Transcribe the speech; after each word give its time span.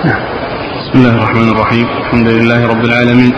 بسم 0.00 0.92
الله 0.94 1.14
الرحمن 1.14 1.48
الرحيم. 1.48 1.86
الحمد 1.86 2.28
لله 2.28 2.66
رب 2.66 2.84
العالمين. 2.84 3.32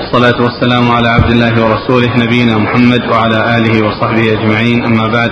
الصلاة 0.00 0.42
والسلام 0.42 0.90
على 0.90 1.08
عبد 1.08 1.30
الله 1.30 1.64
ورسوله 1.64 2.16
نبينا 2.16 2.58
محمد 2.58 3.02
وعلى 3.10 3.38
آله 3.56 3.86
وصحبه 3.86 4.32
أجمعين. 4.32 4.84
أما 4.84 5.06
بعد 5.06 5.30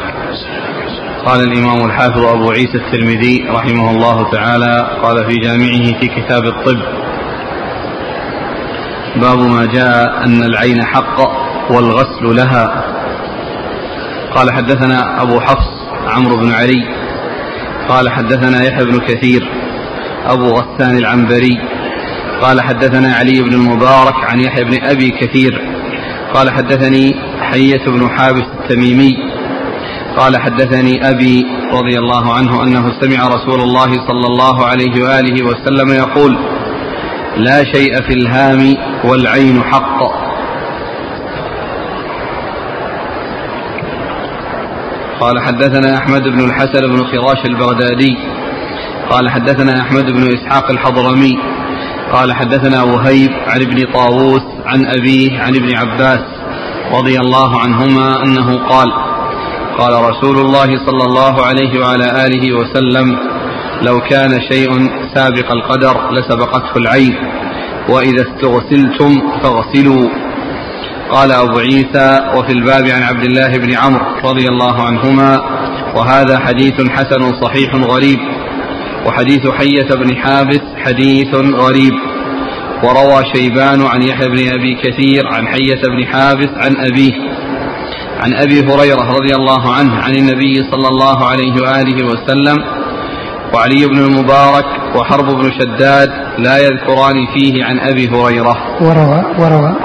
قال 1.27 1.41
الإمام 1.41 1.85
الحافظ 1.85 2.25
أبو 2.25 2.51
عيسى 2.51 2.79
الترمذي 2.79 3.47
رحمه 3.49 3.91
الله 3.91 4.31
تعالى 4.31 4.99
قال 5.03 5.31
في 5.31 5.35
جامعه 5.39 6.01
في 6.01 6.07
كتاب 6.09 6.45
الطب 6.45 6.81
باب 9.17 9.39
ما 9.39 9.67
جاء 9.67 10.25
أن 10.25 10.43
العين 10.43 10.85
حق 10.85 11.19
والغسل 11.71 12.37
لها. 12.37 12.85
قال 14.35 14.53
حدثنا 14.53 15.23
أبو 15.23 15.41
حفص 15.41 15.71
عمرو 16.07 16.37
بن 16.37 16.53
علي 16.53 16.83
قال 17.89 18.11
حدثنا 18.11 18.65
يحيى 18.65 18.85
بن 18.85 18.99
كثير 18.99 19.66
أبو 20.33 20.47
غسان 20.47 20.97
العنبري. 20.97 21.59
قال 22.43 22.61
حدثنا 22.61 23.15
علي 23.15 23.43
بن 23.43 23.55
المبارك 23.55 24.15
عن 24.31 24.41
يحيى 24.41 24.65
بن 24.65 24.85
أبي 24.85 25.11
كثير. 25.11 25.61
قال 26.35 26.51
حدثني 26.51 27.15
حية 27.41 27.85
بن 27.87 28.09
حابس 28.09 28.45
التميمي. 28.61 29.17
قال 30.17 30.37
حدثني 30.37 31.11
أبي 31.11 31.47
رضي 31.73 31.99
الله 31.99 32.35
عنه 32.35 32.63
أنه 32.63 32.93
سمع 33.01 33.29
رسول 33.29 33.61
الله 33.61 33.93
صلى 33.93 34.27
الله 34.27 34.67
عليه 34.67 35.05
وآله 35.05 35.45
وسلم 35.45 35.91
يقول 35.91 36.39
لا 37.37 37.65
شيء 37.65 38.03
في 38.03 38.15
الهام 38.15 38.75
والعين 39.05 39.63
حق. 39.63 39.99
قال 45.21 45.41
حدثنا 45.41 45.99
أحمد 45.99 46.23
بن 46.23 46.41
الحسن 46.45 46.87
بن 46.87 46.97
خراش 46.97 47.45
البغدادي. 47.45 48.17
قال 49.11 49.31
حدثنا 49.31 49.81
أحمد 49.81 50.13
بن 50.13 50.29
إسحاق 50.35 50.71
الحضرمي 50.71 51.39
قال 52.13 52.33
حدثنا 52.35 52.83
وهيب 52.83 53.31
عن 53.47 53.61
ابن 53.61 53.93
طاووس 53.93 54.43
عن 54.67 54.87
أبيه 54.87 55.41
عن 55.41 55.57
ابن 55.57 55.77
عباس 55.77 56.21
رضي 56.93 57.21
الله 57.21 57.61
عنهما 57.61 58.23
أنه 58.23 58.59
قال 58.69 58.93
قال 59.79 60.11
رسول 60.11 60.39
الله 60.39 60.87
صلى 60.87 61.05
الله 61.07 61.47
عليه 61.47 61.81
وعلى 61.81 62.27
آله 62.27 62.53
وسلم 62.57 63.19
لو 63.83 64.01
كان 64.01 64.41
شيء 64.51 64.71
سابق 65.15 65.53
القدر 65.53 66.11
لسبقته 66.13 66.77
العين 66.77 67.15
وإذا 67.89 68.23
استغسلتم 68.23 69.23
فاغسلوا. 69.43 70.09
قال 71.11 71.33
أبو 71.33 71.59
عيسى 71.59 72.21
وفي 72.35 72.53
الباب 72.53 72.87
عن 72.87 73.03
عبد 73.03 73.25
الله 73.25 73.59
بن 73.59 73.75
عمرو 73.75 74.05
رضي 74.25 74.49
الله 74.49 74.83
عنهما 74.83 75.41
وهذا 75.97 76.39
حديث 76.39 76.91
حسن 76.91 77.41
صحيح 77.43 77.75
غريب 77.75 78.19
وحديث 79.07 79.47
حية 79.59 79.95
بن 79.95 80.17
حابس 80.17 80.61
حديث 80.77 81.35
غريب. 81.35 81.93
وروى 82.83 83.25
شيبان 83.35 83.83
عن 83.83 84.03
يحيى 84.03 84.29
بن 84.29 84.39
أبي 84.39 84.75
كثير 84.75 85.27
عن 85.27 85.47
حية 85.47 85.83
بن 85.83 86.07
حابس 86.07 86.49
عن 86.57 86.77
أبيه. 86.77 87.13
عن 88.21 88.35
أبي 88.35 88.61
هريرة 88.61 89.13
رضي 89.13 89.35
الله 89.35 89.75
عنه 89.75 89.97
عن 89.97 90.17
النبي 90.17 90.55
صلى 90.55 90.89
الله 90.89 91.27
عليه 91.27 91.53
وآله 91.53 92.07
وسلم. 92.07 92.57
وعلي 93.55 93.87
بن 93.87 93.99
المبارك 93.99 94.65
وحرب 94.97 95.27
بن 95.27 95.51
شداد 95.61 96.11
لا 96.39 96.59
يذكران 96.59 97.27
فيه 97.35 97.65
عن 97.65 97.79
أبي 97.81 98.09
هريرة. 98.09 98.57
وروى 98.81 99.25
وروى. 99.39 99.77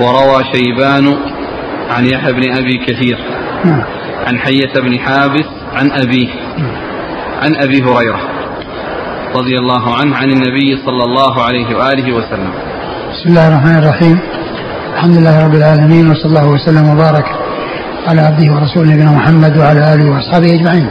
وروى 0.00 0.44
شيبان 0.52 1.16
عن 1.90 2.06
يحيى 2.06 2.32
بن 2.32 2.56
أبي 2.56 2.78
كثير. 2.86 3.18
نعم. 3.64 3.82
عن 4.26 4.38
حية 4.38 4.80
بن 4.80 4.98
حابس 4.98 5.61
عن 5.74 5.90
أبيه 5.90 6.28
عن 7.42 7.56
أبي 7.56 7.82
هريرة 7.82 8.20
رضي 9.34 9.58
الله 9.58 9.94
عنه 9.96 10.16
عن 10.16 10.30
النبي 10.30 10.76
صلى 10.86 11.04
الله 11.04 11.42
عليه 11.42 11.76
وآله 11.76 12.12
وسلم 12.16 12.52
بسم 13.12 13.28
الله 13.28 13.48
الرحمن 13.48 13.78
الرحيم 13.78 14.18
الحمد 14.94 15.16
لله 15.18 15.44
رب 15.46 15.54
العالمين 15.54 16.10
وصلى 16.10 16.24
الله 16.24 16.48
وسلم 16.48 16.88
وبارك 16.88 17.24
على 18.08 18.20
عبده 18.20 18.52
ورسوله 18.52 18.92
نبينا 18.94 19.10
محمد 19.10 19.56
وعلى 19.56 19.94
آله 19.94 20.10
وأصحابه 20.10 20.54
أجمعين. 20.54 20.88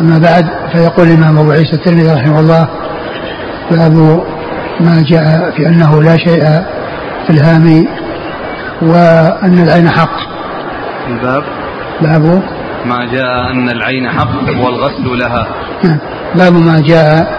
أما 0.00 0.18
بعد 0.18 0.44
فيقول 0.72 1.08
الإمام 1.08 1.38
أبو 1.38 1.50
عيسى 1.50 1.72
الترمذي 1.72 2.12
رحمه 2.12 2.40
الله 2.40 2.68
باب 3.70 4.24
ما 4.80 5.04
جاء 5.08 5.50
في 5.56 5.66
أنه 5.66 6.02
لا 6.02 6.16
شيء 6.16 6.40
في 7.26 7.30
الهام 7.30 7.86
وأن 8.82 9.62
العين 9.62 9.90
حق. 9.90 10.16
الباب 11.08 11.44
باب 12.02 12.42
ما 12.84 13.04
جاء 13.12 13.50
أن 13.52 13.68
العين 13.68 14.08
حق 14.08 14.48
والغسل 14.64 15.18
لها. 15.18 15.46
باب 16.34 16.52
ما 16.52 16.80
جاء 16.80 17.38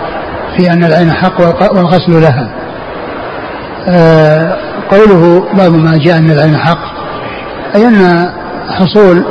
في 0.57 0.71
أن 0.71 0.83
العين 0.83 1.11
حق 1.11 1.41
والغسل 1.75 2.21
لها. 2.21 2.49
آه 3.87 4.57
قوله 4.91 5.45
باب 5.53 5.73
ما 5.73 5.97
جاء 5.97 6.17
أن 6.17 6.31
العين 6.31 6.57
حق 6.57 6.83
أي 7.75 7.87
أن 7.87 8.29
حصول 8.69 9.25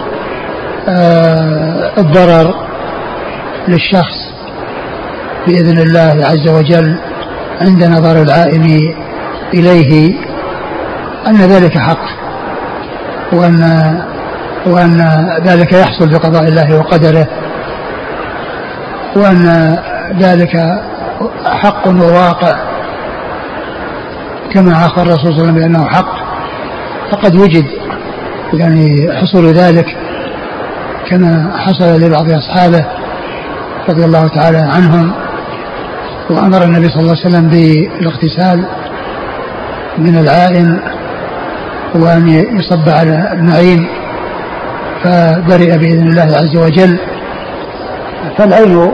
آه 0.89 1.91
الضرر 1.99 2.55
للشخص 3.69 4.31
بإذن 5.47 5.79
الله 5.79 6.27
عز 6.27 6.49
وجل 6.49 6.99
عند 7.61 7.85
نظر 7.85 8.23
العائن 8.23 8.81
إليه 9.55 10.15
أن 11.27 11.37
ذلك 11.37 11.79
حق 11.79 12.05
وأن 13.33 13.61
وأن 14.67 15.27
ذلك 15.45 15.73
يحصل 15.73 16.09
بقضاء 16.09 16.43
الله 16.49 16.79
وقدره 16.79 17.27
وأن 19.17 19.77
ذلك 20.19 20.81
حق 21.45 21.89
وواقع 21.89 22.57
كما 24.55 24.73
اخبر 24.73 25.03
الرسول 25.03 25.19
صلى 25.19 25.31
الله 25.31 25.43
عليه 25.43 25.53
وسلم 25.53 25.55
بأنه 25.55 25.87
حق. 25.87 26.21
فقد 27.11 27.37
وجد 27.37 27.65
يعني 28.53 29.09
حصول 29.21 29.47
ذلك 29.47 29.97
كما 31.11 31.53
حصل 31.59 32.01
لبعض 32.01 32.31
أصحابه 32.31 32.87
رضي 33.89 34.05
الله 34.05 34.29
تعالى 34.29 34.59
عنهم 34.59 35.13
وأمر 36.31 36.63
النبي 36.65 36.89
صلى 36.89 37.01
الله 37.01 37.17
عليه 37.17 37.29
وسلم 37.29 37.49
بالاغتسال 37.49 38.65
من 39.99 40.19
العائن 40.19 40.81
وأن 41.95 42.29
يصب 42.29 42.89
على 42.89 43.33
النعيم. 43.33 44.00
فبرئ 45.05 45.79
بإذن 45.79 46.09
الله 46.09 46.37
عز 46.37 46.57
وجل. 46.57 46.99
فالعين 48.39 48.91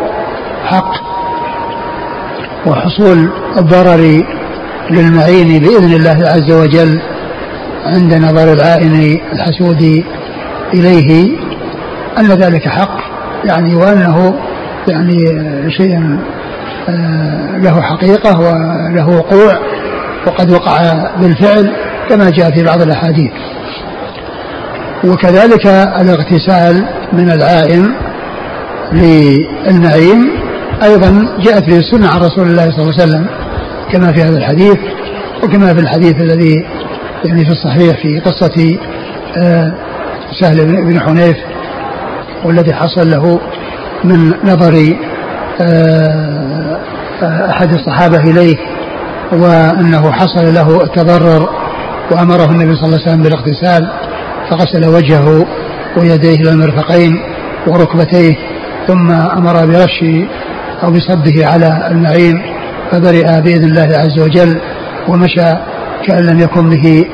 حق 0.65 0.93
وحصول 2.67 3.31
الضرر 3.59 4.25
للمعين 4.91 5.63
بإذن 5.63 5.93
الله 5.93 6.29
عز 6.29 6.53
وجل 6.53 7.01
عند 7.87 8.15
نظر 8.15 8.53
العائن 8.53 9.21
الحسود 9.33 10.05
إليه. 10.75 11.39
أن 12.19 12.27
ذلك 12.27 12.69
حق 12.69 12.99
يعني 13.45 13.75
وأنه 13.75 14.35
يعني 14.89 15.19
شيء 15.71 16.19
له 17.63 17.83
حقيقة 17.83 18.41
وله 18.41 19.09
وقوع 19.09 19.59
وقد 20.27 20.51
وقع 20.51 20.81
بالفعل 21.21 21.73
كما 22.09 22.31
جاء 22.31 22.51
في 22.51 22.65
بعض 22.65 22.83
الأحاديث. 22.83 23.33
وكذلك 25.05 25.67
الاغتسال 26.01 26.85
من 27.13 27.31
العائن 27.31 27.95
للنعيم 28.93 30.31
أيضا 30.83 31.29
جاءت 31.41 31.65
به 31.67 31.79
السنة 31.79 32.09
عن 32.09 32.21
رسول 32.21 32.47
الله 32.47 32.71
صلى 32.71 32.83
الله 32.83 32.93
عليه 33.01 33.03
وسلم 33.03 33.27
كما 33.93 34.13
في 34.13 34.23
هذا 34.23 34.39
الحديث 34.39 34.77
وكما 35.45 35.75
في 35.75 35.81
الحديث 35.81 36.21
الذي 36.21 36.65
يعني 37.25 37.45
في 37.45 37.51
الصحيح 37.53 38.03
في 38.03 38.21
قصة 38.21 38.79
سهل 40.41 40.67
بن 40.67 41.01
حنيف 41.01 41.37
والذي 42.45 42.75
حصل 42.75 43.11
له 43.11 43.41
من 44.05 44.33
نظر 44.45 44.97
أحد 47.51 47.73
الصحابة 47.75 48.19
إليه 48.19 48.57
وأنه 49.33 50.13
حصل 50.13 50.55
له 50.55 50.85
التضرر 50.85 51.49
وأمره 52.11 52.45
النبي 52.45 52.75
صلى 52.75 52.85
الله 52.85 52.99
عليه 53.01 53.11
وسلم 53.11 53.23
بالاغتسال. 53.23 53.89
فغسل 54.51 54.89
وجهه 54.89 55.47
ويديه 55.97 56.35
إلى 56.35 56.51
المرفقين 56.51 57.23
وركبتيه 57.67 58.37
ثم 58.87 59.11
أمر 59.11 59.67
برش 59.67 60.05
أو 60.83 60.91
بصبه 60.91 61.47
على 61.47 61.89
المعين 61.91 62.43
فبرئ 62.91 63.41
بإذن 63.41 63.65
الله 63.65 63.89
عز 63.99 64.21
وجل 64.21 64.61
ومشى 65.09 65.53
كأن 66.07 66.27
لم 66.27 66.41
يكن 66.41 66.69
به 66.71 67.07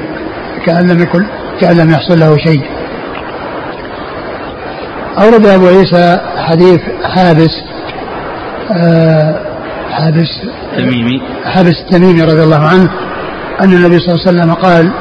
كأن 0.67 0.91
لم 0.91 1.03
يكن 1.03 1.27
كأن 1.61 1.77
لم 1.77 1.91
يحصل 1.91 2.21
له 2.21 2.37
شيء. 2.37 2.63
أورد 5.19 5.47
أبو 5.47 5.67
عيسى 5.67 6.21
حديث 6.37 6.81
حابس 7.05 7.51
آه 8.73 9.41
حابس 9.91 10.29
تميمي. 10.79 11.23
حابس 11.45 11.75
التميمي 11.81 12.23
رضي 12.23 12.43
الله 12.43 12.67
عنه 12.67 12.91
أن 13.61 13.73
النبي 13.73 13.99
صلى 13.99 14.15
الله 14.15 14.27
عليه 14.27 14.39
وسلم 14.39 14.55
قال 14.55 14.93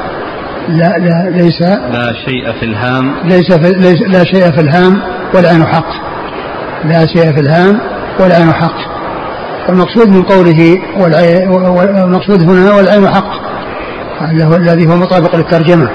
لا 0.68 0.92
لا 0.98 1.30
ليس 1.30 1.60
لا 1.92 2.12
شيء 2.26 2.52
في 2.60 2.64
الهام. 2.64 3.14
ليس, 3.24 3.52
في 3.52 3.72
ليس 3.72 4.02
لا 4.02 4.24
شيء 4.24 4.50
في 4.50 4.60
الهام 4.60 5.00
والعين 5.34 5.66
حق. 5.66 5.88
لا 6.84 7.06
شيء 7.06 7.32
في 7.32 7.40
الهام 7.40 7.80
والعين 8.20 8.52
حق. 8.52 8.92
والمقصود 9.68 10.08
من 10.08 10.22
قوله 10.22 10.78
والمقصود 10.98 12.42
هنا 12.42 12.74
والعين 12.74 13.08
حق. 13.08 13.42
الذي 14.56 14.86
هو 14.86 14.96
مطابق 14.96 15.36
للترجمة. 15.36 15.88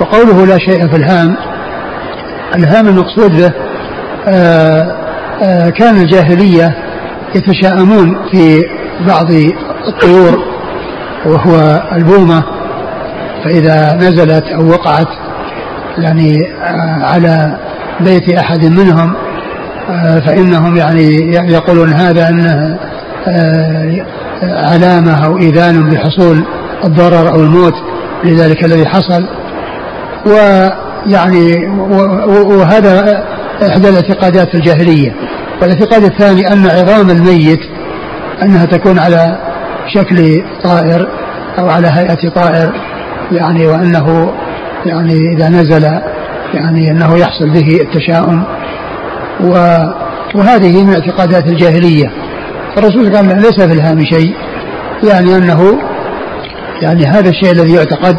وقوله 0.00 0.46
لا 0.46 0.58
شيء 0.58 0.88
في 0.88 0.96
الهام 0.96 1.36
الهام 2.56 2.88
المقصود 2.88 3.36
به 3.36 3.52
آه، 4.28 4.96
آه، 5.42 5.70
كان 5.70 5.96
الجاهلية 5.96 6.76
يتشاءمون 7.34 8.16
في 8.32 8.62
بعض 9.08 9.30
الطيور 9.88 10.44
وهو 11.26 11.82
البومة. 11.92 12.59
فإذا 13.44 13.94
نزلت 13.94 14.44
أو 14.44 14.68
وقعت 14.68 15.08
يعني 15.98 16.52
آه، 16.62 17.04
على 17.04 17.56
بيت 18.00 18.28
أحد 18.38 18.64
منهم 18.64 19.14
فإنهم 20.26 20.76
يعني 20.76 21.34
يقولون 21.34 21.92
هذا 21.92 22.28
أنه 22.28 22.78
علامة 24.42 25.24
أو 25.24 25.38
إذان 25.38 25.90
بحصول 25.90 26.44
الضرر 26.84 27.28
أو 27.28 27.40
الموت 27.40 27.74
لذلك 28.24 28.64
الذي 28.64 28.86
حصل. 28.86 29.26
ويعني 30.26 31.66
وهذا 32.30 33.24
إحدى 33.68 33.88
الاعتقادات 33.88 34.54
الجاهلية. 34.54 35.14
والاعتقاد 35.62 36.04
الثاني 36.04 36.52
أن 36.52 36.66
عظام 36.66 37.10
الميت 37.10 37.60
أنها 38.42 38.64
تكون 38.64 38.98
على 38.98 39.38
شكل 39.94 40.42
طائر 40.62 41.08
أو 41.58 41.68
على 41.68 41.88
هيئة 41.92 42.28
طائر 42.34 42.72
يعني 43.32 43.66
وأنه 43.66 44.32
يعني 44.86 45.14
إذا 45.36 45.48
نزل 45.48 45.84
يعني 46.54 46.90
أنه 46.90 47.18
يحصل 47.18 47.50
به 47.50 47.80
التشاؤم 47.80 48.44
وهذه 50.34 50.84
من 50.84 50.94
اعتقادات 50.94 51.46
الجاهلية. 51.46 52.10
الرسول 52.78 53.16
قال 53.16 53.26
ليس 53.26 53.60
في 53.60 53.72
الهام 53.72 54.04
شيء 54.04 54.34
يعني 55.02 55.36
أنه 55.36 55.78
يعني 56.82 57.06
هذا 57.06 57.30
الشيء 57.30 57.52
الذي 57.52 57.74
يعتقد 57.74 58.16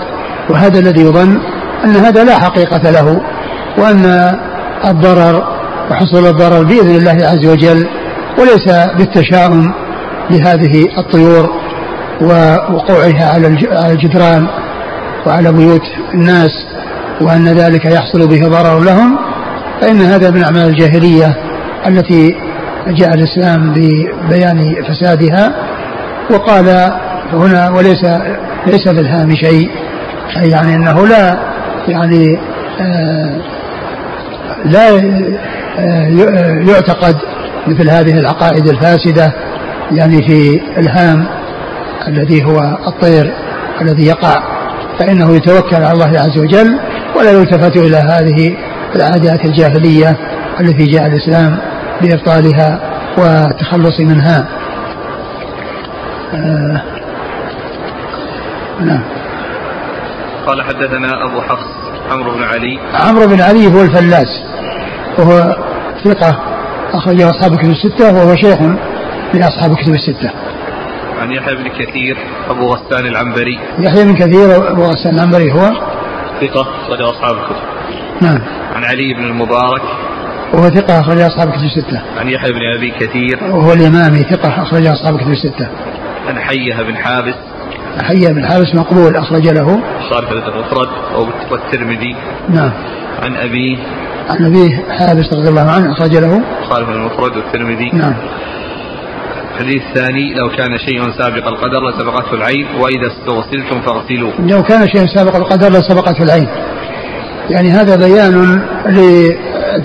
وهذا 0.49 0.79
الذي 0.79 1.01
يظن 1.01 1.37
أن 1.85 1.95
هذا 1.95 2.23
لا 2.23 2.39
حقيقة 2.39 2.91
له 2.91 3.21
وأن 3.77 4.35
الضرر 4.85 5.43
وحصول 5.91 6.25
الضرر 6.25 6.63
بإذن 6.63 6.95
الله 6.95 7.27
عز 7.27 7.45
وجل 7.45 7.87
وليس 8.39 8.69
بالتشاؤم 8.97 9.73
لهذه 10.29 10.87
الطيور 10.97 11.49
ووقوعها 12.21 13.33
على 13.33 13.47
الجدران. 13.91 14.47
وعلى 15.25 15.51
بيوت 15.51 15.81
الناس 16.13 16.51
وأن 17.21 17.47
ذلك 17.47 17.85
يحصل 17.85 18.27
به 18.27 18.47
ضرر 18.47 18.79
لهم 18.79 19.17
فإن 19.81 20.01
هذا 20.01 20.31
من 20.31 20.43
أعمال 20.43 20.67
الجاهلية 20.67 21.37
التي 21.87 22.35
جاء 22.87 23.13
الإسلام 23.13 23.73
ببيان 23.73 24.75
فسادها. 24.89 25.53
وقال 26.31 26.91
هنا 27.33 27.69
وليس 27.69 28.05
ليس 28.67 28.89
في 28.89 28.99
الهام 28.99 29.35
شيء 29.35 29.69
أي 30.37 30.49
يعني 30.49 30.75
أنه 30.75 31.07
لا 31.07 31.39
يعني 31.87 32.39
آه 32.81 33.37
لا 34.65 34.89
آه 35.79 36.07
يعتقد 36.67 37.15
مثل 37.67 37.89
هذه 37.89 38.19
العقائد 38.19 38.67
الفاسدة 38.67 39.33
يعني 39.91 40.23
في 40.27 40.61
الهام 40.77 41.25
الذي 42.07 42.45
هو 42.45 42.59
الطير 42.87 43.33
الذي 43.81 44.05
يقع 44.05 44.43
فإنه 44.99 45.35
يتوكل 45.35 45.75
على 45.75 45.91
الله 45.91 46.19
عز 46.19 46.37
وجل 46.37 46.79
ولا 47.15 47.31
يلتفت 47.31 47.77
إلى 47.77 47.97
هذه 47.97 48.57
العادات 48.95 49.45
الجاهلية 49.45 50.17
التي 50.59 50.85
جاء 50.85 51.07
الإسلام 51.07 51.57
بإبطالها 52.01 52.79
والتخلص 53.17 53.99
منها. 53.99 54.47
آه 56.33 56.81
نعم. 58.81 59.03
قال 60.47 60.61
حدثنا 60.61 61.25
أبو 61.25 61.41
حفص 61.41 61.67
عمرو 62.11 62.31
بن 62.31 62.43
علي. 62.43 62.79
عمرو 62.93 63.27
بن 63.27 63.41
علي 63.41 63.67
هو 63.67 63.81
الفلاس 63.81 64.43
وهو 65.17 65.55
ثقة 66.03 66.39
أخرجه 66.93 67.29
أصحاب 67.29 67.55
كتب 67.55 67.69
الستة 67.69 68.13
وهو 68.13 68.35
شيخ 68.35 68.59
لأصحاب 69.33 69.75
كتب 69.75 69.93
الستة. 69.93 70.31
عن 71.21 71.31
يحيى 71.31 71.55
بن 71.55 71.67
كثير 71.67 72.17
أبو 72.49 72.65
غسان 72.65 73.05
العنبري 73.05 73.59
يحيى 73.79 74.03
بن 74.03 74.15
كثير 74.15 74.71
أبو 74.71 74.83
غسان 74.83 75.15
العنبري 75.15 75.51
هو 75.51 75.71
ثقة 76.41 76.61
أخرج 76.61 77.01
أصحاب 77.01 77.35
الكتب 77.37 77.71
نعم 78.21 78.39
عن 78.75 78.83
علي 78.83 79.13
بن 79.13 79.23
المبارك 79.25 79.81
وهو 80.53 80.69
ثقة 80.69 80.99
أخرج 80.99 81.19
أصحاب 81.19 81.49
كتب 81.49 81.63
الستة. 81.63 82.01
عن 82.17 82.29
يحيى 82.29 82.51
بن 82.51 82.59
أبي 82.77 82.91
كثير. 82.99 83.39
وهو 83.43 83.73
الإمامي 83.73 84.19
ثقة 84.19 84.63
أخرج 84.63 84.87
أصحاب 84.87 85.17
كتب 85.17 85.31
الستة. 85.31 85.67
عن 86.27 86.39
حية 86.39 86.83
بن 86.83 86.95
حابس. 86.97 87.33
حية 88.01 88.27
بن 88.27 88.45
حابس 88.45 88.75
مقبول 88.75 89.15
أخرج 89.15 89.47
له. 89.47 89.79
صار 90.09 90.31
المفرد 90.31 90.89
والترمذي. 91.51 92.15
نعم. 92.49 92.71
عن 93.21 93.35
أبيه. 93.35 93.77
عن 94.29 94.45
أبيه 94.45 94.83
حابس 94.99 95.33
رضي 95.33 95.49
الله 95.49 95.71
عنه 95.71 95.91
أخرج 95.91 96.17
له. 96.17 96.41
صار 96.69 96.93
المفرد 96.93 97.37
والترمذي. 97.37 97.89
نعم. 97.93 98.13
الحديث 99.61 99.81
الثاني 99.87 100.33
لو 100.33 100.49
كان 100.49 100.77
شيء 100.77 101.11
سابق 101.17 101.47
القدر 101.47 101.89
لسبقته 101.89 102.33
العين 102.33 102.67
وإذا 102.79 103.07
استغسلتم 103.07 103.81
فاغسلوه. 103.81 104.33
لو 104.39 104.63
كان 104.63 104.87
شيء 104.87 105.07
سابق 105.15 105.35
القدر 105.35 105.69
لسبقته 105.69 106.23
العين. 106.23 106.47
يعني 107.49 107.69
هذا 107.71 107.95
بيان 107.95 108.61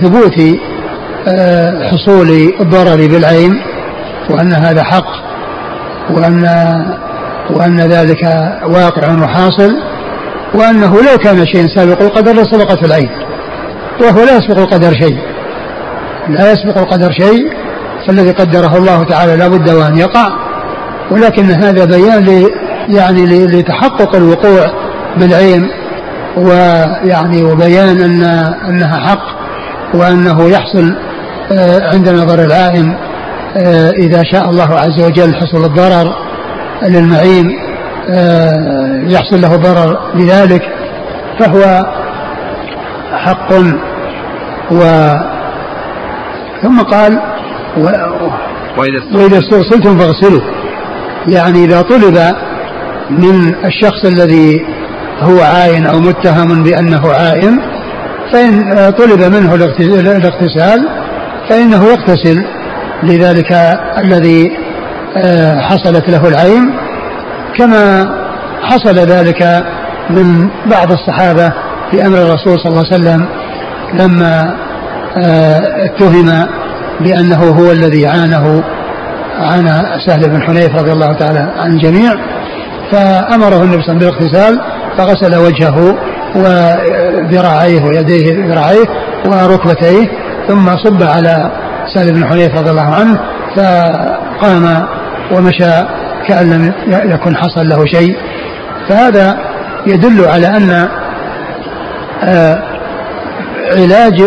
ثبوت 0.02 0.58
آه، 1.28 1.88
حصول 1.88 2.28
الضرر 2.60 2.96
بالعين 2.96 3.62
وأن 4.30 4.52
هذا 4.52 4.82
حق 4.82 5.08
وأن 6.10 6.44
وأن 7.50 7.80
ذلك 7.80 8.22
واقع 8.66 9.22
وحاصل 9.22 9.72
وأنه 10.54 10.96
لو 10.96 11.18
كان 11.18 11.46
شيء 11.46 11.66
سابق 11.74 12.02
القدر 12.02 12.32
لسبقته 12.32 12.86
العين 12.86 13.10
وهو 14.00 14.24
لا 14.24 14.36
يسبق 14.36 14.58
القدر 14.58 14.92
شيء 14.92 15.18
لا 16.28 16.52
يسبق 16.52 16.78
القدر 16.78 17.12
شيء 17.12 17.65
فالذي 18.06 18.30
قدره 18.30 18.76
الله 18.76 19.04
تعالى 19.04 19.36
لا 19.36 19.48
بد 19.48 19.70
وأن 19.70 19.96
يقع. 19.96 20.26
ولكن 21.10 21.50
هذا 21.50 21.84
بيان 21.84 22.48
يعني 22.88 23.46
لتحقق 23.46 24.16
الوقوع 24.16 24.66
بالعين 25.16 25.70
ويعني 26.36 27.42
وبيان 27.42 28.00
أن 28.00 28.22
أنها 28.68 29.08
حق 29.08 29.36
وأنه 29.94 30.48
يحصل 30.48 30.94
آه، 31.52 31.90
عند 31.92 32.08
نظر 32.08 32.44
العائن 32.44 32.96
آه، 33.56 33.90
إذا 33.90 34.22
شاء 34.32 34.50
الله 34.50 34.74
عز 34.74 35.00
وجل 35.00 35.34
حصل 35.34 35.64
الضرر 35.64 36.14
للمعين 36.82 37.58
آه، 38.10 39.02
يحصل 39.06 39.40
له 39.40 39.56
ضرر 39.56 39.98
بذلك 40.14 40.62
فهو 41.38 41.86
حق 43.12 43.52
و 44.70 44.80
ثم 46.62 46.82
قال 46.82 47.20
و... 47.76 47.88
وإذا 49.14 49.38
استوصلتم 49.38 49.98
فاغسلوا. 49.98 50.40
يعني 51.28 51.64
إذا 51.64 51.82
طلب 51.82 52.34
من 53.10 53.54
الشخص 53.64 54.04
الذي 54.04 54.66
هو 55.20 55.40
عاين 55.40 55.86
أو 55.86 56.00
متهم 56.00 56.62
بأنه 56.62 57.12
عائن 57.12 57.58
فإن 58.32 58.90
طلب 58.98 59.34
منه 59.34 59.54
الاغتسال 59.54 60.88
فإنه 61.48 61.84
يغتسل. 61.84 62.44
لذلك 63.02 63.52
الذي 63.98 64.52
آه، 65.16 65.60
حصلت 65.60 66.08
له 66.08 66.28
العين. 66.28 66.74
كما 67.56 68.12
حصل 68.62 68.94
ذلك 68.94 69.64
من 70.10 70.48
بعض 70.70 70.92
الصحابة 70.92 71.52
في 71.90 72.06
أمر 72.06 72.18
الرسول 72.18 72.58
صلى 72.58 72.66
الله 72.66 72.84
عليه 72.92 72.96
وسلم 72.96 73.26
لما 73.94 74.56
آه، 75.16 75.84
اتهم 75.84 76.46
بأنه 77.00 77.44
هو 77.44 77.72
الذي 77.72 78.06
عانه 78.06 78.64
عانى 79.38 80.00
سهل 80.06 80.30
بن 80.30 80.42
حنيف 80.42 80.74
رضي 80.74 80.92
الله 80.92 81.12
تعالى 81.12 81.52
عن 81.58 81.70
الجميع 81.70 82.12
فأمره 82.92 83.62
النبي 83.62 83.82
صلى 83.82 83.92
الله 83.92 83.96
عليه 83.96 83.96
وسلم 83.96 83.98
بالاغتسال 83.98 84.60
فغسل 84.98 85.36
وجهه 85.36 85.96
وذراعيه 86.34 87.84
ويديه 87.84 88.46
ذراعيه 88.46 88.86
وركبتيه 89.26 90.08
ثم 90.48 90.76
صب 90.76 91.02
على 91.02 91.50
سالم 91.94 92.14
بن 92.14 92.26
حنيف 92.26 92.58
رضي 92.58 92.70
الله 92.70 92.94
عنه 92.94 93.18
فقام 93.56 94.86
ومشى 95.32 95.86
كأن 96.28 96.72
لم 96.86 97.10
يكن 97.10 97.36
حصل 97.36 97.68
له 97.68 97.84
شيء. 97.86 98.16
فهذا 98.88 99.36
يدل 99.86 100.24
على 100.24 100.46
أن 100.46 100.88
آه، 102.24 102.62
علاج 103.76 104.20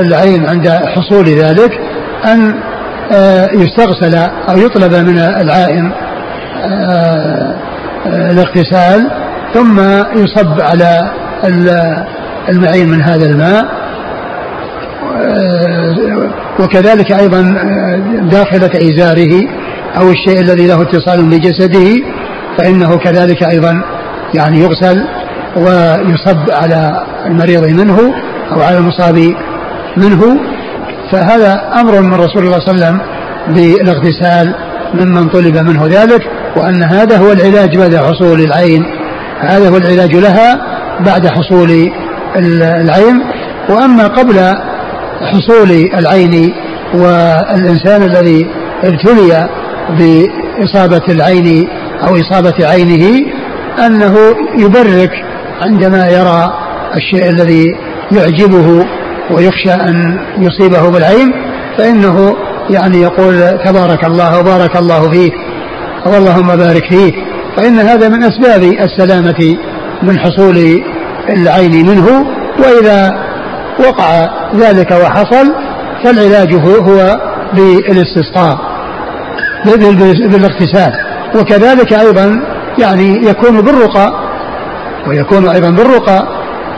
العين 0.00 0.48
عند 0.48 0.68
حصول 0.68 1.24
ذلك 1.28 1.80
أن 2.24 2.54
آه، 3.12 3.48
يستغسل 3.52 4.14
أو 4.48 4.58
يطلب 4.58 4.94
من 4.94 5.18
العائن 5.18 5.92
آه، 6.64 7.54
الاغتسال 8.06 9.10
ثم 9.54 9.80
يصب 10.16 10.60
على 10.60 11.10
المعين 12.48 12.88
من 12.88 13.02
هذا 13.02 13.26
الماء 13.26 13.64
آه، 15.16 15.94
وكذلك 16.60 17.12
أيضا 17.12 17.42
داخلة 18.30 18.70
إزاره 18.74 19.48
أو 19.96 20.10
الشيء 20.10 20.40
الذي 20.40 20.66
له 20.66 20.82
اتصال 20.82 21.22
بجسده 21.22 22.02
فإنه 22.58 22.96
كذلك 22.96 23.42
أيضا 23.42 23.82
يعني 24.34 24.58
يغسل 24.60 25.04
ويصب 25.56 26.50
على 26.50 27.06
المريض 27.26 27.64
منه 27.64 28.14
أو 28.52 28.60
على 28.60 28.78
المصاب 28.78 29.34
منه. 29.96 30.40
فهذا 31.12 31.60
أمر 31.80 32.00
من 32.00 32.14
رسول 32.14 32.44
الله 32.44 32.58
صلى 32.58 32.74
الله 32.74 32.86
عليه 32.86 32.96
وسلم 32.96 33.00
بالاغتسال 33.54 34.54
ممن 34.94 35.28
طلب 35.28 35.56
منه 35.56 35.86
ذلك 35.86 36.22
وأن 36.56 36.82
هذا 36.82 37.18
هو 37.18 37.32
العلاج 37.32 37.76
بعد 37.76 37.96
حصول 37.96 38.40
العين. 38.40 38.84
هذا 39.40 39.68
هو 39.68 39.76
العلاج 39.76 40.16
لها 40.16 40.60
بعد 41.00 41.26
حصول 41.26 41.90
العين. 42.36 43.22
وأما 43.68 44.06
قبل 44.06 44.54
حصول 45.22 45.70
العين 45.98 46.54
والإنسان 46.94 48.02
الذي 48.02 48.46
ابتلي 48.84 49.48
بإصابة 49.98 51.02
العين 51.08 51.68
أو 52.08 52.16
إصابة 52.16 52.66
عينه 52.66 53.26
أنه 53.86 54.16
يبرك 54.58 55.12
عندما 55.62 56.08
يرى 56.08 56.52
الشيء 56.96 57.28
الذي 57.30 57.76
يعجبه 58.12 58.84
ويخشى 59.30 59.72
أن 59.72 60.18
يصيبه 60.38 60.90
بالعين 60.90 61.32
فإنه 61.78 62.36
يعني 62.70 63.02
يقول 63.02 63.58
تبارك 63.64 64.04
الله 64.04 64.40
وبارك 64.40 64.76
الله 64.76 65.10
فيك 65.10 65.32
واللهم 66.06 66.56
بارك 66.56 66.84
فيه 66.90 67.12
فإن 67.56 67.78
هذا 67.78 68.08
من 68.08 68.22
أسباب 68.22 68.62
السلامة 68.62 69.56
من 70.02 70.18
حصول 70.18 70.82
العين 71.28 71.86
منه 71.86 72.26
وإذا 72.58 73.28
وقع 73.80 74.28
ذلك 74.54 74.90
وحصل 74.90 75.54
فالعلاج 76.04 76.54
هو 76.54 77.20
بالاستسقاء 77.54 78.58
بالاغتسال. 79.64 80.92
وكذلك 81.34 81.92
أيضا 81.92 82.40
يعني 82.78 83.28
يكون 83.28 83.60
بالرقى 83.60 84.12
ويكون 85.08 85.48
أيضا 85.48 85.70
بالرقى 85.70 86.28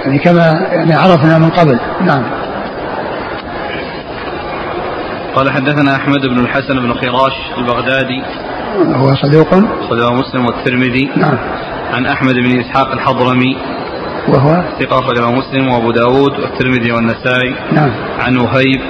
يعني 0.05 0.19
كما 0.19 0.67
يعني 0.73 0.95
عرفنا 0.95 1.39
من 1.39 1.51
قبل. 1.51 1.79
نعم. 2.07 2.40
قال 5.37 5.53
حدثنا 5.53 5.97
أحمد 5.97 6.21
بن 6.21 6.39
الحسن 6.39 6.75
بن 6.75 6.93
خراش 6.93 7.33
البغدادي. 7.59 8.23
هو 8.97 9.15
صدوق 9.15 9.55
صدوق 9.91 10.13
مسلم 10.13 10.47
والترمذي. 10.47 11.11
نعم. 11.17 11.39
عن 11.93 12.07
أحمد 12.07 12.35
بن 12.35 12.61
إسحاق 12.61 12.93
الحضرمي. 12.93 13.57
وهو؟ 14.29 14.65
ثقة 14.81 14.99
أخرجه 14.99 15.31
مسلم 15.31 15.69
وأبو 15.69 15.91
داود 15.91 16.33
والترمذي 16.39 16.93
والنسائي. 16.93 17.55
نعم. 17.73 17.91
عن 18.19 18.37
وهيب. 18.37 18.81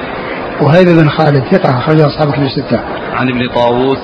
وهيب 0.60 0.88
بن 0.88 1.08
خالد 1.08 1.44
ثقة 1.50 1.78
أخرجه 1.78 2.06
أصحاب 2.06 2.32
كتب 2.32 2.42
الستة. 2.42 2.80
عن 3.14 3.28
ابن 3.28 3.48
طاووس. 3.54 3.98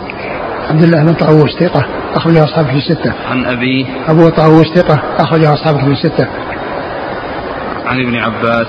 عبد 0.71 0.83
الله 0.83 1.05
بن 1.05 1.15
طاووس 1.15 1.51
ثقة 1.61 1.87
أخرجه 2.15 2.45
أصحاب 2.45 2.67
كتب 2.67 2.77
الستة. 2.77 3.13
عن 3.31 3.45
أبيه 3.45 3.87
أبو 4.09 4.29
طاووس 4.29 4.67
ثقة 4.75 5.03
أخرجه 5.19 5.53
أصحاب 5.53 5.79
كتب 5.79 5.91
الستة. 5.91 6.27
عن 7.87 8.01
ابن 8.01 8.17
عباس. 8.17 8.67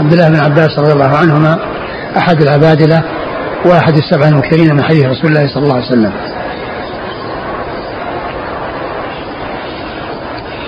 عبد 0.00 0.12
الله 0.12 0.28
بن 0.28 0.36
عباس 0.36 0.78
رضي 0.78 0.92
الله 0.92 1.16
عنهما. 1.16 1.71
أحد 2.16 2.42
العبادلة 2.42 3.02
وأحد 3.64 3.96
السبع 3.96 4.28
المكثرين 4.28 4.74
من 4.74 4.82
حديث 4.82 5.06
رسول 5.06 5.26
الله 5.26 5.46
صلى 5.46 5.62
الله 5.62 5.74
عليه 5.74 5.86
وسلم. 5.86 6.12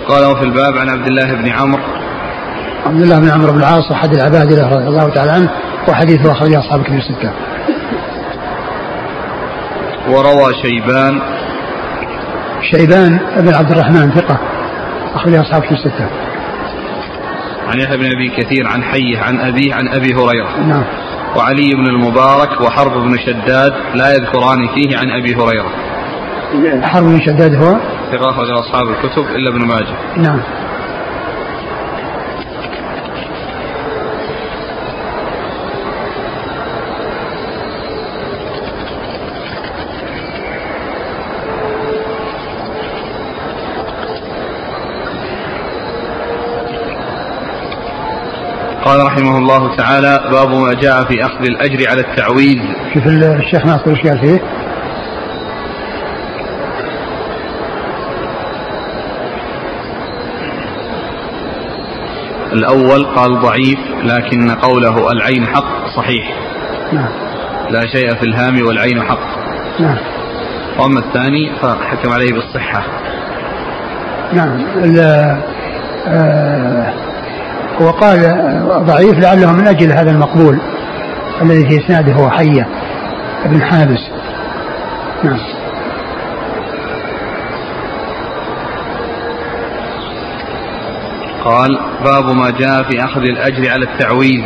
قال 0.08 0.24
وفي 0.24 0.42
الباب 0.42 0.78
عن 0.78 0.88
عبد 0.88 1.06
الله 1.06 1.34
بن 1.34 1.48
عمرو. 1.48 1.82
عبد 2.86 3.02
الله 3.02 3.20
بن 3.20 3.30
عمرو 3.30 3.52
بن 3.52 3.58
العاص 3.58 3.92
أحد 3.92 4.14
العبادلة 4.14 4.68
رضي 4.68 4.88
الله 4.88 5.08
تعالى 5.08 5.32
عنه 5.32 5.50
وحديثه 5.88 6.32
أخرجه 6.32 6.58
أصحاب 6.58 6.80
الكتب 6.80 6.94
الستة. 6.94 7.32
وروى 10.08 10.54
شيبان. 10.62 11.20
شيبان 12.70 13.18
بن 13.36 13.54
عبد 13.54 13.70
الرحمن 13.70 14.10
ثقة 14.10 14.38
أخرجه 15.14 15.40
أصحاب 15.40 15.62
الكتب 15.62 15.76
الستة. 15.76 16.06
عن 17.68 17.80
يحيى 17.80 17.96
بن 17.96 18.04
أبي 18.04 18.28
كثير 18.36 18.68
عن 18.68 18.82
حيه 18.82 19.18
عن 19.18 19.40
أبيه 19.40 19.74
عن 19.74 19.88
أبي 19.88 20.14
هريرة. 20.14 20.66
نعم. 20.68 20.84
وعلي 21.36 21.70
بن 21.74 21.86
المبارك 21.86 22.60
وحرب 22.60 22.92
بن 22.92 23.18
شداد 23.18 23.72
لا 23.94 24.14
يذكران 24.14 24.68
فيه 24.74 24.98
عن 24.98 25.10
أبي 25.10 25.34
هريرة. 25.34 25.70
حرب 26.82 27.04
بن 27.04 27.20
شداد 27.26 27.54
هو؟ 27.54 27.76
ثقة 28.12 28.60
أصحاب 28.60 28.88
الكتب 28.88 29.24
إلا 29.36 29.50
ابن 29.50 29.66
ماجه. 29.66 29.96
نعم 30.16 30.40
قال 48.84 49.00
رحمه 49.14 49.38
الله 49.38 49.76
تعالى 49.76 50.20
باب 50.30 50.50
ما 50.50 50.74
جاء 50.74 51.04
في 51.04 51.24
أخذ 51.24 51.42
الأجر 51.42 51.90
على 51.90 52.00
التعويذ. 52.00 52.58
شوف 52.94 53.06
الشيخ 53.06 53.66
ناصر 53.66 53.90
إيش 53.90 54.00
قال 54.00 54.18
فيه؟ 54.18 54.40
الأول 62.52 63.04
قال 63.04 63.40
ضعيف 63.40 63.78
لكن 64.02 64.50
قوله 64.50 65.12
العين 65.12 65.46
حق 65.46 65.86
صحيح. 65.96 66.34
نعم. 66.92 67.08
لا 67.70 67.80
شيء 67.86 68.14
في 68.14 68.22
الهام 68.22 68.66
والعين 68.66 69.02
حق. 69.02 69.38
نعم. 69.80 69.96
وأما 70.78 71.00
الثاني 71.00 71.50
فحكم 71.62 72.12
عليه 72.12 72.32
بالصحة. 72.32 72.82
نعم. 74.32 74.64
آه 76.06 76.83
وقال 77.80 78.18
ضعيف 78.86 79.18
لعله 79.18 79.52
من 79.52 79.66
أجل 79.66 79.92
هذا 79.92 80.10
المقبول 80.10 80.58
الذي 81.42 81.68
في 81.68 81.84
إسناده 81.84 82.12
هو 82.12 82.30
حية 82.30 82.68
ابن 83.44 83.62
حابس. 83.62 84.00
نعم. 85.24 85.38
قال 91.44 91.78
باب 92.04 92.36
ما 92.36 92.50
جاء 92.50 92.82
في 92.82 93.04
أخذ 93.04 93.20
الأجر 93.20 93.70
على 93.70 93.84
التعويذ 93.84 94.42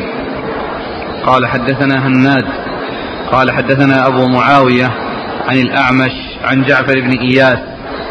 قال 1.26 1.46
حدثنا 1.46 2.06
هناد. 2.06 2.44
قال 3.32 3.50
حدثنا 3.50 4.06
أبو 4.06 4.26
معاوية 4.26 4.90
عن 5.48 5.56
الأعمش 5.56 6.12
عن 6.44 6.62
جعفر 6.62 7.00
بن 7.00 7.18
إياس 7.18 7.58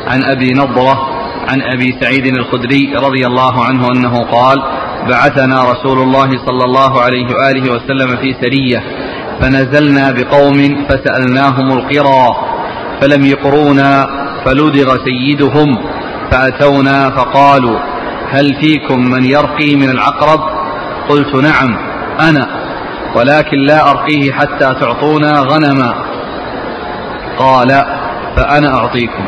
عن 0.07 0.24
أبي 0.24 0.53
نضرة 0.53 1.17
عن 1.50 1.62
أبي 1.62 1.97
سعيد 2.01 2.25
الخدري 2.25 2.93
رضي 2.95 3.25
الله 3.27 3.65
عنه 3.65 3.88
أنه 3.91 4.24
قال 4.24 4.57
بعثنا 5.10 5.72
رسول 5.72 6.02
الله 6.02 6.30
صلى 6.46 6.64
الله 6.64 7.02
عليه 7.02 7.26
وآله 7.36 7.72
وسلم 7.72 8.18
في 8.18 8.36
سرية 8.42 8.84
فنزلنا 9.42 10.12
بقوم 10.12 10.86
فسألناهم 10.90 11.72
القرى 11.72 12.36
فلم 13.02 13.26
يقرونا 13.26 14.08
فلدغ 14.46 14.98
سيدهم 15.06 15.78
فأتونا 16.32 17.10
فقالوا 17.10 17.80
هل 18.32 18.56
فيكم 18.62 19.00
من 19.00 19.26
يرقي 19.26 19.76
من 19.76 19.90
العقرب؟ 19.90 20.40
قلت 21.10 21.36
نعم 21.36 21.78
أنا 22.20 22.48
ولكن 23.16 23.58
لا 23.58 23.92
أرقيه 23.92 24.32
حتى 24.32 24.76
تعطونا 24.80 25.40
غنما. 25.40 25.94
قال 27.40 27.68
فأنا 28.36 28.78
أعطيكم. 28.78 29.26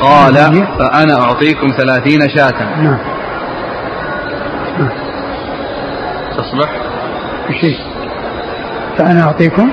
قال 0.00 0.34
فأنا 0.78 1.22
أعطيكم 1.22 1.68
ثلاثين 1.76 2.28
شاة. 2.28 2.82
نعم. 2.82 2.98
تصلح 6.36 6.70
شيء. 7.60 7.78
فأنا 8.98 9.22
أعطيكم؟ 9.22 9.70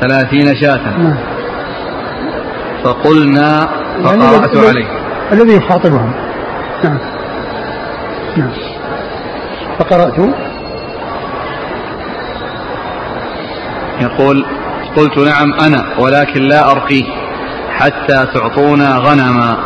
ثلاثين 0.00 0.56
شاة. 0.56 0.98
نعم. 0.98 1.16
فقلنا 2.84 3.68
فقرأت 4.04 4.54
يعني 4.54 4.68
عليه. 4.68 4.86
الذي 5.32 5.56
يخاطبهم. 5.56 6.12
نعم. 6.84 6.98
نعم. 8.36 8.50
فقرأت. 9.78 10.18
يقول 14.00 14.46
قلت 14.96 15.18
نعم 15.18 15.52
أنا 15.52 15.84
ولكن 15.98 16.42
لا 16.42 16.70
أرقيه. 16.70 17.19
حتى 17.80 18.26
تعطونا 18.34 18.96
غنما. 18.96 19.56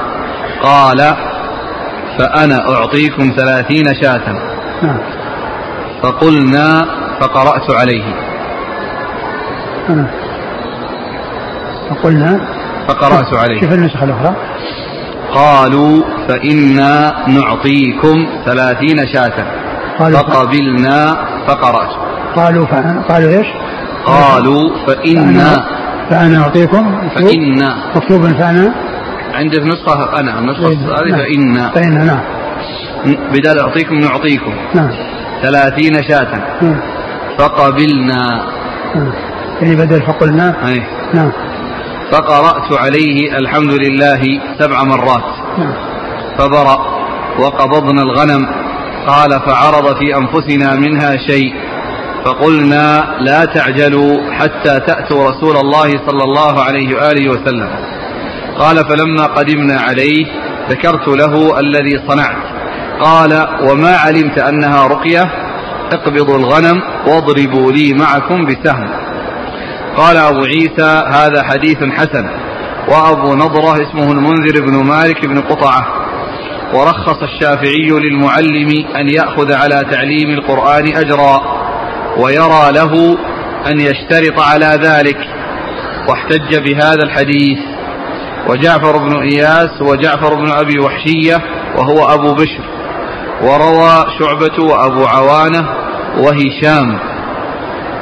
قال 0.63 1.17
فأنا 2.19 2.75
أعطيكم 2.75 3.33
ثلاثين 3.37 3.85
شاة. 4.03 4.33
نعم. 4.83 4.99
فقلنا 6.03 6.87
فقرأت 7.21 7.71
عليه. 7.71 8.05
نعم. 9.89 10.07
فقلنا 11.91 12.41
فقرأت 12.89 13.35
عليه. 13.35 13.61
كيف 13.61 13.73
النسخة 13.73 14.05
الأخرى؟ 14.05 14.37
قالوا 15.35 16.03
فإنا 16.29 17.15
نعطيكم 17.29 18.27
ثلاثين 18.47 19.07
شاة. 19.15 19.45
فقبلنا 19.99 21.17
فقرأت. 21.47 21.91
قالوا 22.37 22.67
فأنا 22.67 23.03
قالوا 23.09 23.39
إيش؟ 23.39 23.47
قالوا 24.07 24.71
فإنا 24.87 25.65
فأنا 26.11 26.43
أعطيكم 26.43 27.09
فإنا 27.09 27.77
مكتوب 27.97 28.27
فأنا. 28.27 28.75
عندي 29.35 29.61
في 29.61 29.69
نسخة 29.69 30.21
أنا 30.21 30.39
النسخة 30.39 30.69
إيه، 30.69 30.77
هذه 30.77 31.11
نعم. 31.11 31.71
فإنا 31.71 31.71
فإنا 31.71 32.05
نعم. 32.05 32.21
بدال 33.33 33.59
أعطيكم 33.59 33.95
نعطيكم. 33.95 34.55
نعم. 34.75 34.91
ثلاثين 35.43 35.95
شاة. 36.09 36.63
نعم. 36.63 36.81
فقبلنا. 37.39 38.45
نعم. 38.95 39.13
يعني 39.63 39.77
بدل 39.77 40.03
فقلنا. 40.03 40.69
أي. 40.69 40.83
نعم. 41.15 41.33
فقرأت 42.13 42.73
عليه 42.81 43.39
الحمد 43.39 43.73
لله 43.73 44.23
سبع 44.59 44.83
مرات. 44.83 45.59
نعم. 45.59 45.75
فبرأ 46.39 46.79
وقبضنا 47.39 48.03
الغنم. 48.03 48.47
قال 49.07 49.31
فعرض 49.31 49.97
في 49.97 50.17
أنفسنا 50.17 50.75
منها 50.75 51.17
شيء. 51.17 51.55
فقلنا 52.25 53.17
لا 53.21 53.45
تعجلوا 53.45 54.31
حتى 54.33 54.81
تأتوا 54.81 55.31
رسول 55.31 55.57
الله 55.57 55.91
صلى 55.91 56.25
الله 56.25 56.63
عليه 56.63 56.97
وآله 56.97 57.31
وسلم. 57.31 57.69
قال 58.59 58.77
فلما 58.77 59.27
قدمنا 59.27 59.81
عليه 59.81 60.27
ذكرت 60.71 61.09
له 61.09 61.61
الذي 61.61 62.01
صنعت. 62.09 62.37
قال 63.01 63.49
وما 63.71 63.97
علمت 63.97 64.39
أنها 64.39 64.87
رقية؟ 64.87 65.31
اقبضوا 65.93 66.39
الغنم 66.39 66.83
واضربوا 67.07 67.73
لي 67.73 67.95
معكم 67.95 68.47
بسهم. 68.47 68.89
قال 69.97 70.17
أبو 70.17 70.45
عيسى 70.45 71.05
هذا 71.13 71.43
حديث 71.43 71.79
حسن. 71.85 72.31
وأبو 72.89 73.35
نضرة 73.35 73.83
اسمه 73.83 74.13
المنذر 74.13 74.61
بن 74.61 74.85
مالك 74.85 75.27
بن 75.27 75.41
قطعة. 75.41 75.87
ورخص 76.75 77.23
الشافعي 77.23 77.91
للمعلم 77.91 78.87
أن 78.97 79.09
يأخذ 79.09 79.53
على 79.53 79.85
تعليم 79.91 80.31
القرآن 80.31 80.97
أجرا. 80.97 81.64
ويرى 82.19 82.73
له 82.73 83.19
أن 83.73 83.81
يشترط 83.81 84.41
على 84.41 84.79
ذلك 84.83 85.19
واحتج 86.09 86.57
بهذا 86.59 87.03
الحديث. 87.05 87.59
وجعفر 88.49 88.99
بن 88.99 89.23
إياس 89.23 89.83
وجعفر 89.83 90.35
بن 90.35 90.51
أبي 90.51 90.79
وحشية 90.79 91.43
وهو 91.77 92.15
أبو 92.15 92.35
بشر 92.35 92.65
وروى 93.43 94.05
شعبة 94.19 94.65
وأبو 94.65 95.05
عوانة 95.05 95.69
وهشام. 96.19 96.99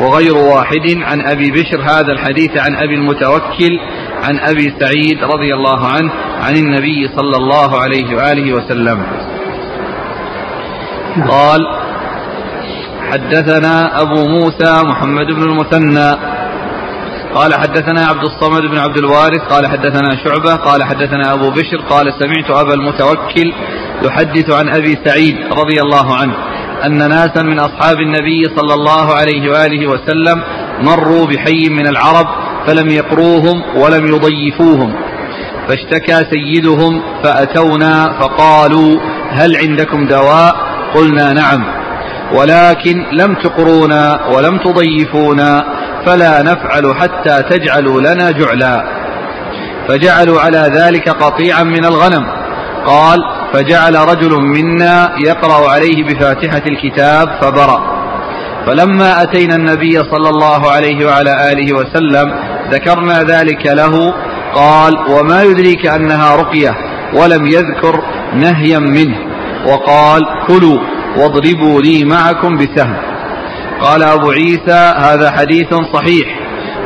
وغير 0.01 0.37
واحد 0.37 1.03
عن 1.03 1.21
أبي 1.21 1.51
بشر 1.51 1.81
هذا 1.83 2.13
الحديث 2.13 2.51
عن 2.59 2.77
أبي 2.77 2.95
المتوكل 2.95 3.81
عن 4.23 4.39
أبي 4.39 4.75
سعيد 4.81 5.25
رضي 5.25 5.55
الله 5.55 5.87
عنه 5.87 6.13
عن 6.43 6.57
النبي 6.57 7.09
صلى 7.17 7.37
الله 7.37 7.81
عليه 7.81 8.17
وآله 8.17 8.53
وسلم. 8.53 9.07
قال 11.29 11.82
حدثنا 13.13 14.01
أبو 14.01 14.29
موسى 14.29 14.83
محمد 14.83 15.27
بن 15.27 15.43
المثنى. 15.43 16.17
قال 17.35 17.55
حدثنا 17.55 18.07
عبد 18.07 18.25
الصمد 18.25 18.63
بن 18.63 18.79
عبد 18.79 18.99
الوارث 18.99 19.41
قال 19.51 19.67
حدثنا 19.67 20.11
شعبة 20.25 20.55
قال 20.55 20.85
حدثنا 20.85 21.33
أبو 21.33 21.51
بشر 21.51 21.77
قال 21.91 22.13
سمعت 22.21 22.51
أبا 22.51 22.75
المتوكل 22.75 23.53
يحدث 24.03 24.51
عن 24.51 24.69
أبي 24.69 24.99
سعيد 25.05 25.37
رضي 25.53 25.81
الله 25.81 26.17
عنه 26.17 26.35
أن 26.87 26.99
ناسا 26.99 27.43
من 27.43 27.59
أصحاب 27.59 28.01
النبي 28.01 28.45
صلى 28.57 28.75
الله 28.75 29.15
عليه 29.15 29.51
وآله 29.51 29.87
وسلم 29.87 30.43
مروا 30.83 31.27
بحي 31.27 31.69
من 31.69 31.87
العرب 31.87 32.27
فلم 32.67 32.89
يقروهم 32.89 33.63
ولم 33.77 34.07
يضيفوهم. 34.07 34.95
فاشتكى 35.69 36.19
سيدهم 36.31 37.03
فأتونا 37.25 38.21
فقالوا 38.21 38.97
هل 39.31 39.57
عندكم 39.57 40.07
دواء؟ 40.07 40.57
قلنا 40.95 41.33
نعم. 41.33 41.82
ولكن 42.35 43.07
لم 43.13 43.35
تقرونا 43.35 44.21
ولم 44.35 44.59
تضيفونا 44.59 45.65
فلا 46.07 46.43
نفعل 46.43 46.95
حتى 47.01 47.43
تجعلوا 47.43 48.01
لنا 48.01 48.31
جعلا. 48.31 48.85
فجعلوا 49.89 50.41
على 50.41 50.71
ذلك 50.75 51.09
قطيعا 51.09 51.63
من 51.63 51.85
الغنم. 51.85 52.27
قال 52.87 53.19
فجعل 53.53 53.95
رجل 53.95 54.41
منا 54.41 55.13
يقرأ 55.19 55.71
عليه 55.71 56.05
بفاتحة 56.05 56.63
الكتاب 56.67 57.29
فبرأ. 57.43 58.03
فلما 58.67 59.23
أتينا 59.23 59.57
النبي 59.57 59.93
صلى 59.93 60.29
الله 60.29 60.71
عليه 60.71 61.07
وعلى 61.07 61.53
آله 61.53 61.77
وسلم 61.77 62.35
ذكرنا 62.71 63.23
ذلك 63.23 63.67
له 63.67 64.15
قال 64.55 64.99
وما 65.11 65.43
يدريك 65.43 65.87
أنها 65.87 66.37
رقية 66.37 66.77
ولم 67.15 67.47
يذكر 67.47 68.03
نهيا 68.35 68.79
منه. 68.79 69.19
وقال 69.67 70.23
كلوا. 70.47 70.92
واضربوا 71.17 71.81
لي 71.81 72.05
معكم 72.05 72.57
بسهم. 72.57 72.97
قال 73.81 74.03
أبو 74.03 74.31
عيسى 74.31 74.95
هذا 74.99 75.31
حديث 75.31 75.75
صحيح 75.93 76.39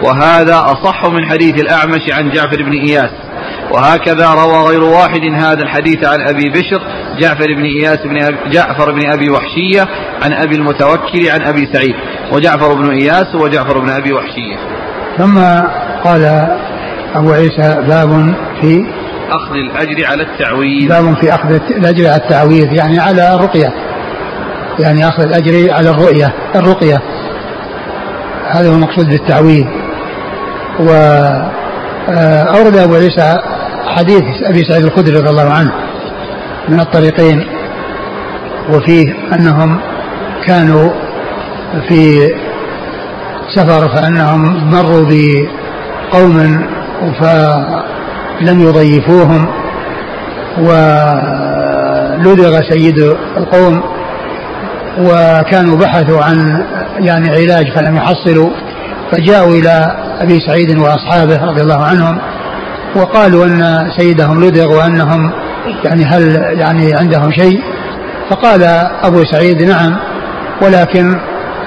وهذا 0.03 0.55
أصح 0.55 1.07
من 1.07 1.31
حديث 1.31 1.61
الأعمش 1.61 2.11
عن 2.12 2.31
جعفر 2.31 2.62
بن 2.62 2.73
إياس. 2.73 3.11
وهكذا 3.71 4.35
روى 4.35 4.69
غير 4.69 4.83
واحد 4.85 5.21
هذا 5.35 5.62
الحديث 5.62 6.05
عن 6.05 6.21
أبي 6.21 6.51
بشر 6.51 6.81
جعفر 7.21 7.47
بن 7.57 7.65
إياس 7.65 7.99
بن 8.05 8.23
أبي 8.25 8.37
جعفر 8.51 8.93
بن 8.93 9.12
أبي 9.12 9.31
وحشية 9.31 9.83
عن 10.23 10.33
أبي 10.33 10.55
المتوكل 10.57 11.31
عن 11.31 11.43
أبي 11.43 11.69
سعيد 11.73 11.95
وجعفر 12.33 12.75
بن 12.75 12.91
إياس 12.91 13.35
وجعفر 13.35 13.79
بن 13.79 13.91
أبي 13.91 14.12
وحشية. 14.12 14.57
ثم 15.19 15.39
قال 16.05 16.49
أبو 17.15 17.33
عيسى 17.33 17.83
باب 17.89 18.35
في 18.61 18.87
أخذ 19.31 19.55
الأجر 19.55 20.07
على 20.07 20.23
التعويذ. 20.23 20.89
باب 20.89 21.17
في 21.21 21.35
أخذ 21.35 21.51
الأجر 21.71 22.07
على 22.07 22.17
التعويذ 22.17 22.73
يعني 22.73 22.99
على 22.99 23.35
الرقية 23.35 23.75
يعني 24.79 25.09
أخذ 25.09 25.23
الأجر 25.23 25.73
على 25.73 25.91
الرؤية 25.91 26.33
الرقية. 26.57 26.99
هذا 28.51 28.71
هو 28.71 28.75
المقصود 28.75 29.09
بالتعويذ 29.09 29.65
وأورد 30.81 32.77
أبو 32.77 32.95
عيسى 32.95 33.39
حديث 33.87 34.23
أبي 34.45 34.65
سعيد 34.65 34.85
الخدري 34.85 35.17
رضي 35.17 35.31
الله 35.31 35.51
عنه 35.51 35.73
من 36.69 36.81
الطريقين 36.81 37.47
وفيه 38.73 39.15
أنهم 39.35 39.81
كانوا 40.47 40.91
في 41.89 42.31
سفر 43.55 43.89
فأنهم 43.89 44.71
مروا 44.71 45.07
بقوم 45.11 46.67
فلم 47.21 48.61
يضيفوهم 48.61 49.47
ولدغ 50.59 52.61
سيد 52.71 52.99
القوم 53.37 53.83
وكانوا 54.99 55.77
بحثوا 55.77 56.23
عن 56.23 56.65
يعني 56.99 57.31
علاج 57.31 57.73
فلم 57.75 57.97
يحصلوا 57.97 58.51
فجاءوا 59.13 59.55
إلى 59.55 59.97
أبي 60.21 60.41
سعيد 60.41 60.79
وأصحابه 60.79 61.45
رضي 61.45 61.63
الله 61.63 61.85
عنهم 61.85 62.19
وقالوا 62.97 63.47
أن 63.47 63.91
سيدهم 63.97 64.45
لدغ 64.45 64.73
وأنهم 64.73 65.33
يعني 65.85 66.05
هل 66.05 66.37
يعني 66.59 66.95
عندهم 66.95 67.33
شيء 67.33 67.61
فقال 68.31 68.63
أبو 69.03 69.25
سعيد 69.25 69.63
نعم 69.63 69.97
ولكن 70.63 71.21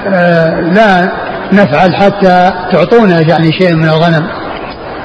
آه 0.08 0.60
لا 0.60 1.12
نفعل 1.54 1.96
حتى 1.96 2.52
تعطونا 2.72 3.22
يعني 3.22 3.52
شيء 3.52 3.76
من 3.76 3.89
الغنم 3.89 4.28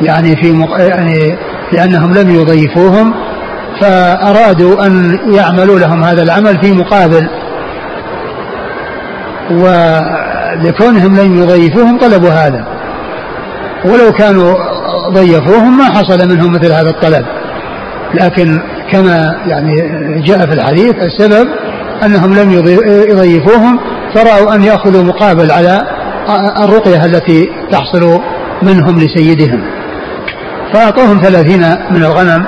يعني 0.00 0.36
في 0.36 0.52
مق... 0.52 0.80
يعني 0.80 1.38
لأنهم 1.72 2.14
لم 2.14 2.30
يضيفوهم 2.30 3.14
فأرادوا 3.80 4.86
أن 4.86 5.18
يعملوا 5.34 5.78
لهم 5.78 6.04
هذا 6.04 6.22
العمل 6.22 6.58
في 6.62 6.72
مقابل 6.72 7.28
ولكونهم 9.50 11.16
لم 11.16 11.42
يضيفوهم 11.42 11.98
طلبوا 11.98 12.30
هذا. 12.30 12.64
ولو 13.84 14.12
كانوا 14.12 14.54
ضيفوهم 15.12 15.78
ما 15.78 15.84
حصل 15.84 16.28
منهم 16.28 16.52
مثل 16.52 16.72
هذا 16.72 16.90
الطلب. 16.90 17.26
لكن 18.14 18.60
كما 18.92 19.34
يعني 19.46 19.74
جاء 20.22 20.38
في 20.38 20.52
الحديث 20.52 20.94
السبب 20.94 21.48
أنهم 22.04 22.34
لم 22.34 22.50
يضيفوهم 23.08 23.80
فرأوا 24.14 24.54
أن 24.54 24.62
يأخذوا 24.62 25.02
مقابل 25.02 25.50
على 25.50 25.82
الرقية 26.64 27.04
التي 27.04 27.48
تحصل 27.70 28.20
منهم 28.62 28.98
لسيدهم. 28.98 29.64
فأعطوهم 30.72 31.20
ثلاثين 31.22 31.60
من 31.90 32.04
الغنم 32.04 32.46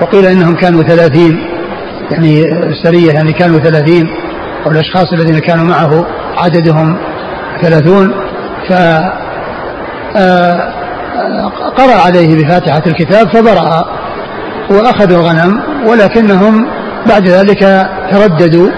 وقيل 0.00 0.26
إنهم 0.26 0.54
كانوا 0.54 0.82
ثلاثين 0.82 1.38
يعني 2.10 2.42
السرية 2.42 3.12
يعني 3.12 3.32
كانوا 3.32 3.58
ثلاثين 3.58 4.06
أو 4.66 4.70
الأشخاص 4.70 5.12
الذين 5.12 5.38
كانوا 5.38 5.64
معه 5.64 6.06
عددهم 6.44 6.98
ثلاثون 7.62 8.14
ف 8.68 8.72
قرأ 11.76 11.94
عليه 12.06 12.44
بفاتحة 12.44 12.82
الكتاب 12.86 13.28
فبرأ 13.28 13.84
وأخذوا 14.70 15.20
الغنم 15.20 15.62
ولكنهم 15.86 16.66
بعد 17.08 17.28
ذلك 17.28 17.88
ترددوا 18.10 18.70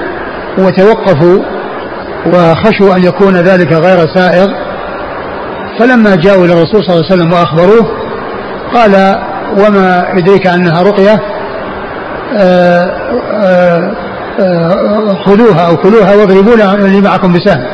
وتوقفوا 0.58 1.42
وخشوا 2.26 2.96
أن 2.96 3.04
يكون 3.04 3.36
ذلك 3.36 3.72
غير 3.72 4.06
سائغ. 4.14 4.48
فلما 5.78 6.16
جاءوا 6.16 6.44
إلى 6.44 6.52
الرسول 6.52 6.84
صلى 6.84 6.94
الله 6.94 7.06
عليه 7.10 7.14
وسلم 7.14 7.32
وأخبروه 7.32 7.86
قال 8.74 9.18
وما 9.58 10.06
يدريك 10.16 10.46
أنها 10.46 10.82
رقية؟ 10.82 11.20
آه، 12.36 12.84
آه، 12.84 12.90
آه، 13.42 14.09
خذوها 15.24 15.66
أو 15.66 15.76
كلوها 15.76 16.16
واضربوا 16.16 16.56
لي 16.88 17.00
معكم 17.00 17.32
بسهم. 17.32 17.64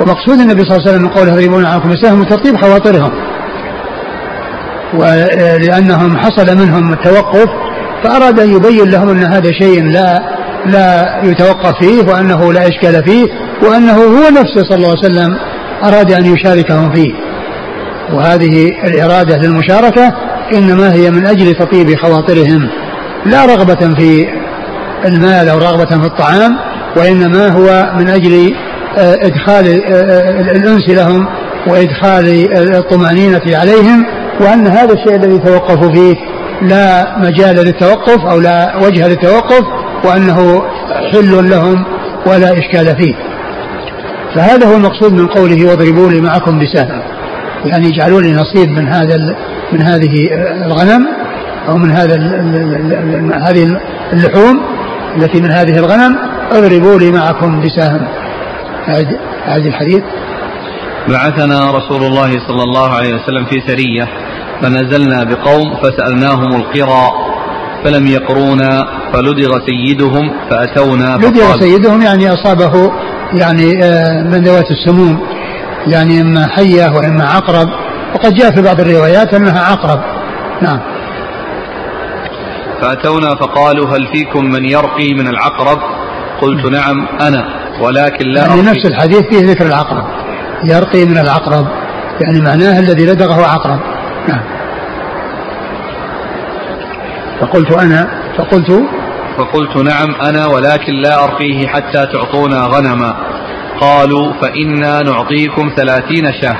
ومقصود 0.00 0.40
النبي 0.40 0.62
صلى 0.62 0.76
الله 0.76 0.80
عليه 0.80 0.90
وسلم 0.90 1.02
من 1.02 1.08
قوله 1.08 1.32
اضربوا 1.32 1.60
معكم 1.60 1.88
بسهم 1.90 2.24
تطيب 2.24 2.56
خواطرهم. 2.56 3.10
ولأنهم 4.94 6.16
حصل 6.16 6.56
منهم 6.56 6.92
التوقف 6.92 7.46
فأراد 8.04 8.40
أن 8.40 8.54
يبين 8.54 8.90
لهم 8.90 9.08
أن 9.08 9.24
هذا 9.24 9.52
شيء 9.52 9.84
لا 9.84 10.22
لا 10.66 11.20
يتوقف 11.24 11.78
فيه 11.80 12.02
وأنه 12.02 12.52
لا 12.52 12.68
إشكال 12.68 13.04
فيه 13.04 13.26
وأنه 13.62 13.94
هو 13.94 14.30
نفسه 14.30 14.62
صلى 14.68 14.76
الله 14.76 14.88
عليه 14.88 14.98
وسلم 14.98 15.36
أراد 15.84 16.12
أن 16.12 16.26
يشاركهم 16.34 16.92
فيه. 16.92 17.12
وهذه 18.12 18.70
الإرادة 18.84 19.36
للمشاركة 19.36 20.12
إنما 20.54 20.92
هي 20.92 21.10
من 21.10 21.26
أجل 21.26 21.54
تطيب 21.54 21.96
خواطرهم 21.96 22.68
لا 23.26 23.44
رغبة 23.46 23.94
في 23.94 24.26
المال 25.04 25.48
أو 25.48 25.58
رغبة 25.58 25.84
في 25.84 26.06
الطعام 26.06 26.56
وإنما 26.96 27.48
هو 27.48 27.92
من 27.98 28.08
أجل 28.08 28.54
آه، 28.98 29.14
إدخال 29.14 29.84
آه، 29.84 29.94
آه، 29.94 30.40
الأنس 30.40 30.88
لهم 30.88 31.26
وإدخال 31.66 32.48
الطمأنينة 32.76 33.42
عليهم 33.46 34.06
وأن 34.40 34.66
هذا 34.66 34.92
الشيء 34.92 35.16
الذي 35.16 35.38
توقفوا 35.38 35.92
فيه 35.92 36.16
لا 36.62 37.18
مجال 37.18 37.56
للتوقف 37.56 38.26
أو 38.30 38.40
لا 38.40 38.76
وجه 38.76 39.08
للتوقف 39.08 39.64
وأنه 40.04 40.62
حل 41.12 41.50
لهم 41.50 41.84
ولا 42.26 42.58
إشكال 42.58 42.96
فيه. 42.96 43.14
فهذا 44.34 44.66
هو 44.66 44.76
المقصود 44.76 45.12
من 45.12 45.26
قوله 45.26 45.66
واضربوا 45.66 46.10
لي 46.10 46.20
معكم 46.20 46.58
بسهم 46.58 47.02
يعني 47.64 47.88
اجعلوا 47.88 48.20
لي 48.20 48.32
نصيب 48.32 48.70
من 48.70 48.88
هذا 48.88 49.36
من 49.72 49.82
هذه 49.82 50.28
الغنم 50.66 51.06
أو 51.68 51.76
من 51.76 51.90
هذا 51.90 52.16
هذه 53.48 53.80
اللحوم 54.12 54.60
التي 55.16 55.40
من 55.40 55.50
هذه 55.50 55.78
الغنم 55.78 56.16
اضربوا 56.52 56.98
لي 56.98 57.12
معكم 57.12 57.60
بسهم 57.60 58.00
هذا 59.44 59.68
الحديث. 59.68 60.02
بعثنا 61.08 61.70
رسول 61.70 62.02
الله 62.02 62.30
صلى 62.48 62.62
الله 62.62 62.90
عليه 62.94 63.14
وسلم 63.14 63.44
في 63.44 63.62
سرية 63.66 64.08
فنزلنا 64.62 65.24
بقوم 65.24 65.76
فسألناهم 65.82 66.56
القرى 66.56 67.10
فلم 67.84 68.06
يقرونا 68.06 68.86
فلدغ 69.12 69.58
سيدهم 69.66 70.32
فأتونا 70.50 71.16
لدغ 71.16 71.60
سيدهم 71.60 72.02
يعني 72.02 72.32
أصابه 72.32 72.92
يعني 73.34 73.84
آه، 73.84 74.22
من 74.22 74.42
ذوات 74.42 74.70
السموم 74.70 75.20
يعني 75.86 76.20
إما 76.20 76.46
حية 76.46 76.92
وإما 76.96 77.24
عقرب. 77.24 77.68
وقد 78.14 78.34
جاء 78.34 78.50
في 78.50 78.62
بعض 78.62 78.80
الروايات 78.80 79.34
أنها 79.34 79.60
عقرب. 79.60 80.00
نعم. 80.62 80.80
فأتونا 82.80 83.34
فقالوا 83.34 83.88
هل 83.88 84.06
فيكم 84.12 84.44
من 84.44 84.64
يرقي 84.64 85.14
من 85.14 85.28
العقرب؟ 85.28 85.78
قلت 86.40 86.66
نعم 86.66 87.06
أنا 87.20 87.44
ولكن 87.80 88.28
لا 88.28 88.46
يعني 88.46 88.62
نفس 88.62 88.86
الحديث 88.86 89.22
فيه 89.30 89.50
ذكر 89.50 89.66
العقرب. 89.66 90.04
يرقي 90.64 91.04
من 91.04 91.18
العقرب 91.18 91.66
يعني 92.20 92.40
معناه 92.40 92.78
الذي 92.78 93.06
لدغه 93.06 93.46
عقرب. 93.46 93.80
نعم. 94.28 94.40
فقلت 97.40 97.72
أنا 97.72 98.08
فقلت 98.38 98.84
فقلت 99.36 99.76
نعم 99.76 100.14
أنا 100.20 100.46
ولكن 100.46 100.92
لا 100.92 101.24
أرقيه 101.24 101.66
حتى 101.66 102.06
تعطونا 102.06 102.66
غنما. 102.66 103.16
قالوا 103.80 104.32
فإنا 104.32 105.02
نعطيكم 105.02 105.72
ثلاثين 105.76 106.32
شاة. 106.42 106.56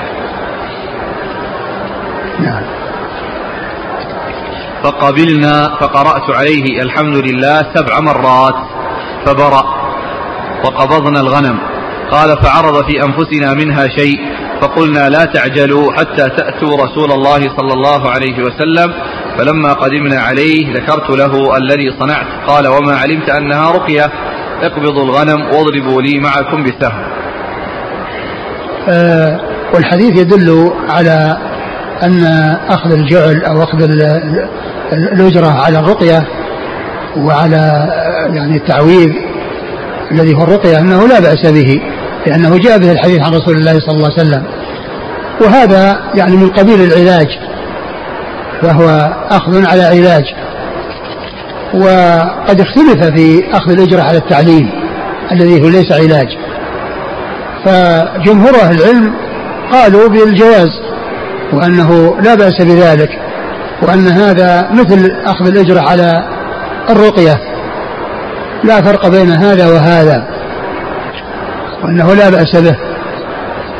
نعم. 2.38 2.79
فقبلنا 4.84 5.76
فقرأت 5.80 6.36
عليه 6.36 6.82
الحمد 6.82 7.16
لله 7.16 7.62
سبع 7.74 8.00
مرات 8.00 8.54
فبرأ 9.26 9.64
وقبضنا 10.64 11.20
الغنم. 11.20 11.58
قال 12.10 12.42
فعرض 12.42 12.84
في 12.84 13.02
أنفسنا 13.02 13.54
منها 13.54 13.88
شيء 13.88 14.20
فقلنا 14.60 15.08
لا 15.08 15.24
تعجلوا 15.24 15.92
حتى 15.92 16.28
تأتوا 16.28 16.84
رسول 16.84 17.12
الله 17.12 17.38
صلى 17.38 17.72
الله 17.72 18.10
عليه 18.10 18.42
وسلم. 18.42 18.92
فلما 19.38 19.72
قدمنا 19.72 20.20
عليه 20.20 20.74
ذكرت 20.74 21.10
له 21.10 21.56
الذي 21.56 21.96
صنعت. 22.00 22.26
قال 22.46 22.68
وما 22.68 22.96
علمت 22.96 23.30
أنها 23.30 23.70
رقية. 23.70 24.12
اقبضوا 24.62 25.04
الغنم 25.04 25.40
واضربوا 25.42 26.02
لي 26.02 26.18
معكم 26.18 26.62
بسهم. 26.62 27.04
آه 28.88 29.40
والحديث 29.74 30.20
يدل 30.20 30.72
على 30.88 31.38
أن 32.02 32.24
أخذ 32.68 32.92
الجعل 32.92 33.44
أو 33.44 33.62
أخذ 33.62 33.82
الأجرة 34.92 35.60
على 35.60 35.78
الرقية 35.78 36.26
وعلى 37.16 37.88
يعني 38.34 38.56
التعويذ 38.56 39.10
الذي 40.12 40.34
هو 40.34 40.42
الرقية 40.42 40.78
أنه 40.78 41.08
لا 41.08 41.20
بأس 41.20 41.46
به 41.46 41.80
لأنه 42.26 42.58
جاء 42.58 42.78
به 42.78 42.92
الحديث 42.92 43.20
عن 43.20 43.32
رسول 43.32 43.56
الله 43.56 43.78
صلى 43.78 43.96
الله 43.96 44.10
عليه 44.12 44.28
وسلم. 44.28 44.44
وهذا 45.40 46.00
يعني 46.14 46.36
من 46.36 46.48
قبيل 46.48 46.80
العلاج 46.80 47.28
فهو 48.62 49.12
أخذ 49.30 49.66
على 49.66 49.82
علاج. 49.82 50.24
وقد 51.74 52.60
اختلف 52.60 53.04
في 53.04 53.44
أخذ 53.52 53.70
الأجرة 53.72 54.02
على 54.02 54.18
التعليم 54.18 54.70
الذي 55.32 55.62
هو 55.62 55.68
ليس 55.68 55.92
علاج. 55.92 56.28
فجمهور 57.64 58.54
أهل 58.54 58.80
العلم 58.80 59.14
قالوا 59.72 60.08
بالجواز. 60.08 60.70
وأنه 61.52 62.16
لا 62.20 62.34
بأس 62.34 62.62
بذلك 62.62 63.10
وأن 63.82 64.08
هذا 64.08 64.68
مثل 64.72 65.10
أخذ 65.26 65.46
الأجرة 65.46 65.80
على 65.80 66.12
الرقية. 66.90 67.40
لا 68.64 68.82
فرق 68.82 69.08
بين 69.08 69.30
هذا 69.30 69.66
وهذا 69.66 70.28
وأنه 71.84 72.14
لا 72.14 72.30
بأس 72.30 72.56
به. 72.56 72.76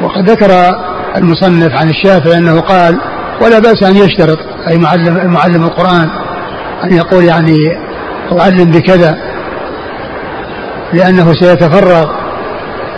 وقد 0.03 0.31
ذكر 0.31 0.51
المصنف 1.17 1.73
عن 1.75 1.89
الشافعي 1.89 2.39
أنه 2.39 2.61
قال 2.61 3.01
ولا 3.41 3.59
بأس 3.59 3.83
أن 3.83 3.97
يشترط 3.97 4.39
أي 4.69 4.79
معلم 4.79 5.33
معلم 5.33 5.65
القرآن 5.65 6.09
أن 6.85 6.93
يقول 6.93 7.25
يعني 7.25 7.57
أعلم 8.41 8.65
بكذا 8.65 9.19
لأنه 10.93 11.33
سيتفرغ 11.33 12.11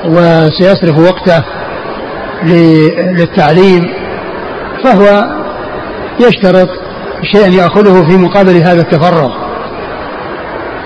وسيصرف 0.05 0.99
وقته 0.99 1.45
للتعليم 2.43 4.02
فهو 4.85 5.25
يشترط 6.21 6.69
شيئا 7.33 7.49
يأخذه 7.49 8.09
في 8.09 8.17
مقابل 8.17 8.57
هذا 8.57 8.81
التفرغ. 8.81 9.31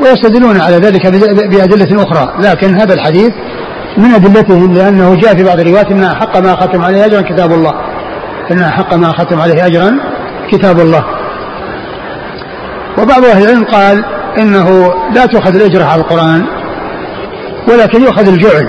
ويستدلون 0.00 0.61
على 0.61 0.76
ذلك 0.76 1.06
بأدلة 1.50 2.02
أخرى. 2.02 2.35
لكن 2.40 2.74
هذا 2.74 2.94
الحديث 2.94 3.32
من 3.98 4.14
أدلتهم 4.14 4.74
لأنه 4.74 5.14
جاء 5.14 5.35
في 5.35 5.44
بعض 5.44 5.61
الروايات 5.61 5.90
أن 5.90 6.14
حق 6.14 6.37
ما 6.37 6.56
ختم 6.56 6.82
عليه 6.82 7.04
أجرا 7.06 7.20
كتاب 7.20 7.52
الله. 7.52 7.74
أن 8.50 8.64
حق 8.64 8.94
ما 8.94 9.12
ختم 9.12 9.40
عليه 9.40 9.66
أجرا 9.66 9.98
كتاب 10.50 10.80
الله. 10.80 11.04
وبعض 12.98 13.24
أهل 13.24 13.42
العلم 13.42 13.64
قال 13.64 14.04
إنه 14.38 14.94
لا 15.14 15.26
تؤخذ 15.26 15.54
الأجرة 15.54 15.85
على 15.85 16.00
القرآن 16.00 16.46
ولكن 17.68 18.02
يؤخذ 18.02 18.28
الجعل 18.28 18.68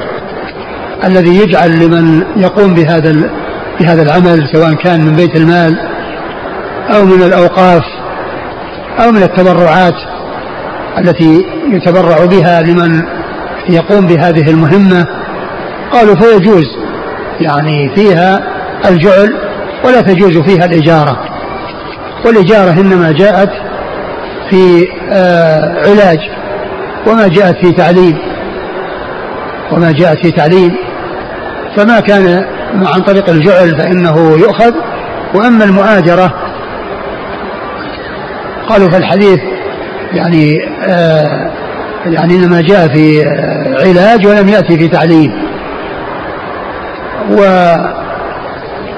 الذي 1.04 1.38
يجعل 1.38 1.80
لمن 1.80 2.24
يقوم 2.38 2.74
بهذا 2.74 3.10
بهذا 3.80 4.02
العمل 4.02 4.50
سواء 4.54 4.74
كان 4.74 5.06
من 5.06 5.16
بيت 5.16 5.36
المال 5.36 5.80
أو 6.96 7.06
من 7.06 7.24
الأوقاف 7.24 7.84
أو 9.00 9.12
من 9.12 9.24
التبرعات 9.24 9.96
التي 10.98 11.46
يتبرع 11.72 12.26
بها 12.26 12.62
لمن 12.62 13.04
يقوم 13.70 14.08
بهذه 14.08 14.50
المهمة. 14.50 15.06
قالوا 15.92 16.16
فيجوز 16.16 16.66
يعني 17.42 17.96
فيها 17.96 18.44
الجعل 18.90 19.34
ولا 19.86 20.02
تجوز 20.02 20.38
فيها 20.38 20.66
الإجارة. 20.66 21.20
والإجارة 22.26 22.72
إنما 22.72 23.12
جاءت 23.12 23.50
في 24.50 24.88
آه 25.12 25.90
علاج 25.90 26.20
وما 27.08 27.28
جاءت 27.28 27.66
في 27.66 27.72
تعليم 27.72 28.18
وما 29.72 29.92
جاءت 29.92 30.18
في 30.26 30.32
تعليم. 30.32 30.76
فما 31.76 32.00
كان 32.00 32.46
عن 32.86 33.02
طريق 33.02 33.30
الجعل 33.30 33.78
فإنه 33.80 34.38
يؤخذ. 34.40 34.74
وأما 35.36 35.64
المؤاجرة 35.64 36.34
قالوا 38.70 38.90
في 38.90 38.98
الحديث 38.98 39.40
يعني 40.14 40.60
آه 40.88 41.52
يعني 42.06 42.36
إنما 42.36 42.62
جاء 42.62 42.88
في 42.88 43.22
آه 43.28 43.88
علاج 43.88 44.28
ولم 44.28 44.50
يأتي 44.50 44.78
في 44.78 44.88
تعليم. 44.88 45.32
و 47.32 47.42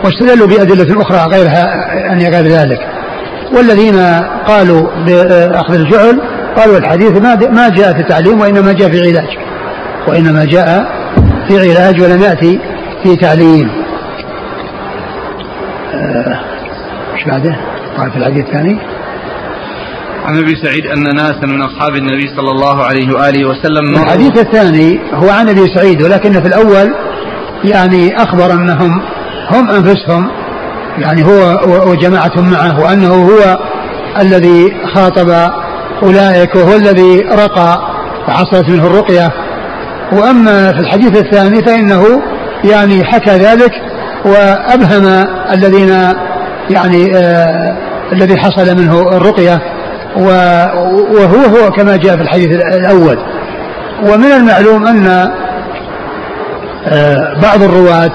واستدلوا 0.03 0.47
بأدلة 0.47 1.01
أخرى 1.01 1.35
غيرها 1.35 1.65
أن 2.13 2.19
غير 2.19 2.47
ذلك. 2.47 2.79
والذين 3.57 3.95
قالوا 4.47 4.87
بأخذ 5.05 5.73
الجعل 5.73 6.21
قالوا 6.57 6.77
الحديث 6.77 7.21
ما 7.21 7.35
ما 7.35 7.69
جاء 7.69 7.93
في 7.93 8.03
تعليم 8.03 8.41
وإنما 8.41 8.73
جاء 8.73 8.89
في 8.89 8.99
علاج. 8.99 9.37
وإنما 10.07 10.45
جاء 10.45 10.85
في 11.47 11.59
علاج 11.59 12.01
ولم 12.01 12.21
يأتي 12.21 12.59
في 13.03 13.15
تعليم 13.15 13.69
إيش 17.13 17.23
آه 17.23 17.29
بعده؟ 17.31 17.55
قال 17.97 18.11
في 18.11 18.17
الحديث 18.17 18.45
الثاني. 18.45 18.77
عن 20.25 20.37
أبي 20.37 20.55
سعيد 20.55 20.85
أن 20.85 21.15
ناسا 21.15 21.45
من 21.45 21.61
أصحاب 21.61 21.95
النبي 21.95 22.27
صلى 22.27 22.51
الله 22.51 22.83
عليه 22.83 23.13
وآله 23.13 23.49
وسلم 23.49 24.03
الحديث 24.03 24.37
الثاني 24.37 24.99
هو 25.13 25.29
عن 25.29 25.49
أبي 25.49 25.67
سعيد 25.75 26.01
ولكن 26.01 26.31
في 26.31 26.47
الأول 26.47 26.95
يعني 27.63 28.17
أخبر 28.17 28.53
أنهم 28.53 29.01
هم 29.51 29.69
أنفسهم 29.69 30.27
يعني 30.97 31.25
هو 31.25 31.59
وجماعة 31.91 32.31
معه 32.37 32.79
وأنه 32.79 33.13
هو 33.13 33.59
الذي 34.21 34.73
خاطب 34.95 35.29
أولئك 36.03 36.55
وهو 36.55 36.75
الذي 36.75 37.21
رقى 37.21 37.81
وحصلت 38.27 38.69
منه 38.69 38.87
الرقية. 38.87 39.29
وأما 40.11 40.71
في 40.71 40.79
الحديث 40.79 41.17
الثاني 41.17 41.63
فإنه 41.63 42.21
يعني 42.63 43.03
حكى 43.03 43.31
ذلك 43.31 43.71
وأبهم 44.25 45.25
الذين 45.51 45.89
يعني 46.69 47.17
آه 47.17 47.89
الذي 48.13 48.37
حصل 48.37 48.77
منه 48.77 49.01
الرقية 49.01 49.59
وهو 50.17 51.45
هو 51.45 51.71
كما 51.71 51.95
جاء 51.95 52.15
في 52.15 52.21
الحديث 52.21 52.49
الأول. 52.51 53.19
ومن 54.03 54.31
المعلوم 54.31 54.87
أن 54.87 55.29
آه، 56.87 57.39
بعض 57.41 57.63
الرواة 57.63 58.11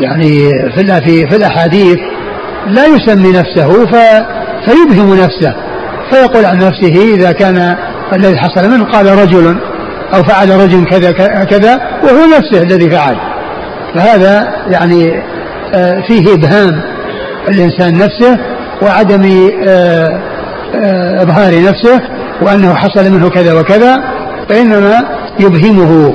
يعني 0.00 0.50
في 0.74 1.26
في 1.30 1.36
الأحاديث 1.36 1.98
لا 2.66 2.86
يسمي 2.86 3.32
نفسه 3.32 3.86
فيبهم 4.66 5.14
نفسه 5.14 5.54
فيقول 6.10 6.44
عن 6.44 6.58
نفسه 6.58 7.14
إذا 7.14 7.32
كان 7.32 7.76
الذي 8.12 8.38
حصل 8.38 8.70
منه 8.70 8.84
قال 8.84 9.18
رجل 9.18 9.56
أو 10.14 10.22
فعل 10.22 10.50
رجل 10.50 10.84
كذا 10.84 11.12
كذا 11.44 11.80
وهو 12.02 12.26
نفسه 12.38 12.62
الذي 12.62 12.90
فعل. 12.90 13.29
فهذا 13.94 14.48
يعني 14.70 15.22
آه، 15.74 16.00
فيه 16.08 16.34
إبهام 16.34 16.82
الإنسان 17.48 17.94
نفسه 17.98 18.38
وعدم 18.82 19.50
آه، 19.68 20.20
آه، 20.74 21.22
إظهار 21.22 21.62
نفسه 21.62 22.00
وأنه 22.42 22.74
حصل 22.74 23.10
منه 23.10 23.28
كذا 23.28 23.60
وكذا 23.60 23.96
فإنما 24.48 24.94
يبهمه. 25.40 26.14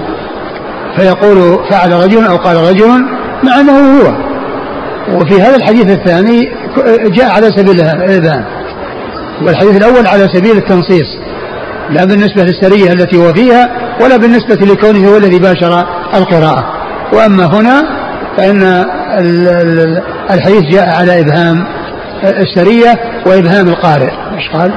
فيقول 0.97 1.59
فعل 1.69 1.91
رجل 1.91 2.25
أو 2.25 2.37
قال 2.37 2.57
رجل 2.57 2.87
مع 3.43 3.59
أنه 3.59 3.99
هو. 3.99 4.13
وفي 5.19 5.41
هذا 5.41 5.55
الحديث 5.55 5.89
الثاني 5.89 6.49
جاء 7.05 7.31
على 7.31 7.51
سبيل 7.57 7.81
الإبهام. 7.81 8.45
والحديث 9.41 9.77
الأول 9.77 10.07
على 10.07 10.27
سبيل 10.33 10.57
التنصيص. 10.57 11.07
لا 11.89 12.05
بالنسبة 12.05 12.43
للسرية 12.43 12.93
التي 12.93 13.17
هو 13.17 13.33
فيها 13.33 13.69
ولا 14.01 14.17
بالنسبة 14.17 14.55
لكونه 14.55 15.07
هو 15.07 15.17
الذي 15.17 15.39
باشر 15.39 15.85
القراءة. 16.13 16.84
وأما 17.13 17.45
هنا 17.45 17.83
فإن 18.37 18.85
الحديث 20.31 20.61
جاء 20.71 20.89
على 20.99 21.19
إبهام 21.19 21.65
السرية 22.23 22.99
وإبهام 23.25 23.67
القارئ. 23.67 24.11
إيش 24.35 24.49
قال؟ 24.53 24.71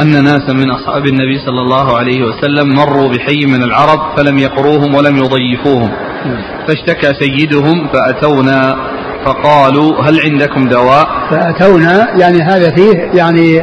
أن 0.00 0.24
ناسا 0.24 0.52
من 0.52 0.70
أصحاب 0.70 1.06
النبي 1.06 1.38
صلى 1.46 1.60
الله 1.60 1.98
عليه 1.98 2.22
وسلم 2.22 2.74
مروا 2.74 3.08
بحي 3.08 3.46
من 3.46 3.62
العرب 3.62 4.00
فلم 4.16 4.38
يقروهم 4.38 4.94
ولم 4.94 5.16
يضيفوهم. 5.16 5.90
فاشتكى 6.68 7.14
سيدهم 7.14 7.88
فأتونا 7.92 8.76
فقالوا 9.24 10.00
هل 10.02 10.20
عندكم 10.20 10.68
دواء؟ 10.68 11.06
فأتونا 11.30 12.08
يعني 12.16 12.42
هذا 12.42 12.70
فيه 12.70 13.10
يعني 13.14 13.60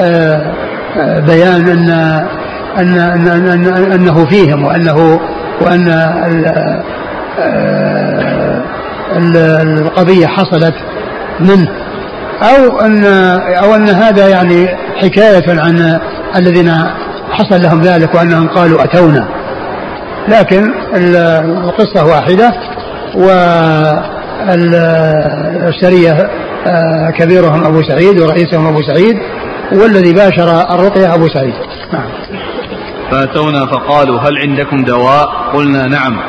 آه، 0.00 0.54
آه، 0.96 1.20
بيان 1.20 1.68
أن, 1.68 1.90
أن, 2.78 2.98
أن, 2.98 3.28
أن 3.28 3.92
أنه 3.92 4.26
فيهم 4.26 4.64
وأنه 4.64 5.20
وأن 5.60 5.88
آه، 5.88 6.32
القضية 9.62 10.26
حصلت 10.26 10.74
منه. 11.40 11.68
أو 12.42 12.80
أن 12.80 13.04
أو 13.62 13.74
أن 13.74 13.88
هذا 13.88 14.28
يعني 14.28 14.68
حكاية 14.96 15.60
عن 15.60 16.00
الذين 16.36 16.72
حصل 17.30 17.62
لهم 17.62 17.80
ذلك 17.80 18.14
وأنهم 18.14 18.48
قالوا 18.48 18.84
أتونا. 18.84 19.28
لكن 20.28 20.72
القصة 20.94 22.04
واحدة 22.04 22.52
والسرية 25.64 26.30
آه، 26.66 27.10
كبيرهم 27.10 27.64
أبو 27.64 27.82
سعيد 27.82 28.20
ورئيسهم 28.20 28.66
أبو 28.66 28.82
سعيد 28.82 29.16
والذي 29.72 30.12
باشر 30.12 30.74
الرقية 30.74 31.14
أبو 31.14 31.28
سعيد. 31.28 31.54
نعم. 31.92 32.08
فأتونا 33.10 33.66
فقالوا 33.66 34.20
هل 34.20 34.38
عندكم 34.38 34.76
دواء 34.84 35.28
قلنا 35.54 35.86
نعم 35.86 36.20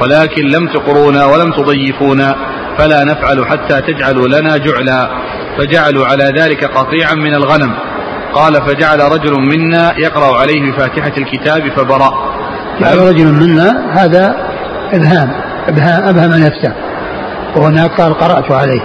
ولكن 0.00 0.42
لم 0.46 0.68
تقرونا 0.68 1.24
ولم 1.24 1.52
تضيفونا 1.52 2.36
فلا 2.78 3.04
نفعل 3.04 3.46
حتى 3.46 3.80
تجعلوا 3.80 4.28
لنا 4.28 4.56
جعلا 4.56 5.10
فجعلوا 5.58 6.06
على 6.06 6.24
ذلك 6.38 6.64
قطيعا 6.64 7.14
من 7.14 7.34
الغنم 7.34 7.74
قال 8.34 8.54
فجعل 8.54 9.00
رجل 9.00 9.32
منا 9.32 9.98
يقرأ 9.98 10.40
عليه 10.40 10.72
بفاتحة 10.72 11.12
الكتاب 11.18 11.72
فبرأ 11.76 12.12
جعل 12.80 12.98
رجل 12.98 13.26
منا 13.26 13.92
هذا 13.92 14.36
إبهام 14.92 15.30
إبهام, 15.68 16.08
أبهم 16.08 16.30
نفسه 16.30 16.72
وهناك 17.56 18.00
قال 18.00 18.14
قرأت 18.14 18.50
عليه. 18.50 18.80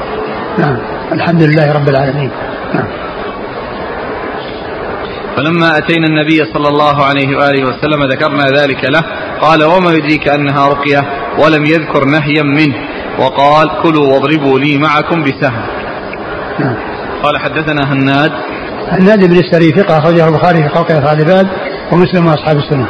نعم. 0.57 0.77
الحمد 1.11 1.41
لله 1.41 1.71
رب 1.73 1.89
العالمين. 1.89 2.31
نعم. 2.73 2.87
فلما 5.37 5.77
أتينا 5.77 6.07
النبي 6.07 6.37
صلى 6.53 6.67
الله 6.67 7.05
عليه 7.05 7.37
وآله 7.37 7.65
وسلم 7.65 8.03
ذكرنا 8.11 8.43
ذلك 8.61 8.83
له 8.89 9.01
قال 9.41 9.63
وما 9.63 9.91
يدريك 9.91 10.27
أنها 10.27 10.67
رقية؟ 10.67 11.01
ولم 11.39 11.65
يذكر 11.65 12.05
نهيا 12.05 12.43
منه. 12.43 12.75
وقال 13.19 13.69
كلوا 13.83 14.13
واضربوا 14.13 14.59
لي 14.59 14.77
معكم 14.77 15.23
بسهم. 15.23 15.61
نعم. 16.59 16.75
قال 17.23 17.39
حدثنا 17.39 17.93
هناد. 17.93 18.31
هناد 18.87 19.25
بن 19.29 19.37
السري 19.37 19.71
ثقة 19.71 19.97
أخرجه 19.97 20.27
البخاري 20.27 20.63
في 20.63 20.69
خلق 20.69 20.91
أفعال 20.91 21.21
العباد 21.21 21.47
ومسلم 21.91 22.25
وأصحاب 22.27 22.57
السنة. 22.57 22.87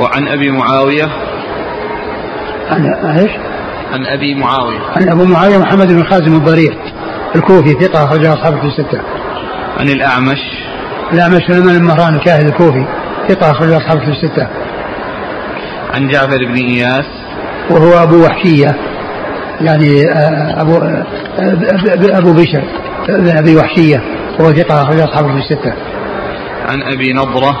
وعن 0.00 0.28
أبي 0.28 0.50
معاوية. 0.50 1.08
عن 2.70 2.86
إيش؟ 3.18 3.30
عن 3.92 4.06
أبي 4.06 4.34
معاوية. 4.34 4.80
عن 4.96 5.08
أبو 5.08 5.24
معاوية 5.24 5.58
محمد 5.58 5.92
بن 5.92 6.04
خازم 6.04 6.34
الضرير 6.34 6.76
الكوفي 7.36 7.72
ثقة 7.72 8.04
أخرجه 8.04 8.32
أصحابه 8.32 8.60
في 8.60 8.66
الستة. 8.66 9.00
عن 9.80 9.88
الأعمش. 9.88 10.71
الأعمش 11.12 11.42
سليمان 11.48 11.76
المهران 11.76 12.14
الكاهل 12.14 12.46
الكوفي 12.46 12.86
ثقة 13.28 13.50
أخرجه 13.50 13.76
أصحابه 13.76 14.00
في 14.00 14.10
الستة. 14.10 14.48
عن 15.94 16.08
جعفر 16.08 16.38
بن 16.48 16.54
إياس. 16.54 17.04
وهو 17.70 18.02
أبو 18.02 18.24
وحشية 18.24 18.76
يعني 19.60 20.02
آه، 20.10 20.60
أبو 20.60 20.76
آه، 20.76 22.18
أبو 22.18 22.32
بشر 22.32 22.64
بن 23.08 23.36
أبي 23.36 23.56
وحشية 23.56 24.02
وهو 24.38 24.52
ثقة 24.52 24.82
أخرج 24.82 25.00
أصحابه 25.00 25.28
في 25.28 25.38
الستة. 25.38 25.72
عن 26.68 26.82
أبي 26.82 27.12
نضرة. 27.12 27.60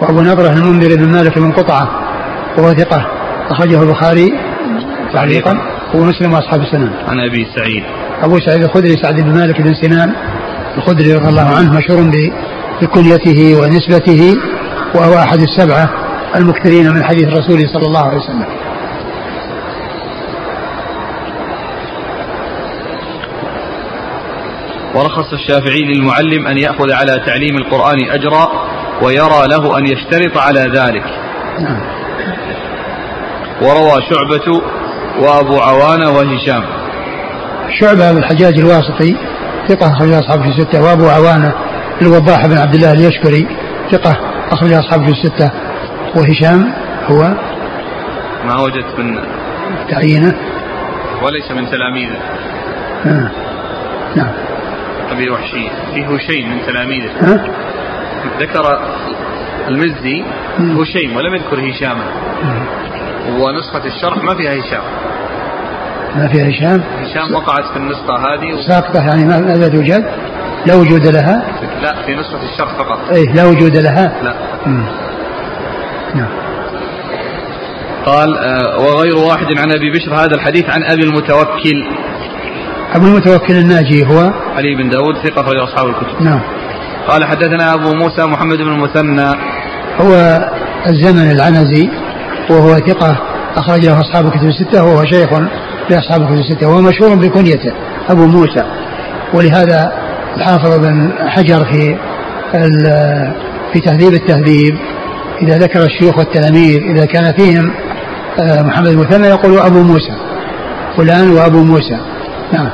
وأبو 0.00 0.20
نضرة 0.20 0.52
المنذر 0.52 0.96
بن 0.96 1.12
مالك 1.12 1.38
بن 1.38 1.52
قطعة 1.52 1.88
وهو 2.58 2.72
ثقة 2.72 3.06
أخرجه 3.50 3.82
البخاري 3.82 4.32
تعليقا 5.12 5.58
ومسلم 5.94 6.32
وأصحاب 6.32 6.60
السنن. 6.60 6.90
عن 7.08 7.20
أبي 7.20 7.46
سعيد. 7.56 7.82
أبو 8.22 8.38
سعيد 8.40 8.62
الخدري 8.62 8.96
سعد 9.02 9.20
بن 9.20 9.34
مالك 9.34 9.60
بن 9.60 9.74
سنان 9.74 10.12
الخدري 10.76 11.14
رضي 11.14 11.28
الله 11.28 11.56
عنه 11.56 11.72
مشهور 11.72 12.00
بكنيته 12.82 13.60
ونسبته 13.60 14.36
وهو 14.94 15.18
أحد 15.18 15.40
السبعة 15.40 15.88
المكثرين 16.36 16.94
من 16.94 17.04
حديث 17.04 17.24
الرسول 17.24 17.68
صلى 17.68 17.86
الله 17.86 18.00
عليه 18.00 18.16
وسلم. 18.16 18.46
ورخص 24.94 25.32
الشافعي 25.32 25.80
للمعلم 25.80 26.46
أن 26.46 26.58
يأخذ 26.58 26.92
على 26.92 27.22
تعليم 27.26 27.56
القرآن 27.56 28.10
أجرا 28.10 28.48
ويرى 29.02 29.46
له 29.50 29.78
أن 29.78 29.86
يشترط 29.86 30.38
على 30.38 30.60
ذلك 30.60 31.04
نعم. 31.60 31.80
وروى 33.62 34.02
شعبة 34.10 34.62
وأبو 35.20 35.56
عوانة 35.60 36.10
وهشام 36.10 36.64
شعبة 37.80 38.12
بن 38.12 38.18
الحجاج 38.18 38.58
الواسطي 38.58 39.16
ثقة 39.68 39.86
أخرج 39.86 40.12
أصحابه 40.12 40.42
في 40.42 40.48
الستة 40.48 40.82
وأبو 40.82 41.08
عوانة 41.08 41.54
الوضاح 42.02 42.46
بن 42.46 42.58
عبد 42.58 42.74
الله 42.74 42.92
اليشكري 42.92 43.46
ثقة 43.90 44.16
أخرج 44.50 44.72
أصحابه 44.72 45.04
في 45.04 45.10
الستة. 45.10 45.50
وهشام 46.16 46.72
هو؟ 47.06 47.34
ما 48.44 48.60
وجدت 48.60 48.98
من 48.98 49.18
تعيينه. 49.90 50.34
وليس 51.22 51.50
من 51.50 51.66
تلاميذه. 51.70 52.18
نعم 53.04 53.28
نعم. 54.16 54.32
أبي 55.10 55.30
وحشي. 55.30 55.68
في 55.94 56.06
هشيم 56.06 56.50
من 56.50 56.66
تلاميذه. 56.66 57.10
ذكر 58.40 58.80
المزي 59.68 60.24
هشيم 60.58 61.16
ولم 61.16 61.34
يذكر 61.34 61.70
هشاما. 61.70 62.04
ونسخة 63.28 63.86
الشرح 63.86 64.24
ما 64.24 64.34
فيها 64.34 64.52
هشام. 64.52 64.82
ما 66.16 66.28
فيها 66.28 66.50
هشام؟ 66.50 66.82
هشام 67.00 67.34
وقعت 67.34 67.64
في 67.72 67.76
النسخة 67.76 68.14
هذه 68.14 68.54
و... 68.54 68.62
ساقطة 68.68 69.06
يعني 69.08 69.24
ماذا 69.24 69.68
توجد؟ 69.68 70.04
لا 70.66 70.74
وجود 70.74 71.06
لها؟ 71.06 71.42
لا 71.82 72.06
في 72.06 72.14
نسخة 72.14 72.52
الشرح 72.52 72.74
فقط. 72.78 73.16
إيه 73.16 73.32
لا 73.32 73.44
وجود 73.44 73.76
لها؟ 73.76 74.12
لا. 74.22 74.34
نعم. 76.14 76.28
قال 78.06 78.38
آه 78.38 78.78
وغير 78.78 79.16
واحد 79.16 79.46
عن 79.58 79.70
أبي 79.76 79.90
بشر 79.90 80.14
هذا 80.14 80.34
الحديث 80.34 80.64
عن 80.70 80.82
أبي 80.82 81.02
المتوكل. 81.02 81.86
أبو 82.94 83.06
المتوكل 83.06 83.54
الناجي 83.54 84.06
هو؟ 84.06 84.30
علي 84.56 84.74
بن 84.74 84.88
داود 84.88 85.16
ثقة 85.24 85.40
أخرج 85.40 85.56
أصحاب 85.56 85.88
الكتب. 85.88 86.22
نعم. 86.22 86.40
قال 87.08 87.24
حدثنا 87.24 87.74
أبو 87.74 87.94
موسى 87.94 88.26
محمد 88.26 88.56
بن 88.58 88.72
المثنى. 88.72 89.30
هو 90.00 90.38
الزمن 90.86 91.30
العنزي 91.30 91.90
وهو 92.50 92.74
ثقة 92.74 93.20
أخرج 93.56 93.86
له 93.86 94.00
أصحاب 94.00 94.26
الكتب 94.26 94.48
الستة 94.48 94.84
وهو 94.84 95.04
شيخ 95.04 95.28
لأصحاب 95.90 96.22
الكتب 96.22 96.38
الستة 96.38 96.68
وهو 96.68 96.80
مشهور 96.80 97.14
بكنيته 97.14 97.72
أبو 98.08 98.26
موسى. 98.26 98.64
ولهذا 99.34 100.07
الحافظ 100.38 100.78
بن 100.78 101.12
حجر 101.28 101.64
في 101.64 101.96
في 103.72 103.80
تهذيب 103.80 104.12
التهذيب. 104.12 104.78
إذا 105.42 105.58
ذكر 105.58 105.82
الشيوخ 105.82 106.18
والتلاميذ 106.18 106.82
إذا 106.82 107.04
كان 107.04 107.32
فيهم 107.32 107.72
آه، 108.40 108.62
محمد 108.62 108.86
المثنى 108.86 109.26
يقول 109.26 109.58
أبو 109.58 109.82
موسى. 109.82 110.12
فلان 110.96 111.30
وأبو 111.30 111.62
موسى. 111.62 111.98
نعم. 112.52 112.70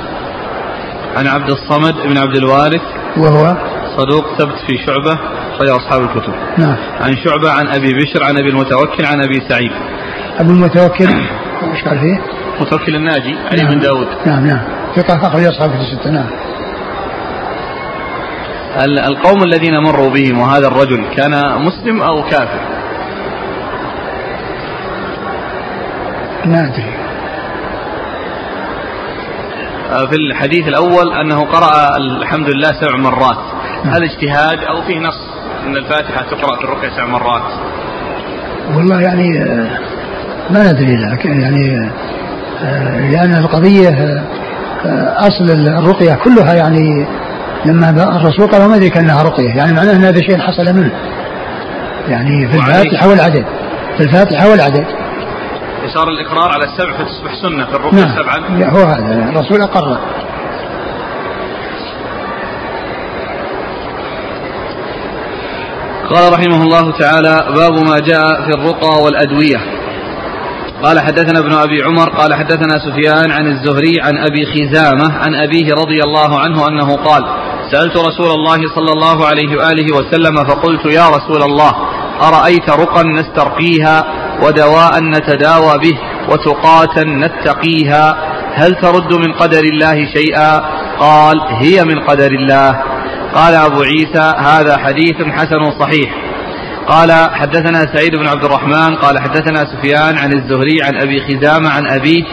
عن 1.17 1.27
عبد 1.27 1.51
الصمد 1.51 1.95
بن 1.95 2.19
عبد 2.19 2.37
الوارث. 2.37 2.83
وهو؟ 3.17 3.57
صدوق 3.97 4.25
ثبت 4.39 4.59
في 4.67 4.79
شعبة 4.87 5.19
أخرج 5.55 5.69
أصحاب 5.69 6.03
الكتب. 6.03 6.33
نعم. 6.59 6.77
عن 7.01 7.17
شعبة 7.25 7.51
عن 7.51 7.69
أبي 7.69 7.89
بشر 7.95 8.25
عن 8.25 8.37
أبي 8.39 8.49
المتوكل 8.49 9.05
عن 9.05 9.23
أبي 9.25 9.43
سعيد. 9.49 9.73
أبو 10.39 10.51
المتوكل 10.51 11.09
إيش 11.09 11.85
قال 11.85 11.99
فيه؟ 11.99 12.21
متوكل 12.61 12.97
الناجي 12.97 13.37
علي 13.53 13.63
نعم. 13.63 13.75
بن 13.75 13.81
داود. 13.81 14.07
نعم 14.27 14.47
نعم. 14.47 14.61
ثقة 14.97 15.29
أخرج 15.29 15.45
أصحاب 15.45 15.71
الكتب 15.71 15.81
الستة 15.81 16.11
نعم. 16.11 16.27
القوم 18.83 19.43
الذين 19.43 19.79
مروا 19.79 20.11
بهم 20.11 20.41
وهذا 20.41 20.67
الرجل 20.67 21.05
كان 21.17 21.63
مسلم 21.63 22.03
أو 22.03 22.23
كافر؟ 22.23 22.61
ما 26.45 26.61
أدري. 26.61 26.95
آه، 29.93 30.07
في 30.07 30.17
الحديث 30.17 30.69
الأول 30.69 31.13
أنه 31.13 31.45
قرأ 31.45 31.97
الحمد 31.97 32.49
لله 32.49 32.69
سبع 32.69 32.97
مرات. 32.97 33.39
نعم. 33.85 33.95
هل 33.95 34.03
اجتهاد 34.05 34.59
أو 34.65 34.83
فيه 34.83 35.01
نص 35.01 35.21
أن 35.67 35.77
الفاتحة 35.77 36.23
تقرأ 36.23 36.57
في 36.57 36.65
الركعة 36.65 36.97
سبع 36.97 37.07
مرات؟ 37.07 37.43
والله 38.77 39.01
يعني 39.01 39.43
آه، 39.43 39.79
ما 40.51 40.73
ندري 40.73 40.97
لكن 40.97 41.41
يعني 41.41 41.91
آه، 42.63 43.11
لأن 43.11 43.35
القضية 43.35 44.25
أصل 45.17 45.51
الرقية 45.51 46.15
كلها 46.15 46.55
يعني 46.55 47.07
لما 47.67 47.91
الرسول 47.91 48.47
قال 48.47 48.69
ما 48.69 48.77
ادري 48.77 48.91
كانها 48.91 49.23
رقية. 49.23 49.49
يعني 49.49 49.73
معناه 49.73 49.93
أن 49.93 50.05
هذا 50.05 50.21
شيء 50.21 50.39
حصل 50.39 50.75
منه. 50.75 50.93
يعني 52.09 52.49
في 52.49 52.57
الفاتحة 52.57 53.09
والعدد. 53.09 53.45
في 53.97 54.03
الفاتحة 54.03 54.51
والعدد. 54.51 54.87
صار 55.95 56.09
الإقرار 56.09 56.51
على 56.53 56.65
السبع 56.65 56.93
فتصبح 56.93 57.35
سنة 57.43 57.67
في 57.67 57.77
الركن 57.77 57.97
نعم. 57.97 58.17
سبعا. 58.17 58.71
هو 58.71 58.85
هذا. 58.85 59.29
الرسول 59.29 59.63
أقر. 59.63 59.99
قال 66.11 66.33
رحمه 66.33 66.63
الله 66.63 66.99
تعالى 66.99 67.47
باب 67.57 67.73
ما 67.73 67.99
جاء 67.99 68.43
في 68.43 68.51
الرقى 68.55 69.03
والأدوية. 69.05 69.61
قال 70.83 71.01
حدثنا 71.01 71.39
ابن 71.39 71.53
أبي 71.53 71.83
عمر 71.83 72.09
قال 72.09 72.35
حدثنا 72.35 72.79
سفيان 72.79 73.31
عن 73.31 73.47
الزهري 73.47 74.01
عن 74.01 74.19
أبي 74.19 74.47
خزامة 74.47 75.19
عن 75.19 75.35
أبيه 75.35 75.75
رضي 75.75 76.03
الله 76.03 76.41
عنه 76.41 76.69
أنه 76.69 76.97
قال 76.97 77.25
سألت 77.73 77.97
رسول 77.97 78.31
الله 78.31 78.61
صلى 78.75 78.93
الله 78.93 79.27
عليه 79.27 79.57
وآله 79.57 79.97
وسلم 79.97 80.37
فقلت 80.37 80.93
يا 80.93 81.09
رسول 81.09 81.43
الله 81.43 81.73
أرأيت 82.23 82.71
رقا 82.71 83.03
نسترقيها 83.03 84.05
ودواء 84.43 85.01
نتداوى 85.01 85.79
به 85.79 85.99
وتقاتا 86.29 87.05
نتقيها؟ 87.05 88.17
هل 88.55 88.75
ترد 88.75 89.13
من 89.13 89.33
قدر 89.33 89.65
الله 89.65 90.07
شيئا؟ 90.15 90.61
قال 91.01 91.41
هي 91.41 91.85
من 91.85 92.01
قدر 92.01 92.31
الله. 92.33 92.83
قال 93.35 93.55
أبو 93.55 93.83
عيسى 93.83 94.35
هذا 94.39 94.77
حديث 94.77 95.17
حسن 95.23 95.79
صحيح. 95.81 96.15
قال 96.89 97.13
حدثنا 97.13 97.81
سعيد 97.95 98.17
بن 98.17 98.29
عبد 98.29 98.45
الرحمن 98.45 98.97
قال 98.97 99.19
حدثنا 99.19 99.67
سفيان 99.73 100.19
عن 100.19 100.33
الزهري 100.33 100.83
عن 100.83 100.97
أبي 100.97 101.21
خزامة 101.21 101.71
عن 101.71 101.87
أبيه 101.87 102.25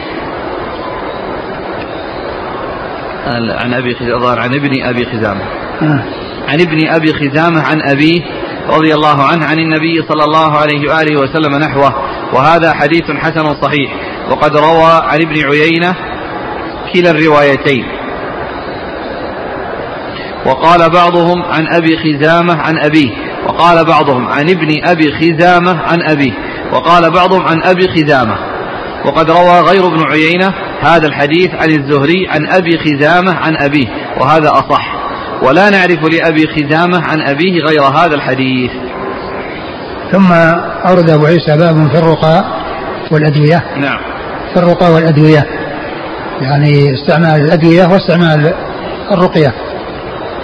عن 3.26 3.74
أبي 3.74 3.94
خزامه 3.94 4.40
عن 4.40 4.54
ابن 4.54 4.82
أبي 4.82 5.04
خزامة. 5.04 5.42
آه. 5.82 6.04
عن 6.48 6.60
ابن 6.60 6.88
أبي 6.88 7.12
خزامة 7.12 7.60
عن 7.60 7.82
ابيه 7.90 8.20
رضي 8.68 8.94
الله 8.94 9.22
عنه 9.22 9.46
عن 9.46 9.58
النبي 9.58 10.02
صلى 10.08 10.24
الله 10.24 10.58
عليه 10.58 10.90
وآله 10.90 11.20
وسلم 11.20 11.56
نحوه. 11.56 11.94
وهذا 12.34 12.72
حديث 12.72 13.10
حسن 13.10 13.62
صحيح. 13.62 13.94
وقد 14.30 14.56
روى 14.56 15.02
عن 15.02 15.20
ابن 15.20 15.44
عيينة 15.44 15.94
كلا 16.94 17.10
الروايتين. 17.10 17.84
وقال 20.46 20.90
بعضهم 20.90 21.42
عن 21.42 21.66
أبي 21.76 21.96
خزامة 21.96 22.54
عن 22.54 22.78
أبيه. 22.78 23.10
وقال 23.46 23.84
بعضهم 23.84 24.26
عن 24.26 24.50
ابن 24.50 24.68
أبي 24.84 25.12
خزامة 25.12 25.78
عن 25.82 26.02
أبيه. 26.10 26.32
وقال 26.72 27.10
بعضهم 27.10 27.42
عن 27.42 27.62
أبي 27.62 27.88
خزامة. 27.88 28.51
وقد 29.04 29.30
روى 29.30 29.60
غير 29.60 29.86
ابن 29.86 30.02
عيينة 30.12 30.54
هذا 30.82 31.06
الحديث 31.06 31.50
عن 31.54 31.68
الزهري 31.70 32.28
عن 32.28 32.46
أبي 32.46 32.78
خزامة 32.78 33.34
عن 33.34 33.56
أبيه 33.56 33.86
وهذا 34.20 34.50
أصح. 34.50 35.02
ولا 35.42 35.70
نعرف 35.70 36.04
لأبي 36.04 36.46
خزامة 36.46 37.02
عن 37.02 37.20
أبيه 37.20 37.60
غير 37.68 37.82
هذا 37.82 38.14
الحديث. 38.14 38.70
ثم 40.12 40.32
أورد 40.88 41.10
أبو 41.10 41.26
عيسى 41.26 41.56
باب 41.56 41.88
في 41.92 41.98
الرقى 41.98 42.44
والأدوية. 43.10 43.64
نعم. 43.76 43.98
في 44.54 44.60
الرقى 44.60 44.92
والأدوية. 44.92 45.46
يعني 46.40 46.94
استعمال 46.94 47.44
الأدوية 47.44 47.86
واستعمال 47.86 48.54
الرقية. 49.12 49.54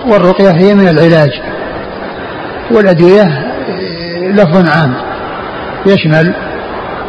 والرقية 0.07 0.51
هي 0.51 0.75
من 0.75 0.89
العلاج. 0.89 1.31
والأدوية 2.71 3.53
لفظ 4.33 4.69
عام. 4.69 4.95
يشمل 5.87 6.35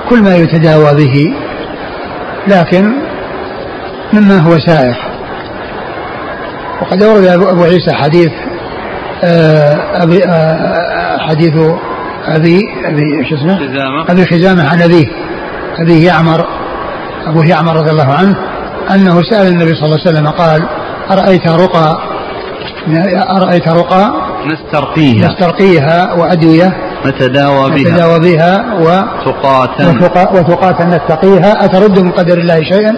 كل 0.10 0.22
ما 0.24 0.36
يتداوى 0.36 0.96
به. 0.96 1.34
لكن 2.48 2.94
مما 4.14 4.38
هو 4.38 4.60
سائر 4.60 4.98
وقد 6.82 7.04
أورد 7.04 7.26
أبو 7.26 7.64
عيسى 7.64 7.94
حديث 7.94 8.32
آه، 9.24 10.04
أبي 10.04 10.26
آه، 10.26 11.18
حديث 11.18 11.54
أبي 12.26 12.60
أبي 12.86 13.30
شو 13.30 13.36
اسمه؟ 13.36 13.60
أبي 14.10 14.26
خزامة 14.26 14.70
عن 14.70 14.82
أبيه. 14.82 15.06
أبيه 15.80 16.08
يعمر 16.08 16.48
أبوه 17.28 17.46
يعمر 17.46 17.76
رضي 17.76 17.92
الله 17.92 18.14
عنه 18.14 18.36
أنه 18.92 19.22
سأل 19.22 19.48
النبي 19.48 19.76
صلى 19.76 19.86
الله 19.86 20.00
عليه 20.06 20.10
وسلم 20.10 20.28
قال 20.28 20.66
أرأيت 21.12 21.48
رقى؟ 21.48 21.98
أرأيت 23.38 23.68
رقى؟ 23.68 24.14
نسترقيها. 24.46 25.28
نسترقيها 25.28 26.14
وأدوية. 26.14 26.89
نتداوى 27.06 27.70
بها. 27.70 27.92
نتداوى 27.92 28.20
بها 28.20 28.74
وتقاتا 28.74 29.84
وتقاتا 30.34 30.84
نتقيها. 30.84 31.66
أترد 31.66 32.00
من 32.00 32.12
قدر 32.12 32.38
الله 32.38 32.56
شيئا؟ 32.56 32.94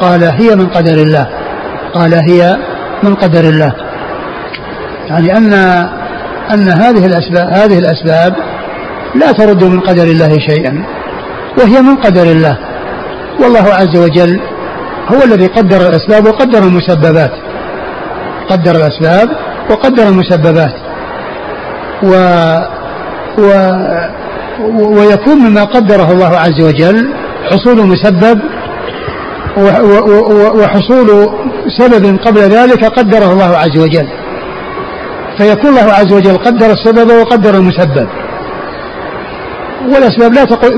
قال 0.00 0.24
هي 0.24 0.56
من 0.56 0.66
قدر 0.66 0.92
الله. 0.92 1.26
قال 1.94 2.14
هي 2.14 2.56
من 3.02 3.14
قدر 3.14 3.40
الله. 3.40 3.72
يعني 5.08 5.36
أن 5.36 5.54
أن 6.54 6.68
هذه 6.68 7.06
الأسباب 7.06 7.48
هذه 7.52 7.78
الأسباب 7.78 8.36
لا 9.14 9.32
ترد 9.32 9.64
من 9.64 9.80
قدر 9.80 10.02
الله 10.02 10.38
شيئا. 10.38 10.84
وهي 11.58 11.80
من 11.82 11.96
قدر 11.96 12.22
الله. 12.22 12.58
والله 13.42 13.74
عز 13.74 13.96
وجل 13.96 14.40
هو 15.08 15.22
الذي 15.24 15.46
قدر 15.46 15.88
الأسباب 15.88 16.26
وقدر 16.26 16.58
المسببات. 16.58 17.32
قدر 18.50 18.76
الأسباب 18.76 19.28
وقدر 19.70 20.08
المسببات. 20.08 20.74
و, 22.02 22.12
و 23.38 23.70
ويكون 24.98 25.38
مما 25.38 25.64
قدره 25.64 26.12
الله 26.12 26.36
عز 26.38 26.60
وجل 26.60 27.14
حصول 27.50 27.86
مسبب 27.86 28.40
وحصول 30.54 31.28
سبب 31.78 32.18
قبل 32.18 32.40
ذلك 32.40 32.84
قدره 32.84 33.32
الله 33.32 33.56
عز 33.56 33.78
وجل. 33.78 34.08
فيكون 35.38 35.70
الله 35.70 35.92
عز 35.92 36.12
وجل 36.12 36.36
قدر 36.36 36.70
السبب 36.70 37.10
وقدر 37.10 37.54
المسبب. 37.54 38.08
والأسباب 39.88 40.32
لا 40.32 40.44
تقول 40.44 40.72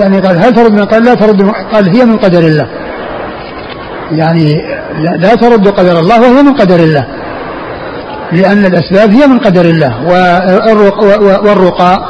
يعني 0.00 0.20
قال 0.20 0.36
هل 0.36 0.54
ترد 0.54 0.72
من 0.72 0.84
قال 0.84 1.04
لا 1.04 1.14
ترد 1.14 1.42
قال 1.72 1.96
هي 1.96 2.04
من 2.04 2.16
قدر 2.16 2.38
الله. 2.38 2.68
يعني 4.12 4.62
لا 5.18 5.34
ترد 5.34 5.68
قدر 5.68 5.98
الله 5.98 6.20
وهي 6.20 6.42
من 6.42 6.54
قدر 6.54 6.76
الله. 6.76 7.06
لأن 8.32 8.64
الأسباب 8.64 9.10
هي 9.10 9.26
من 9.26 9.38
قدر 9.38 9.64
الله 9.64 10.06
والرقى 11.44 12.04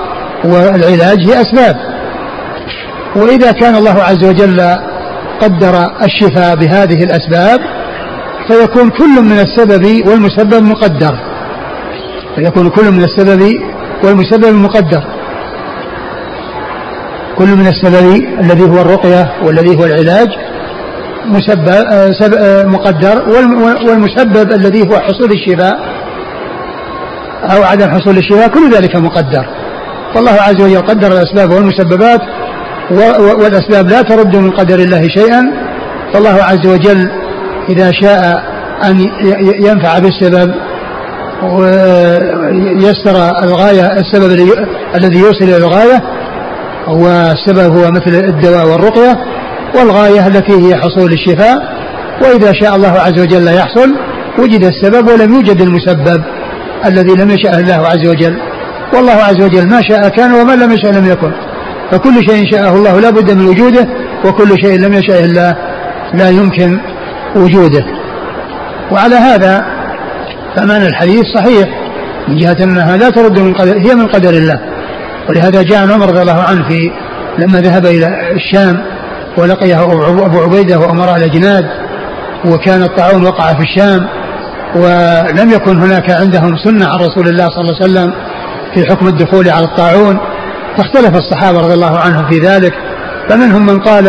والعلاج 0.44 1.18
هي 1.28 1.40
أسباب. 1.40 1.76
وإذا 3.16 3.52
كان 3.52 3.74
الله 3.74 4.02
عز 4.02 4.24
وجل 4.24 4.60
قدر 5.40 5.74
الشفاء 6.02 6.56
بهذه 6.56 7.04
الأسباب 7.04 7.60
فيكون 8.48 8.90
كل 8.90 9.22
من 9.22 9.38
السبب 9.38 10.08
والمسبب 10.08 10.62
مقدر. 10.62 11.18
فيكون 12.36 12.70
كل 12.70 12.90
من 12.92 13.04
السبب 13.04 13.42
والمسبب 14.04 14.54
مقدر. 14.54 15.04
كل 17.38 17.48
من 17.48 17.66
السبب 17.66 18.24
الذي 18.40 18.62
هو 18.62 18.80
الرقية 18.80 19.32
والذي 19.44 19.76
هو 19.76 19.84
العلاج 19.84 20.28
مسبب 21.26 21.86
مقدر 22.66 23.28
والمسبب 23.88 24.52
الذي 24.52 24.88
هو 24.88 24.98
حصول 24.98 25.30
الشفاء 25.32 25.95
أو 27.44 27.62
عدم 27.62 27.90
حصول 27.90 28.18
الشفاء 28.18 28.48
كل 28.48 28.70
ذلك 28.70 28.96
مقدر. 28.96 29.46
والله 30.16 30.32
عز 30.32 30.62
وجل 30.62 30.80
قدر 30.80 31.12
الأسباب 31.12 31.50
والمسببات 31.50 32.20
والأسباب 33.40 33.88
لا 33.88 34.02
ترد 34.02 34.36
من 34.36 34.50
قدر 34.50 34.78
الله 34.78 35.08
شيئا. 35.08 35.42
فالله 36.12 36.42
عز 36.42 36.66
وجل 36.66 37.10
إذا 37.68 37.92
شاء 37.92 38.42
أن 38.84 39.00
ينفع 39.64 39.98
بالسبب 39.98 40.54
ويسر 41.42 43.16
الغاية 43.42 43.86
السبب 43.86 44.32
الذي 44.94 45.18
يوصل 45.18 45.44
إلى 45.44 45.56
الغاية 45.56 46.02
والسبب 46.88 47.76
هو 47.76 47.90
مثل 47.90 48.14
الدواء 48.14 48.66
والرقية 48.66 49.18
والغاية 49.78 50.26
التي 50.26 50.52
هي 50.52 50.76
حصول 50.76 51.12
الشفاء. 51.12 51.76
وإذا 52.22 52.52
شاء 52.52 52.76
الله 52.76 52.88
عز 52.88 53.20
وجل 53.20 53.48
يحصل 53.48 53.94
وجد 54.38 54.64
السبب 54.64 55.08
ولم 55.08 55.34
يوجد 55.34 55.60
المسبب. 55.60 56.22
الذي 56.84 57.14
لم 57.14 57.30
يشاء 57.30 57.60
الله 57.60 57.86
عز 57.86 58.08
وجل. 58.08 58.36
والله 58.94 59.12
عز 59.12 59.42
وجل 59.42 59.68
ما 59.68 59.80
شاء 59.82 60.08
كان 60.08 60.34
وما 60.34 60.52
لم 60.52 60.72
يشاء 60.72 60.92
لم 60.92 61.06
يكن. 61.06 61.32
فكل 61.90 62.28
شيء 62.28 62.50
شاءه 62.52 62.74
الله 62.74 63.00
لا 63.00 63.10
بد 63.10 63.32
من 63.32 63.46
وجوده 63.46 63.88
وكل 64.24 64.60
شيء 64.60 64.80
لم 64.80 64.92
يشاء 64.94 65.24
الله 65.24 65.56
لا 66.14 66.28
يمكن 66.28 66.80
وجوده. 67.36 67.84
وعلى 68.92 69.14
هذا 69.14 69.66
فمعنى 70.56 70.86
الحديث 70.86 71.24
صحيح 71.34 71.68
من 72.28 72.36
جهة 72.36 72.56
أنها 72.64 72.96
لا 72.96 73.10
ترد 73.10 73.38
من 73.38 73.54
قدر 73.54 73.78
هي 73.78 73.94
من 73.94 74.06
قدر 74.06 74.30
الله. 74.30 74.60
ولهذا 75.28 75.62
جاء 75.62 75.92
عمر 75.92 76.08
رضي 76.08 76.22
الله 76.22 76.42
عنه 76.42 76.68
في 76.68 76.90
لما 77.38 77.60
ذهب 77.60 77.86
إلى 77.86 78.32
الشام 78.32 78.82
ولقيه 79.38 79.84
أبو 80.26 80.42
عبيدة 80.42 80.78
وأمراء 80.78 81.16
الأجناد 81.16 81.64
وكان 82.44 82.82
الطاعون 82.82 83.26
وقع 83.26 83.54
في 83.54 83.62
الشام. 83.62 84.06
ولم 84.74 85.50
يكن 85.50 85.82
هناك 85.82 86.10
عندهم 86.10 86.56
سنة 86.56 86.86
عن 86.86 86.98
رسول 86.98 87.28
الله 87.28 87.48
صلى 87.48 87.60
الله 87.60 87.74
عليه 87.74 87.84
وسلم 87.84 88.12
في 88.74 88.90
حكم 88.90 89.08
الدخول 89.08 89.48
على 89.48 89.64
الطاعون 89.64 90.18
فاختلف 90.76 91.16
الصحابة 91.16 91.60
رضي 91.60 91.74
الله 91.74 91.98
عنهم 91.98 92.30
في 92.30 92.38
ذلك 92.38 92.74
فمنهم 93.28 93.66
من 93.66 93.80
قال 93.80 94.08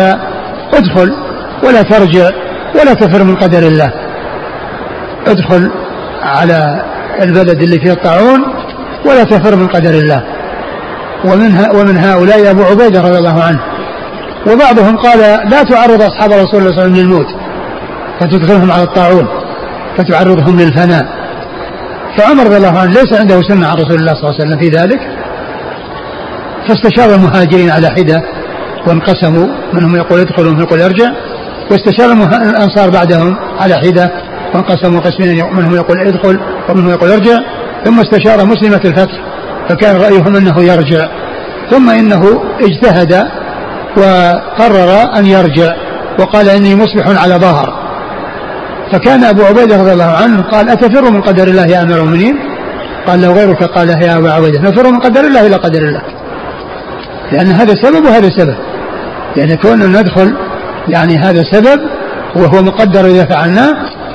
ادخل 0.74 1.14
ولا 1.64 1.82
ترجع 1.82 2.30
ولا 2.76 2.94
تفر 2.94 3.24
من 3.24 3.36
قدر 3.36 3.60
الله. 3.60 3.92
ادخل 5.28 5.72
على 6.22 6.82
البلد 7.22 7.62
اللي 7.62 7.80
فيه 7.80 7.92
الطاعون 7.92 8.44
ولا 9.06 9.24
تفر 9.24 9.56
من 9.56 9.68
قدر 9.68 9.90
الله. 9.90 10.24
ومن 11.26 11.66
ومن 11.76 11.98
هؤلاء 11.98 12.52
أبو 12.52 12.64
عبيدة 12.64 13.02
رضي 13.02 13.18
الله 13.18 13.44
عنه. 13.44 13.60
وبعضهم 14.48 14.98
قال 14.98 15.20
لا 15.50 15.64
تعرض 15.64 16.02
أصحاب 16.02 16.32
رسول 16.32 16.40
الله 16.40 16.46
صلى 16.52 16.60
الله 16.60 16.82
عليه 16.82 16.82
وسلم 16.82 16.96
للموت 16.96 17.28
فتدخلهم 18.20 18.72
على 18.72 18.84
الطاعون. 18.84 19.28
فتعرضهم 19.98 20.60
للفناء 20.60 21.06
فعمر 22.18 22.44
رضي 22.44 22.58
الله 22.58 22.80
عنه 22.80 22.92
ليس 22.92 23.14
عنده 23.14 23.42
سنة 23.42 23.68
عن 23.68 23.78
رسول 23.78 24.00
الله 24.00 24.14
صلى 24.14 24.24
الله 24.24 24.34
عليه 24.34 24.44
وسلم 24.44 24.60
في 24.60 24.70
ذلك. 24.70 25.00
فاستشار 26.68 27.16
المهاجرين 27.16 27.70
على 27.70 27.88
حدة 27.90 28.24
وانقسموا. 28.88 29.48
منهم 29.74 29.96
يقول 29.96 30.20
ادخل 30.20 30.48
ومنهم 30.48 30.62
يقول 30.62 30.82
ارجع. 30.82 31.10
واستشار 31.72 32.12
الأنصار 32.50 32.90
بعدهم 32.90 33.38
على 33.60 33.76
حدة 33.76 34.12
وانقسموا 34.54 35.00
قسمين. 35.00 35.46
منهم 35.54 35.76
يقول 35.76 36.08
ادخل 36.08 36.40
ومنهم 36.70 36.90
يقول 36.90 37.12
ارجع. 37.12 37.40
ثم 37.86 38.00
استشار 38.00 38.46
مسلمة 38.46 38.82
الفتح 38.86 39.24
فكان 39.70 39.96
رأيهم 39.96 40.36
أنه 40.36 40.64
يرجع. 40.64 41.08
ثم 41.72 41.90
إنه 41.90 42.44
اجتهد 42.62 43.28
وقرر 43.98 45.18
أن 45.18 45.26
يرجع 45.26 45.74
وقال 46.20 46.50
إني 46.50 46.76
مصبح 46.76 47.22
على 47.24 47.36
ظهر. 47.36 47.87
فكان 48.92 49.24
أبو 49.24 49.44
عبيدة 49.44 49.78
رضي 49.82 49.94
الله 49.94 50.12
عنه 50.24 50.42
قال 50.42 50.70
أتفر 50.70 51.12
من 51.12 51.22
قدر 51.22 51.48
الله 51.48 51.66
يا 51.66 51.82
أمير 51.82 51.98
المؤمنين؟ 51.98 52.36
قال 53.08 53.22
لو 53.22 53.32
غيرك. 53.32 53.64
قال 53.64 53.90
يا 53.90 54.18
أبا 54.18 54.32
عبيدة 54.32 54.62
نفر 54.62 54.92
من 54.92 55.00
قدر 55.00 55.22
الله 55.22 55.46
إلى 55.48 55.56
قدر 55.56 55.80
الله. 55.80 56.02
لأن 57.32 57.48
هذا 57.48 57.76
سبب 57.76 58.06
وهذا 58.06 58.30
سبب 58.30 58.56
يعني 59.36 59.58
كون 59.58 60.00
ندخل 60.00 60.34
يعني 60.88 61.18
هذا 61.18 61.44
سبب 61.52 61.82
وهو 62.36 62.62
مقدر 62.62 63.06
إذا 63.06 63.26
فعلناه 63.26 63.74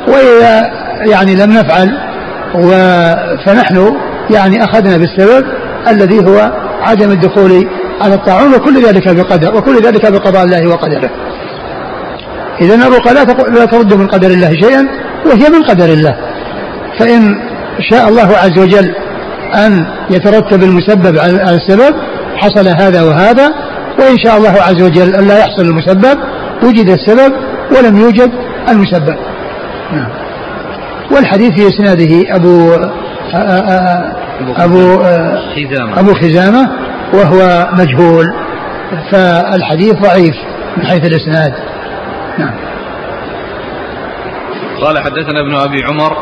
وإذا 0.09 0.71
يعني 1.11 1.35
لم 1.35 1.53
نفعل 1.53 1.99
فنحن 3.47 3.97
يعني 4.31 4.65
أخذنا 4.65 4.97
بالسبب 4.97 5.47
الذي 5.89 6.27
هو 6.27 6.53
عدم 6.83 7.11
الدخول 7.11 7.69
على 8.01 8.15
الطاعون 8.15 8.55
وكل 8.55 8.85
ذلك 8.87 9.09
بقدر 9.09 9.57
وكل 9.57 9.83
ذلك 9.83 10.13
بقضاء 10.13 10.45
الله 10.45 10.69
وقدره. 10.69 11.11
إذا 12.63 12.75
الرقى 12.75 13.15
لا, 13.15 13.25
لا 13.59 13.65
ترد 13.65 13.95
من 13.95 14.07
قدر 14.07 14.31
الله 14.31 14.49
شيئا 14.49 14.89
وهي 15.27 15.51
من 15.51 15.63
قدر 15.63 15.85
الله. 15.85 16.17
فإن 16.99 17.35
شاء 17.91 18.09
الله 18.09 18.37
عز 18.37 18.59
وجل 18.59 18.95
أن 19.55 19.87
يترتب 20.11 20.63
المسبب 20.63 21.19
على 21.19 21.55
السبب 21.55 21.95
حصل 22.37 22.69
هذا 22.69 23.03
وهذا 23.03 23.49
وإن 23.99 24.19
شاء 24.25 24.37
الله 24.37 24.51
عز 24.51 24.83
وجل 24.83 25.15
أن 25.15 25.29
لا 25.29 25.39
يحصل 25.39 25.63
المسبب 25.63 26.19
وجد 26.63 26.89
السبب 26.89 27.33
ولم 27.77 27.97
يوجد 27.97 28.31
المسبب. 28.69 29.17
نعم. 29.93 30.11
والحديث 31.17 31.53
في 31.53 31.69
إسناده 31.69 32.37
أبو 32.37 32.75
أبو 34.59 34.99
خزامة. 35.57 36.01
أبو 36.01 36.15
خزامة 36.15 36.71
وهو 37.15 37.69
مجهول. 37.73 38.27
فالحديث 39.11 39.95
ضعيف 39.95 40.35
من 40.77 40.87
حيث 40.87 41.07
الإسناد. 41.07 41.53
نعم 42.39 42.55
قال 44.81 44.99
حدثنا 44.99 45.41
ابن 45.41 45.55
أبي 45.55 45.85
عمر 45.85 46.17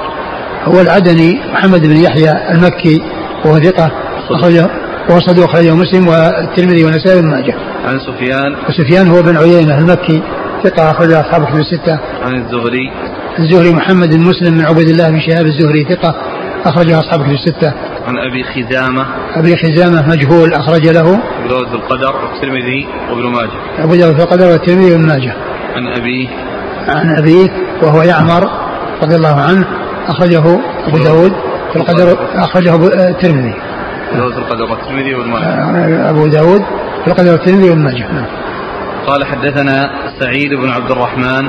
هو 0.65 0.81
العدني 0.81 1.41
محمد 1.53 1.87
بن 1.87 1.97
يحيى 1.97 2.33
المكي 2.51 3.03
وهو 3.45 3.59
ثقة 3.59 3.91
أخرجه 4.31 4.71
وهو 5.09 5.21
صدوق 5.21 5.51
أخرجه 5.51 5.75
مسلم 5.75 6.09
والترمذي 6.09 6.85
والنسائي 6.85 7.17
وابن 7.17 7.31
ماجه. 7.31 7.55
عن 7.85 7.99
سفيان 7.99 8.57
وسفيان 8.69 9.09
هو 9.09 9.23
بن 9.23 9.37
عيينة 9.37 9.79
المكي 9.79 10.23
ثقة 10.65 10.91
أخرجه 10.91 11.21
أصحاب 11.21 11.45
كتب 11.45 11.57
الستة. 11.57 11.99
عن 12.23 12.35
الزهري 12.35 12.93
الزهري 13.39 13.73
محمد 13.73 14.15
بن 14.15 14.21
مسلم 14.21 14.59
بن 14.59 14.65
عبيد 14.65 14.89
الله 14.89 15.11
بن 15.11 15.21
شهاب 15.21 15.47
الزهري 15.47 15.85
ثقة 15.85 16.15
أخرجه 16.65 17.01
أصحاب 17.01 17.23
كتب 17.23 17.33
الستة. 17.33 17.73
عن 18.07 18.19
أبي 18.19 18.45
خزامة 18.45 19.07
أبي 19.37 19.57
خزامة 19.57 20.09
مجهول 20.09 20.55
أخرج 20.55 20.89
له 20.89 21.01
أبو 21.01 21.49
داود 21.49 21.69
في 21.69 21.75
القدر 21.75 22.17
والترمذي 22.17 22.87
وابن 23.11 23.27
ماجه. 23.27 23.85
أبو 23.85 23.95
داود 23.95 24.17
في 24.17 24.23
القدر 24.23 24.47
والترمذي 24.47 24.93
وابن 24.93 25.07
ماجه. 25.07 25.50
عن 25.77 25.87
أبيه 25.87 26.29
عن 26.89 27.17
أبيه 27.17 27.49
وهو 27.83 28.03
يعمر 28.03 28.49
رضي 29.03 29.17
الله 29.17 29.41
عنه 29.41 29.65
أخرجه 30.09 30.61
أبو 30.87 30.99
داود 30.99 31.33
في 31.73 31.77
القدر 31.77 32.19
أخرجه 32.35 32.77
الترمذي. 33.09 33.55
أبو 34.13 34.19
داود 34.19 34.33
في 34.33 34.39
القدر 34.39 34.67
وابن 35.17 35.31
ماجه. 35.31 36.11
أبو 36.11 36.27
داود 36.27 36.63
في 37.05 37.11
القدر 37.11 37.33
والترمذي 37.33 37.71
وابن 37.71 37.83
ماجه. 37.83 38.13
نعم. 38.13 38.27
قال 39.07 39.25
حدثنا 39.25 39.91
سعيد 40.21 40.55
بن 40.55 40.71
عبد 40.71 40.91
الرحمن 40.91 41.49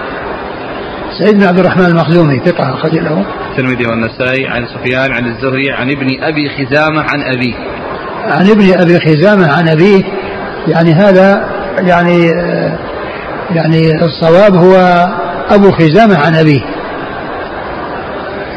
سعيد 1.19 1.37
بن 1.37 1.43
عبد 1.43 1.59
الرحمن 1.59 1.85
المخزومي 1.85 2.39
ثقة 2.45 2.73
أخرج 2.73 2.97
له 2.97 3.25
الترمذي 3.51 3.85
والنسائي 3.87 4.47
عن 4.47 4.65
سفيان 4.67 5.11
عن 5.11 5.25
الزهري 5.25 5.71
عن 5.71 5.91
ابن 5.91 6.23
أبي 6.23 6.49
خزامة 6.49 7.01
عن 7.01 7.21
أبيه 7.21 7.53
عن 8.23 8.49
ابن 8.49 8.79
أبي 8.81 8.99
خزامة 8.99 9.53
عن 9.53 9.69
أبيه 9.69 10.03
يعني 10.67 10.93
هذا 10.93 11.49
يعني 11.77 12.31
يعني 13.55 14.03
الصواب 14.05 14.55
هو 14.55 15.05
أبو 15.49 15.71
خزامة 15.71 16.17
عن 16.17 16.35
أبيه. 16.35 16.61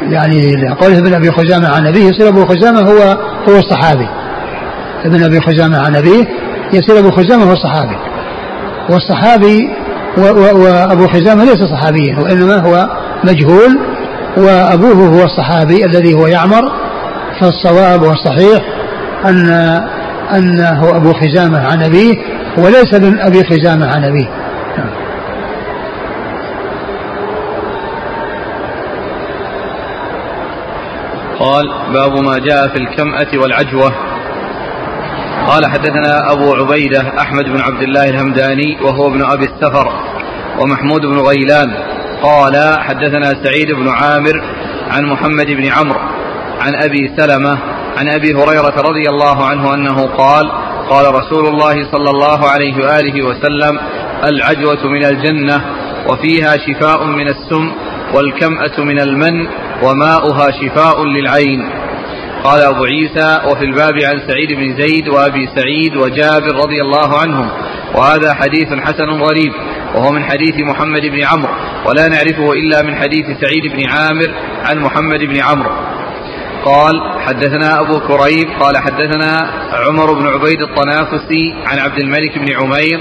يعني 0.03 0.69
قوله 0.81 0.99
ابن 0.99 1.15
أبي 1.15 1.31
خزامة 1.31 1.69
عن 1.69 1.87
أبيه 1.87 2.05
يصير 2.05 2.29
أبو 2.29 2.47
خزامة 2.47 2.81
هو 2.81 3.19
هو 3.49 3.59
الصحابي. 3.59 4.09
ابن 5.05 5.25
أبي 5.25 5.41
خزامة 5.41 5.79
عن 5.79 5.97
أبيه 5.97 6.25
يصير 6.73 6.99
أبو 6.99 7.11
خزامة 7.11 7.45
هو 7.45 7.53
الصحابي. 7.53 7.97
والصحابي 8.91 9.69
وأبو 10.55 11.07
خزامة 11.09 11.45
ليس 11.45 11.63
صحابيا 11.63 12.19
وإنما 12.19 12.57
هو 12.57 12.89
مجهول 13.25 13.79
وأبوه 14.37 15.07
هو 15.07 15.25
الصحابي 15.25 15.85
الذي 15.85 16.15
هو 16.15 16.27
يعمر. 16.27 16.73
فالصواب 17.41 18.03
والصحيح 18.03 18.63
أن 19.25 19.49
أنه 20.37 20.97
أبو 20.97 21.13
خزامة 21.13 21.59
عن 21.59 21.83
أبيه 21.83 22.15
وليس 22.59 22.95
ابن 22.95 23.21
أبي 23.21 23.45
خزامة 23.45 23.87
عن 23.87 24.05
أبيه. 24.05 24.44
قال 31.39 31.69
باب 31.93 32.25
ما 32.25 32.39
جاء 32.39 32.69
في 32.69 32.77
الكمأة 32.77 33.43
والعجوة. 33.43 33.93
قال 35.49 35.67
حدثنا 35.67 36.33
أبو 36.33 36.55
عبيدة 36.55 37.01
أحمد 37.21 37.45
بن 37.45 37.61
عبد 37.61 37.83
الله 37.83 38.09
الهمداني 38.09 38.79
وهو 38.83 39.07
ابن 39.07 39.23
أبي 39.23 39.45
السفر 39.45 39.93
ومحمود 40.61 41.01
بن 41.01 41.19
غيلان. 41.19 41.95
قال 42.23 42.79
حدثنا 42.81 43.45
سعيد 43.45 43.73
بن 43.73 43.89
عامر 43.89 44.43
عن 44.91 45.05
محمد 45.05 45.47
بن 45.47 45.67
عمرو 45.67 46.01
عن 46.61 46.75
أبي 46.75 47.11
سلمة 47.17 47.59
عن 47.97 48.09
أبي 48.09 48.35
هريرة 48.35 48.75
رضي 48.81 49.09
الله 49.09 49.47
عنه 49.47 49.75
أنه 49.75 50.07
قال 50.07 50.53
قال 50.91 51.15
رسول 51.15 51.47
الله 51.47 51.91
صلى 51.93 52.11
الله 52.11 52.49
عليه 52.49 52.75
وآله 52.85 53.27
وسلم 53.27 53.79
العجوة 54.25 54.87
من 54.87 55.05
الجنة 55.05 55.61
وفيها 56.09 56.53
شفاء 56.67 57.05
من 57.05 57.29
السم 57.29 57.73
والكمأة 58.15 58.81
من 58.81 59.01
المن 59.01 59.47
وماؤها 59.85 60.51
شفاء 60.51 61.05
للعين. 61.05 61.71
قال 62.45 62.61
أبو 62.63 62.85
عيسى 62.85 63.41
وفي 63.49 63.65
الباب 63.65 63.95
عن 64.05 64.21
سعيد 64.29 64.53
بن 64.53 64.77
زيد 64.83 65.09
وأبي 65.09 65.49
سعيد 65.57 65.97
وجابر 65.97 66.55
رضي 66.55 66.81
الله 66.83 67.21
عنهم. 67.21 67.49
وهذا 67.95 68.35
حديث 68.35 68.69
حسن 68.69 69.11
غريب 69.11 69.53
وهو 69.95 70.11
من 70.11 70.25
حديث 70.25 70.55
محمد 70.59 71.01
بن 71.01 71.25
عمرو 71.25 71.53
ولا 71.87 72.09
نعرفه 72.09 72.53
إلا 72.53 72.83
من 72.83 72.95
حديث 72.97 73.27
سعيد 73.41 73.73
بن 73.73 73.89
عامر 73.89 74.31
عن 74.65 74.79
محمد 74.79 75.21
بن 75.21 75.41
عمرو. 75.43 75.71
قال 76.65 77.21
حدثنا 77.21 77.81
أبو 77.81 78.01
كريب 78.01 78.49
قال 78.61 78.77
حدثنا 78.79 79.51
عمر 79.73 80.13
بن 80.13 80.27
عبيد 80.27 80.63
الطنافسي 80.63 81.55
عن 81.67 81.79
عبد 81.79 81.99
الملك 81.99 82.39
بن 82.39 82.53
عمير 82.55 83.01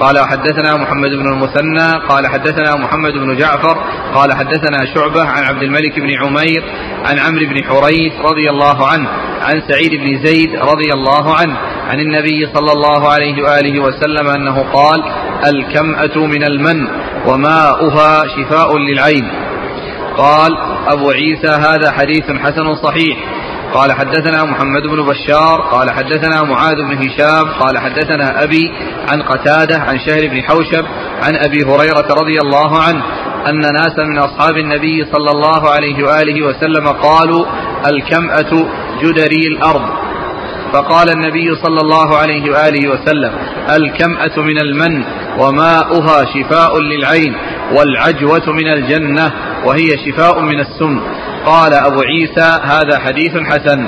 قال 0.00 0.18
حدثنا 0.18 0.76
محمد 0.76 1.10
بن 1.10 1.32
المثنى 1.32 2.06
قال 2.08 2.26
حدثنا 2.26 2.76
محمد 2.76 3.12
بن 3.12 3.36
جعفر 3.36 3.84
قال 4.14 4.32
حدثنا 4.32 4.94
شعبة 4.94 5.24
عن 5.24 5.42
عبد 5.42 5.62
الملك 5.62 6.00
بن 6.00 6.10
عمير 6.24 6.64
عن 7.04 7.18
عمرو 7.18 7.46
بن 7.46 7.64
حريث 7.64 8.12
رضي 8.20 8.50
الله 8.50 8.86
عنه 8.86 9.08
عن 9.42 9.62
سعيد 9.68 9.90
بن 9.94 10.26
زيد 10.26 10.50
رضي 10.54 10.92
الله 10.92 11.34
عنه 11.34 11.56
عن 11.88 12.00
النبي 12.00 12.46
صلى 12.54 12.72
الله 12.72 13.08
عليه 13.12 13.42
وآله 13.42 13.80
وسلم 13.80 14.28
أنه 14.28 14.64
قال 14.72 15.04
الكمأة 15.46 16.26
من 16.26 16.42
المن 16.42 16.88
وماؤها 17.26 18.24
شفاء 18.36 18.78
للعين. 18.78 19.28
قال 20.16 20.50
أبو 20.88 21.10
عيسى 21.10 21.48
هذا 21.48 21.90
حديث 21.90 22.24
حسن 22.24 22.74
صحيح. 22.74 23.18
قال 23.74 23.92
حدثنا 23.92 24.44
محمد 24.44 24.82
بن 24.82 25.06
بشار 25.06 25.60
قال 25.60 25.90
حدثنا 25.90 26.42
معاذ 26.42 26.76
بن 26.76 26.96
هشام 26.96 27.48
قال 27.60 27.78
حدثنا 27.78 28.42
أبي 28.42 28.72
عن 29.08 29.22
قتادة 29.22 29.78
عن 29.78 29.98
شهر 29.98 30.28
بن 30.28 30.42
حوشب 30.42 30.84
عن 31.22 31.36
أبي 31.36 31.64
هريرة 31.64 32.08
رضي 32.20 32.40
الله 32.40 32.82
عنه 32.82 33.02
أن 33.46 33.60
ناسا 33.60 34.04
من 34.04 34.18
أصحاب 34.18 34.56
النبي 34.58 35.04
صلى 35.04 35.30
الله 35.30 35.70
عليه 35.70 36.04
وآله 36.04 36.46
وسلم 36.46 36.88
قالوا 36.88 37.46
الكمأة 37.86 38.66
جدري 39.02 39.46
الأرض. 39.52 40.07
فقال 40.72 41.10
النبي 41.10 41.56
صلى 41.62 41.80
الله 41.80 42.16
عليه 42.16 42.50
وآله 42.50 42.88
وسلم 42.90 43.32
الكمأة 43.76 44.38
من 44.38 44.58
المن 44.58 45.04
وماؤها 45.38 46.24
شفاء 46.24 46.80
للعين 46.80 47.36
والعجوة 47.76 48.52
من 48.52 48.72
الجنة 48.72 49.32
وهي 49.64 49.88
شفاء 50.06 50.40
من 50.40 50.60
السم. 50.60 51.00
قال 51.46 51.74
أبو 51.74 52.00
عيسى 52.00 52.60
هذا 52.64 52.98
حديث 52.98 53.36
حسن. 53.36 53.86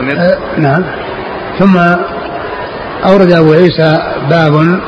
أه 0.00 0.38
نعم. 0.58 0.84
ثم 1.58 1.76
أورد 3.04 3.32
أبو 3.32 3.52
عيسى 3.52 4.12
باب 4.30 4.80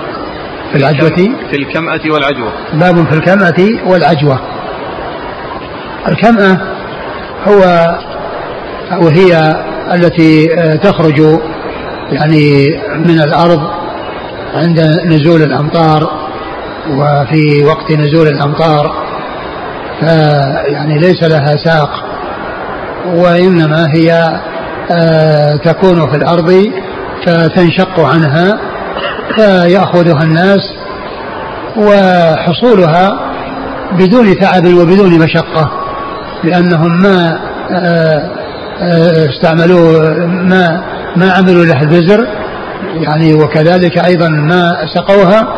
في 0.73 0.77
العجوة. 0.79 1.17
في 1.51 1.57
الكمأة 1.59 2.01
والعجوة. 2.11 2.53
باب 2.73 3.07
في 3.07 3.19
الكمأة 3.19 3.89
والعجوة. 3.91 4.41
الكمأة 6.09 6.59
هو 7.49 7.63
وهي 8.93 9.57
التي 9.93 10.55
أه، 10.55 10.77
تخرج 10.77 11.39
يعني 12.13 12.67
من 13.05 13.21
الأرض 13.21 13.61
عند 14.55 14.81
نزول 15.05 15.43
الأمطار 15.43 16.11
وفي 16.91 17.65
وقت 17.65 17.93
نزول 17.93 18.29
الأمطار. 18.29 19.07
يعني 20.67 20.99
ليس 20.99 21.23
لها 21.23 21.57
ساق 21.65 22.05
وإنما 23.15 23.95
هي 23.95 24.41
آه، 24.91 25.57
تكون 25.57 26.11
في 26.11 26.17
الأرض 26.17 26.71
فتنشق 27.27 28.01
عنها 28.01 28.59
فيأخذها 29.37 30.23
الناس 30.23 30.61
وحصولها 31.77 33.21
بدون 33.93 34.39
تعب 34.39 34.67
وبدون 34.67 35.19
مشقة 35.19 35.71
لأنهم 36.45 37.03
ما 37.03 37.39
آه، 37.71 37.75
آه، 37.75 38.31
استعملوا 39.31 40.17
ما 40.27 40.83
ما 41.17 41.33
عملوا 41.33 41.65
له 41.65 41.83
البزر 41.83 42.27
يعني 43.01 43.35
وكذلك 43.35 44.05
أيضا 44.07 44.29
ما 44.29 44.77
سقوها 44.95 45.49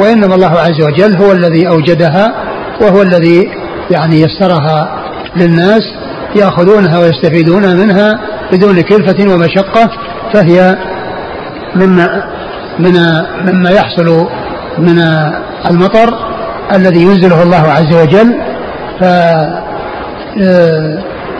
وإنما 0.00 0.34
الله 0.34 0.58
عز 0.58 0.82
وجل 0.82 1.16
هو 1.16 1.32
الذي 1.32 1.68
أوجدها 1.68 2.34
وهو 2.80 3.02
الذي 3.02 3.50
يعني 3.90 4.20
يسرها 4.20 5.02
للناس 5.36 5.82
يأخذونها 6.36 6.98
ويستفيدون 6.98 7.76
منها 7.76 8.20
بدون 8.52 8.80
كلفة 8.80 9.34
ومشقة 9.34 9.90
فهي 10.32 10.76
مما 11.76 12.24
من 12.78 12.92
مما 13.46 13.70
يحصل 13.70 14.26
من 14.78 14.98
المطر 15.70 16.18
الذي 16.74 17.02
ينزله 17.02 17.42
الله 17.42 17.70
عز 17.70 17.94
وجل 17.94 18.34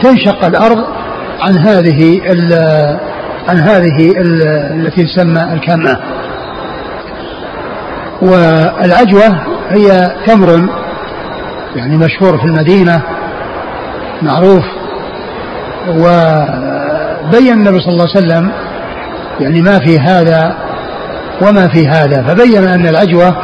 فتنشق 0.00 0.44
الأرض 0.44 0.99
عن 1.40 1.58
هذه 1.58 2.20
عن 3.48 3.56
هذه 3.56 4.12
التي 4.74 5.04
تسمى 5.04 5.52
الكامة. 5.52 5.96
والعجوة 8.22 9.46
هي 9.70 10.16
تمر 10.26 10.68
يعني 11.76 11.96
مشهور 11.96 12.38
في 12.38 12.44
المدينة 12.44 13.02
معروف 14.22 14.64
وبين 15.88 17.52
النبي 17.52 17.80
صلى 17.80 17.92
الله 17.92 18.06
عليه 18.16 18.26
وسلم 18.26 18.52
يعني 19.40 19.62
ما 19.62 19.78
في 19.78 19.98
هذا 19.98 20.54
وما 21.42 21.68
في 21.68 21.88
هذا. 21.88 22.22
فبين 22.22 22.64
أن 22.68 22.86
العجوة 22.86 23.36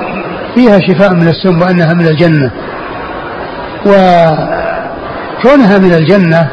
فيها 0.55 0.79
شفاء 0.79 1.15
من 1.15 1.29
السم 1.29 1.63
وأنها 1.63 1.93
من 1.95 2.07
الجنة. 2.07 2.51
وكونها 3.87 5.79
من 5.79 5.95
الجنة 5.95 6.49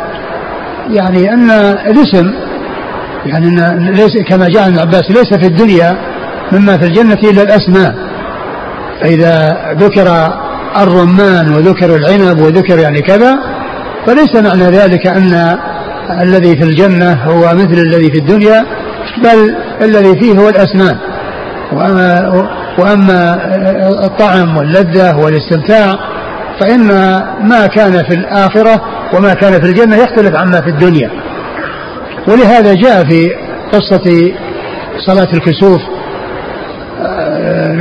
يعني 0.89 1.33
أن 1.33 1.51
الاسم 1.91 2.33
يعني 3.25 3.47
أن 3.47 3.89
ليس 3.89 4.17
كما 4.29 4.47
جاء 4.47 4.67
ابن 4.67 4.79
عباس 4.79 5.11
ليس 5.11 5.33
في 5.33 5.47
الدنيا 5.47 5.97
مما 6.51 6.77
في 6.77 6.85
الجنة 6.85 7.17
إلا 7.23 7.41
الأسماء. 7.41 7.95
فإذا 9.01 9.57
ذكر 9.79 10.33
الرمان 10.77 11.53
وذكر 11.53 11.95
العنب 11.95 12.39
وذكر 12.39 12.79
يعني 12.79 13.01
كذا 13.01 13.35
فليس 14.07 14.35
معنى 14.35 14.63
ذلك 14.63 15.07
أن 15.07 15.57
الذي 16.21 16.55
في 16.55 16.63
الجنة 16.63 17.13
هو 17.13 17.53
مثل 17.53 17.73
الذي 17.73 18.11
في 18.11 18.17
الدنيا 18.17 18.65
بل 19.23 19.55
الذي 19.81 20.19
فيه 20.19 20.39
هو 20.39 20.49
الأسنان 20.49 20.97
وأما, 21.73 22.29
وأما 22.79 23.39
الطعم 24.05 24.57
واللذة 24.57 25.17
والاستمتاع 25.17 25.93
فإن 26.59 26.87
ما 27.41 27.67
كان 27.67 28.03
في 28.03 28.15
الآخرة 28.15 28.81
وما 29.13 29.33
كان 29.33 29.61
في 29.61 29.67
الجنة 29.67 29.95
يختلف 29.95 30.35
عما 30.35 30.61
في 30.61 30.69
الدنيا. 30.69 31.11
ولهذا 32.27 32.73
جاء 32.73 33.03
في 33.03 33.31
قصة 33.73 34.31
صلاة 35.05 35.27
الكسوف 35.33 35.81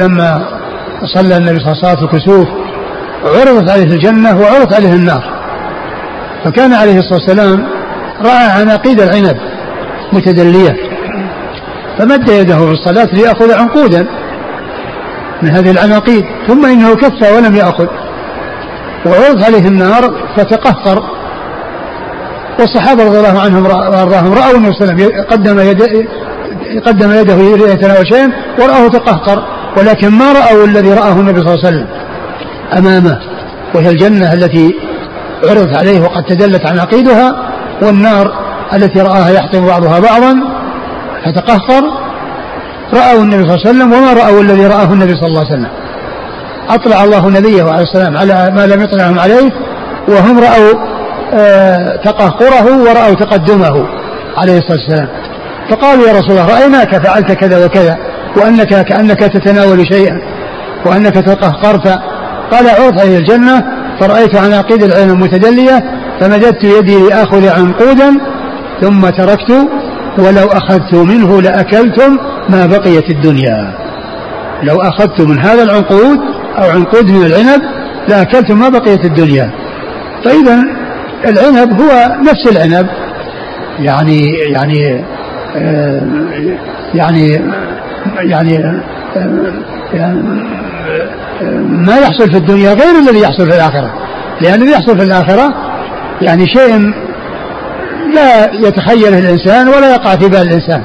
لما 0.00 0.48
صلى 1.14 1.36
النبي 1.36 1.58
صلى 1.58 1.72
الله 1.72 1.88
عليه 1.88 1.92
وسلم 1.92 2.04
الكسوف 2.04 2.48
عرضت 3.24 3.70
عليه 3.70 3.82
الجنة 3.82 4.40
وعرضت 4.40 4.74
عليه 4.74 4.92
النار. 4.92 5.24
فكان 6.44 6.72
عليه 6.72 6.98
الصلاة 6.98 7.18
والسلام 7.18 7.66
رأى 8.20 8.60
عناقيد 8.60 9.00
العنب 9.00 9.36
متدلية. 10.12 10.76
فمد 11.98 12.28
يده 12.28 12.58
في 12.58 12.72
الصلاة 12.72 13.08
ليأخذ 13.12 13.52
عنقودا 13.52 14.06
من 15.42 15.50
هذه 15.50 15.70
العناقيد 15.70 16.24
ثم 16.48 16.66
إنه 16.66 16.94
كف 16.94 17.36
ولم 17.36 17.56
يأخذ. 17.56 17.86
وعرض 19.06 19.44
عليه 19.44 19.68
النار 19.68 20.14
فتقهقر. 20.36 21.21
والصحابة 22.58 23.04
رضي 23.04 23.18
الله 23.18 23.40
عنهم 23.40 23.66
وأرضاهم 23.66 24.32
رأوا 24.32 24.56
النبي 24.56 24.72
صلى 24.72 24.90
الله 24.90 25.04
عليه 25.04 25.04
وسلم 25.04 25.24
قدم 25.30 25.60
يده 25.60 26.08
قدم 26.86 27.12
يده 27.12 27.56
ليتناول 27.56 28.06
شيئا 28.06 28.32
ورآه 28.58 28.88
تقهقر 28.88 29.42
ولكن 29.78 30.08
ما 30.08 30.32
رأوا 30.32 30.64
الذي 30.64 30.92
رآه 30.92 31.12
النبي 31.12 31.40
صلى 31.40 31.54
الله 31.54 31.66
عليه 31.66 31.76
وسلم 31.76 31.86
أمامه 32.78 33.18
وهي 33.74 33.90
الجنة 33.90 34.32
التي 34.32 34.74
عرضت 35.50 35.76
عليه 35.76 36.00
وقد 36.00 36.24
تدلت 36.24 36.66
عناقيدها 36.66 37.52
والنار 37.82 38.32
التي 38.74 39.00
رآها 39.00 39.30
يحطم 39.30 39.66
بعضها 39.66 39.98
بعضا 40.00 40.34
فتقهقر. 41.24 41.82
رأوا 42.94 43.22
النبي 43.22 43.42
صلى 43.48 43.54
الله 43.54 43.66
عليه 43.66 43.70
وسلم 43.70 43.92
وما 43.92 44.12
رأوا 44.12 44.40
الذي 44.40 44.66
رآه 44.66 44.92
النبي 44.92 45.14
صلى 45.14 45.26
الله 45.26 45.38
عليه 45.40 45.54
وسلم. 45.54 45.70
أطلع 46.68 47.04
الله 47.04 47.28
نبيه 47.28 47.62
عليه 47.62 47.82
السلام 47.82 48.16
على 48.16 48.52
ما 48.56 48.66
لم 48.66 48.82
يطلعهم 48.82 49.18
عليه 49.18 49.50
وهم 50.08 50.38
رأوا 50.38 50.91
تقهقره 52.04 52.82
ورأوا 52.82 53.14
تقدمه 53.14 53.88
عليه 54.36 54.58
الصلاة 54.58 54.78
والسلام. 54.78 55.08
فقالوا 55.70 56.08
يا 56.08 56.12
رسول 56.12 56.30
الله 56.30 56.58
رأيناك 56.58 57.06
فعلت 57.06 57.32
كذا 57.32 57.64
وكذا 57.64 57.96
وأنك 58.36 58.84
كأنك 58.84 59.18
تتناول 59.18 59.86
شيئا 59.92 60.18
وأنك 60.86 61.14
تقهقرت. 61.14 61.88
قال 62.52 62.70
عرض 62.70 63.00
إلى 63.00 63.16
الجنة 63.16 63.62
فرأيت 64.00 64.36
عناقيد 64.36 64.82
العين 64.82 65.14
متدلية 65.14 65.84
فمددت 66.20 66.64
يدي 66.64 67.08
لآخذ 67.08 67.48
عنقودا 67.48 68.14
ثم 68.80 69.00
تركت 69.00 69.50
ولو 70.18 70.46
أخذت 70.46 70.94
منه 70.94 71.42
لأكلتم 71.42 72.18
ما 72.48 72.66
بقيت 72.66 73.10
الدنيا. 73.10 73.74
لو 74.62 74.80
أخذت 74.80 75.20
من 75.20 75.38
هذا 75.38 75.62
العنقود 75.62 76.18
أو 76.58 76.70
عنقود 76.70 77.10
من 77.10 77.26
العنب 77.26 77.62
لأكلتم 78.08 78.58
ما 78.58 78.68
بقيت 78.68 79.04
الدنيا. 79.04 79.50
فإذا 80.24 80.62
العنب 81.24 81.80
هو 81.80 82.16
نفس 82.22 82.46
العنب. 82.50 82.86
يعني 83.78 84.28
يعني 84.28 85.04
آه، 85.56 86.02
يعني 86.94 87.40
يعني, 88.20 88.52
يعني 89.94 90.22
ما 91.68 91.96
يحصل 91.96 92.30
في 92.30 92.36
الدنيا 92.36 92.72
غير 92.72 92.98
الذي 92.98 93.20
يحصل 93.20 93.50
في 93.50 93.56
الآخرة. 93.56 93.92
لأن 94.40 94.62
الذي 94.62 94.72
يحصل 94.72 94.98
في 94.98 95.04
الآخرة 95.04 95.54
يعني 96.22 96.46
شيء 96.46 96.92
لا 98.14 98.52
يتخيله 98.54 99.18
الإنسان 99.18 99.68
ولا 99.68 99.90
يقع 99.94 100.16
في 100.16 100.28
بال 100.28 100.42
الإنسان 100.42 100.82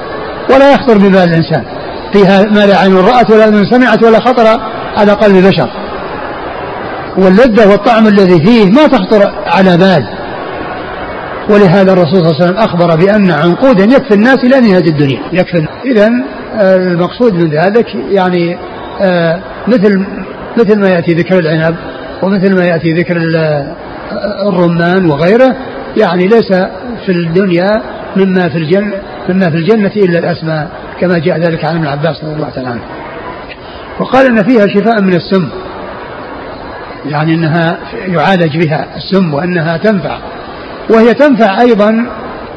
ولا 0.49 0.73
يخطر 0.73 0.97
ببال 0.97 1.23
الإنسان. 1.23 1.63
فيها 2.13 2.43
ما 2.43 2.65
لا 2.65 2.77
عين 2.77 2.97
رأت 2.97 3.31
ولا 3.31 3.47
أذن 3.47 3.65
سمعت 3.65 4.03
ولا 4.03 4.19
خطر 4.19 4.61
على 4.97 5.11
قلب 5.11 5.47
بشر. 5.47 5.69
واللذة 7.17 7.71
والطعم 7.71 8.07
الذي 8.07 8.45
فيه 8.45 8.71
ما 8.71 8.87
تخطر 8.87 9.31
على 9.47 9.77
بال. 9.77 10.16
ولهذا 11.49 11.93
الرسول 11.93 12.15
صلى 12.15 12.31
الله 12.31 12.35
عليه 12.35 12.45
وسلم 12.45 12.57
أخبر 12.57 12.95
بأن 12.95 13.31
عنقودا 13.31 13.83
يكفي 13.83 14.13
الناس 14.13 14.37
إلى 14.43 14.59
نهاية 14.59 14.87
الدنيا. 14.87 15.19
يكفي. 15.33 15.67
إذا 15.85 16.09
آه، 16.55 16.75
المقصود 16.75 17.33
من 17.33 17.49
ذلك 17.49 17.95
يعني 17.95 18.57
آه، 19.01 19.39
مثل 19.67 20.05
مثل 20.57 20.79
ما 20.79 20.89
يأتي 20.89 21.13
ذكر 21.13 21.39
العنب 21.39 21.75
ومثل 22.23 22.55
ما 22.55 22.65
يأتي 22.65 22.93
ذكر 22.93 23.17
الرمان 24.47 25.05
وغيره 25.05 25.55
يعني 25.97 26.27
ليس 26.27 26.53
في 27.05 27.11
الدنيا 27.11 27.81
مما 28.15 28.49
في 28.49 28.57
الجنة 28.57 28.93
مما 29.29 29.49
في 29.49 29.55
الجنة 29.55 29.91
إلا 29.95 30.19
الأسماء 30.19 30.67
كما 30.99 31.17
جاء 31.17 31.39
ذلك 31.39 31.65
عن 31.65 31.75
ابن 31.75 31.87
عباس 31.87 32.23
رضي 32.23 32.35
الله 32.35 32.49
تعالى 32.49 32.69
عنه. 32.69 32.81
وقال 33.99 34.25
إن 34.25 34.43
فيها 34.43 34.67
شفاء 34.67 35.01
من 35.01 35.13
السم 35.13 35.49
يعني 37.05 37.33
أنها 37.33 37.77
يعالج 38.07 38.57
بها 38.57 38.87
السم 38.95 39.33
وأنها 39.33 39.77
تنفع. 39.77 40.17
وهي 40.89 41.13
تنفع 41.13 41.61
أيضا 41.61 42.05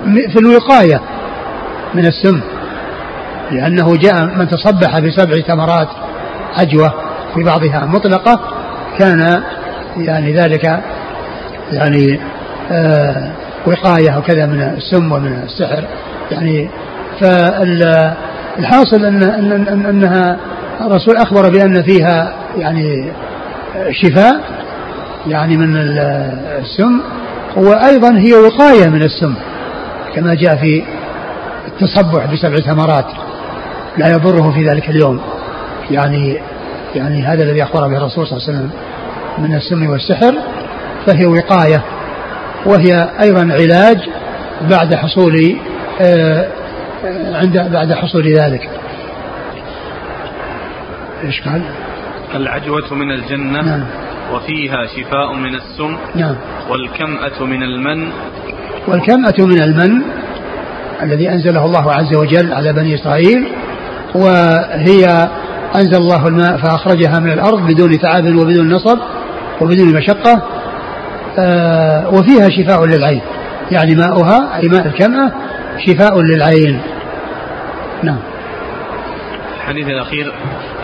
في 0.05 0.39
الوقاية 0.39 1.01
من 1.95 2.07
السم 2.07 2.41
لأنه 3.51 3.97
جاء 3.97 4.25
من 4.25 4.49
تصبح 4.49 4.99
بسبع 4.99 5.41
ثمرات 5.41 5.89
عجوة 6.59 6.95
في 7.35 7.43
بعضها 7.43 7.87
مطلقة 7.87 8.41
كان 8.99 9.43
يعني 9.97 10.33
ذلك 10.33 10.81
يعني 11.73 12.21
آه 12.73 13.31
وقاية 13.67 14.19
وكذا 14.19 14.47
من 14.47 14.61
السم 14.61 15.13
ومن 15.13 15.43
السحر 15.45 15.85
يعني 16.31 16.69
فالحاصل 17.21 19.05
أن 19.05 19.23
أن 19.23 19.87
أنها 19.87 20.37
الرسول 20.81 21.17
أخبر 21.17 21.51
بأن 21.51 21.83
فيها 21.83 22.33
يعني 22.57 23.13
شفاء 23.91 24.41
يعني 25.27 25.57
من 25.57 25.77
السم 25.77 27.01
وأيضا 27.57 28.19
هي 28.19 28.35
وقاية 28.35 28.89
من 28.89 29.03
السم 29.03 29.35
كما 30.15 30.35
جاء 30.35 30.57
في 30.57 30.85
التصبح 31.67 32.33
بسبع 32.33 32.57
ثمرات 32.57 33.07
لا 33.99 34.09
يضره 34.09 34.51
في 34.51 34.69
ذلك 34.69 34.91
اليوم 34.91 35.21
يعني 35.91 36.39
يعني 36.95 37.23
هذا 37.23 37.43
الذي 37.43 37.63
أخبر 37.63 37.89
به 37.89 37.97
الرسول 37.97 38.27
صلى 38.27 38.39
الله 38.39 38.49
عليه 38.49 38.59
وسلم 38.59 38.71
من 39.39 39.55
السم 39.55 39.91
والسحر 39.91 40.35
فهي 41.07 41.27
وقاية 41.27 41.83
وهي 42.67 43.09
أيضا 43.21 43.41
علاج 43.41 43.99
بعد 44.71 44.95
حصول 44.95 45.57
آه، 46.01 46.49
عند 47.33 47.71
بعد 47.73 47.93
حصول 47.93 48.33
ذلك 48.33 48.69
إيش 51.25 51.41
قال؟ 51.41 51.63
العجوة 52.35 52.95
من 52.95 53.11
الجنة 53.11 53.63
نعم. 53.63 53.85
وفيها 54.35 54.87
شفاء 54.87 55.35
من 55.35 55.55
السم 55.55 55.97
نعم. 56.15 56.37
والكمأة 56.71 57.45
من 57.45 57.63
المن. 57.63 58.09
والكمأة 58.89 59.35
من 59.39 59.63
المن 59.63 60.03
الذي 61.03 61.29
أنزله 61.29 61.65
الله 61.65 61.93
عز 61.93 62.17
وجل 62.17 62.53
على 62.53 62.73
بني 62.73 62.95
إسرائيل 62.95 63.49
وهي 64.15 65.29
أنزل 65.75 65.97
الله 65.97 66.29
الماء 66.29 66.57
فأخرجها 66.57 67.19
من 67.21 67.33
الأرض 67.33 67.67
بدون 67.67 67.99
تعب 67.99 68.25
وبدون 68.25 68.73
نصب 68.73 68.99
وبدون 69.61 69.95
مشقة 69.97 70.43
آه 71.39 72.09
وفيها 72.09 72.49
شفاء 72.49 72.85
للعين 72.87 73.21
يعني 73.71 73.95
ماؤها 73.95 74.59
أي 74.63 74.69
ماء 74.69 74.87
الكمأة 74.87 75.33
شفاء 75.87 76.21
للعين. 76.21 76.81
نعم. 78.03 78.19
الحديث 79.71 79.89
الأخير 79.89 80.33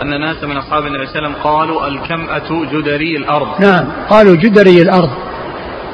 أن 0.01 0.21
ناس 0.21 0.43
من 0.43 0.57
أصحاب 0.57 0.85
النبي 0.85 1.07
صلى 1.07 1.15
الله 1.15 1.27
عليه 1.27 1.37
وسلم 1.37 1.43
قالوا 1.43 1.87
الكمأة 1.87 2.65
جدري 2.71 3.17
الأرض. 3.17 3.61
نعم 3.61 3.85
قالوا 4.09 4.35
جدري 4.35 4.81
الأرض. 4.81 5.09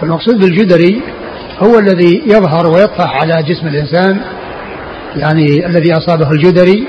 المقصود 0.03 0.39
بالجدري 0.39 1.01
هو 1.59 1.79
الذي 1.79 2.21
يظهر 2.25 2.67
ويطفح 2.67 3.21
على 3.21 3.43
جسم 3.43 3.67
الإنسان 3.67 4.21
يعني 5.15 5.65
الذي 5.65 5.93
أصابه 5.93 6.31
الجدري 6.31 6.87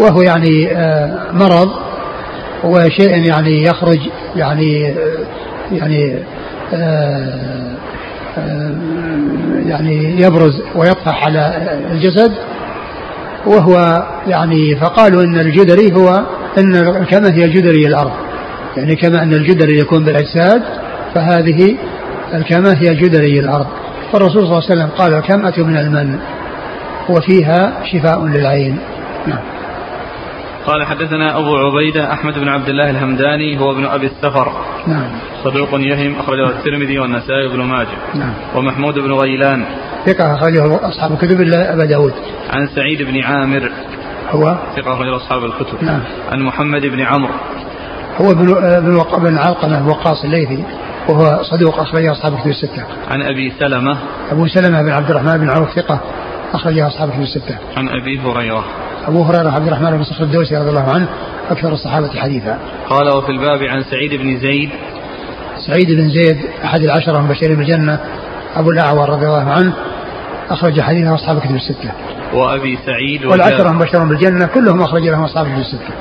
وهو 0.00 0.22
يعني 0.22 0.72
آه، 0.72 1.32
مرض 1.32 1.70
وشيء 2.64 3.10
يعني 3.10 3.62
يخرج 3.62 3.98
يعني 4.36 4.88
آه، 4.88 5.26
يعني 5.72 6.24
آه، 6.74 7.50
يعني 9.66 10.20
يبرز 10.22 10.62
ويطفح 10.74 11.24
على 11.24 11.70
الجسد. 11.92 12.32
وهو 13.46 14.02
يعني 14.26 14.76
فقالوا 14.76 15.22
إن 15.22 15.38
الجدري 15.38 15.92
هو 15.92 16.22
إن 16.58 17.04
كما 17.04 17.34
هي 17.34 17.48
جدري 17.48 17.86
الأرض. 17.86 18.12
يعني 18.76 18.96
كما 18.96 19.22
أن 19.22 19.32
الجدري 19.32 19.78
يكون 19.78 20.04
بالأجساد 20.04 20.62
فهذه 21.14 21.76
الكما 22.34 22.74
هي 22.78 22.94
جدري 22.94 23.40
الأرض. 23.40 23.66
فالرسول 24.12 24.46
صلى 24.46 24.58
الله 24.58 24.62
عليه 24.70 24.72
وسلم 24.72 24.90
قال 24.98 25.14
الكمأة 25.14 25.58
من 25.58 25.76
المن 25.76 26.18
وفيها 27.08 27.72
شفاء 27.92 28.26
للعين. 28.26 28.78
نعم. 29.26 29.38
قال 30.66 30.86
حدثنا 30.86 31.38
أبو 31.38 31.56
عبيدة 31.56 32.12
أحمد 32.12 32.38
بن 32.38 32.48
عبد 32.48 32.68
الله 32.68 32.90
الهمداني 32.90 33.60
هو 33.60 33.72
ابن 33.72 33.86
أبي 33.86 34.06
السفر. 34.06 34.52
نعم. 34.86 35.08
صدوق 35.44 35.68
يهم 35.74 36.14
أخرجه 36.20 36.46
الترمذي 36.46 36.98
والنسائي 36.98 37.48
بن 37.48 37.62
ماجه. 37.62 37.98
نعم. 38.14 38.32
ومحمود 38.56 38.94
بن 38.94 39.12
غيلان. 39.12 39.64
ثقة 40.06 40.34
أخرجه 40.34 40.88
أصحاب 40.88 41.12
الكتب 41.12 41.40
إلا 41.40 41.74
أبا 41.74 41.84
داود. 41.84 42.12
عن 42.50 42.66
سعيد 42.66 43.02
بن 43.02 43.20
عامر. 43.20 43.72
هو؟ 44.30 44.58
ثقة 44.76 44.94
أخرجه 44.94 45.16
أصحاب 45.16 45.44
الكتب. 45.44 45.84
نعم. 45.84 46.00
عن 46.30 46.40
محمد 46.42 46.86
بن 46.86 47.00
عمرو. 47.00 47.34
هو 48.20 48.30
ابن 48.30 48.64
ابن 48.64 49.04
بن 49.18 49.38
علقمة 49.38 49.88
وقاص 49.88 50.24
الليثي 50.24 50.64
وهو 51.08 51.42
صدوق 51.42 51.80
أخرجه 51.80 52.12
أصحاب 52.12 52.32
الكتب 52.32 52.50
الستة. 52.50 52.84
عن 53.10 53.22
أبي 53.22 53.52
سلمة. 53.58 53.98
أبو 54.30 54.46
سلمة 54.46 54.82
بن 54.82 54.90
عبد 54.90 55.10
الرحمن 55.10 55.38
بن 55.38 55.50
عوف 55.50 55.70
ثقة 55.70 56.00
أخرجه 56.52 56.86
أصحاب 56.86 57.08
الكتب 57.08 57.22
الستة. 57.22 57.58
عن 57.76 57.88
أبي 57.88 58.20
هريرة. 58.20 58.64
أبو 59.06 59.22
هريرة 59.22 59.50
عبد 59.50 59.66
الرحمن 59.66 59.90
بن 59.90 60.02
صخر 60.02 60.24
الدوسي 60.24 60.56
رضي 60.56 60.70
الله 60.70 60.92
عنه 60.92 61.08
أكثر 61.50 61.72
الصحابة 61.72 62.08
حديثا. 62.08 62.58
قال 62.88 63.08
وفي 63.08 63.32
الباب 63.32 63.62
عن 63.62 63.82
سعيد 63.82 64.14
بن 64.14 64.38
زيد. 64.38 64.70
سعيد 65.66 65.90
بن 65.90 66.10
زيد 66.10 66.38
أحد 66.64 66.80
العشرة 66.80 67.18
المبشرين 67.18 67.56
بالجنة 67.56 68.00
أبو 68.56 68.70
الأعور 68.70 69.08
رضي 69.08 69.26
الله 69.26 69.50
عنه 69.50 69.72
أخرج 70.50 70.80
حديثه 70.80 71.14
أصحاب 71.14 71.36
الكتب 71.36 71.54
الستة. 71.54 71.92
وأبي 72.34 72.78
سعيد 72.86 73.24
والعشرة 73.24 73.70
المبشرون 73.70 74.08
بالجنة 74.08 74.46
كلهم 74.46 74.82
أخرج 74.82 75.02
لهم 75.02 75.24
أصحاب 75.24 75.46
الكتب 75.46 75.60
الستة. 75.60 75.94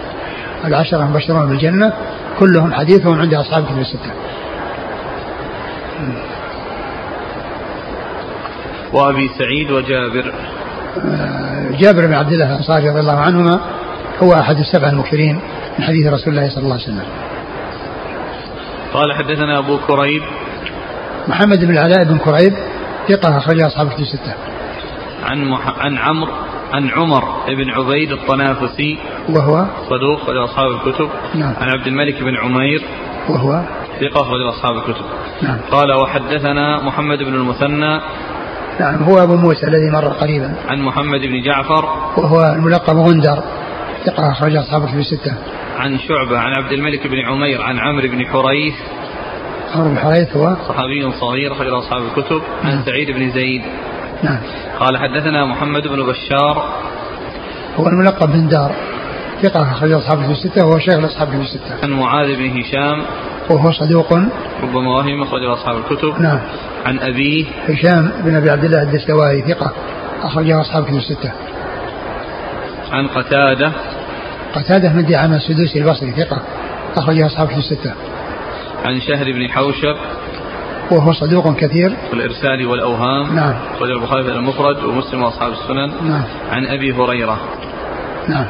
العشرة 0.65 1.03
المبشرون 1.03 1.49
بالجنة 1.49 1.93
كلهم 2.39 2.73
حديثهم 2.73 3.21
عند 3.21 3.33
أصحاب 3.33 3.63
الكتب 3.63 3.79
الستة. 3.79 4.11
وأبي 8.93 9.29
سعيد 9.37 9.71
وجابر 9.71 10.33
جابر 11.79 12.05
بن 12.05 12.13
عبد 12.13 12.31
الله 12.31 12.51
الأنصاري 12.51 12.89
رضي 12.89 12.99
الله 12.99 13.19
عنهما 13.19 13.59
هو 14.23 14.33
أحد 14.33 14.59
السبع 14.59 14.89
المكثرين 14.89 15.39
من 15.79 15.85
حديث 15.85 16.07
رسول 16.07 16.33
الله 16.33 16.49
صلى 16.49 16.63
الله 16.63 16.73
عليه 16.73 16.83
وسلم 16.83 17.05
قال 18.93 19.13
حدثنا 19.13 19.59
أبو 19.59 19.77
كريب 19.87 20.21
محمد 21.29 21.65
بن 21.65 21.71
العلاء 21.71 22.03
بن 22.03 22.17
كريب 22.17 22.53
ثقة 23.09 23.37
أخرج 23.37 23.61
أصحاب 23.61 23.87
الكتب 23.87 24.01
الستة. 24.01 24.33
عن 25.23 25.45
مح... 25.45 25.79
عن 25.79 25.97
عمرو 25.97 26.31
عن 26.73 26.89
عمر 26.89 27.23
بن 27.47 27.69
عبيد 27.69 28.11
الطنافسي. 28.11 28.97
وهو؟ 29.29 29.65
صدوق 29.89 30.29
أخرج 30.29 30.37
أصحاب 30.37 30.71
الكتب. 30.71 31.09
نعم. 31.35 31.53
عن 31.61 31.69
عبد 31.69 31.87
الملك 31.87 32.23
بن 32.23 32.37
عمير. 32.37 32.81
وهو؟ 33.29 33.61
ثقة 33.99 34.21
أخرج 34.21 34.41
أصحاب 34.53 34.77
الكتب. 34.77 35.05
نعم. 35.41 35.57
قال 35.71 35.93
وحدثنا 35.93 36.83
محمد 36.83 37.17
بن 37.17 37.33
المثنى. 37.33 38.01
نعم 38.79 39.03
هو 39.03 39.23
أبو 39.23 39.35
موسى 39.35 39.67
الذي 39.67 39.91
مر 39.91 40.07
قريبا. 40.07 40.55
عن 40.67 40.81
محمد 40.81 41.21
بن 41.21 41.41
جعفر. 41.41 41.85
وهو 42.17 42.53
الملقب 42.55 42.97
غندر 42.97 43.43
ثقة 44.05 44.31
أخرج 44.31 44.55
أصحابه 44.55 44.85
في 44.85 44.97
الستة. 44.97 45.37
عن 45.77 45.97
شعبة 45.97 46.39
عن 46.39 46.53
عبد 46.63 46.71
الملك 46.71 47.07
بن 47.07 47.19
عمير 47.19 47.61
عن 47.61 47.79
عمرو 47.79 48.07
بن 48.07 48.25
حريث. 48.25 48.73
عمرو 49.75 49.89
بن 49.89 49.97
حريث 49.97 50.37
هو 50.37 50.55
صحابي 50.67 51.11
صغير 51.11 51.53
أخرج 51.53 51.67
أصحاب 51.67 52.01
الكتب 52.01 52.41
عن 52.63 52.69
نعم. 52.69 52.83
سعيد 52.85 53.11
بن 53.11 53.31
زيد. 53.31 53.61
نعم. 54.23 54.37
قال 54.79 54.97
حدثنا 54.97 55.45
محمد 55.45 55.87
بن 55.87 56.05
بشار. 56.05 56.73
هو 57.77 57.87
الملقب 57.87 58.31
بن 58.31 58.47
دار. 58.47 58.71
ثقة 59.41 59.61
أخرج 59.61 59.91
أصحابه 59.91 60.25
في 60.25 60.31
الستة 60.31 60.65
وهو 60.65 60.79
شيخ 60.79 61.03
أصحابه 61.03 61.31
في 61.31 61.41
الستة. 61.41 61.83
عن 61.83 61.89
معاذ 61.91 62.35
بن 62.35 62.59
هشام. 62.59 63.01
وهو 63.49 63.71
صدوق. 63.71 64.13
ربما 64.63 64.97
وهم 64.97 65.21
أخرجه 65.21 65.53
أصحاب 65.53 65.77
الكتب. 65.77 66.21
نعم. 66.21 66.39
عن 66.85 66.99
أبيه. 66.99 67.45
هشام 67.67 68.11
بن 68.25 68.35
أبي 68.35 68.49
عبد 68.49 68.63
الله 68.63 68.81
الدستوائي 68.81 69.41
ثقة 69.41 69.71
أخرجه 70.23 70.61
أصحاب 70.61 70.83
كتب 70.83 70.95
الستة. 70.95 71.31
عن 72.91 73.07
قتادة. 73.07 73.71
قتادة 74.55 74.93
من 74.93 75.05
دعامة 75.05 75.35
السدوسي 75.35 75.79
البصري 75.79 76.11
ثقة 76.11 76.41
أخرجه 76.97 77.25
أصحاب 77.25 77.47
كتب 77.47 77.57
الستة. 77.57 77.93
عن 78.85 79.01
شهر 79.01 79.31
بن 79.31 79.49
حوشب. 79.49 79.95
وهو 80.91 81.13
صدوق 81.13 81.55
كثير. 81.55 81.93
والإرسال 82.11 82.65
والأوهام. 82.65 83.35
نعم. 83.35 83.53
أخرجه 83.75 83.93
البخاري 83.93 84.23
في 84.23 84.29
المفرد 84.29 84.83
ومسلم 84.83 85.23
وأصحاب 85.23 85.51
السنن. 85.51 86.09
نعم. 86.09 86.23
عن 86.51 86.65
أبي 86.65 86.93
هريرة. 86.93 87.39
نعم. 88.27 88.45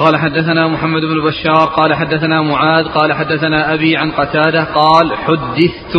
قال 0.00 0.16
حدثنا 0.16 0.68
محمد 0.68 1.02
بن 1.02 1.26
بشار 1.26 1.66
قال 1.66 1.94
حدثنا 1.94 2.42
معاذ 2.42 2.88
قال 2.88 3.12
حدثنا 3.12 3.74
أبي 3.74 3.96
عن 3.96 4.10
قتادة 4.10 4.64
قال 4.64 5.14
حدثت 5.16 5.96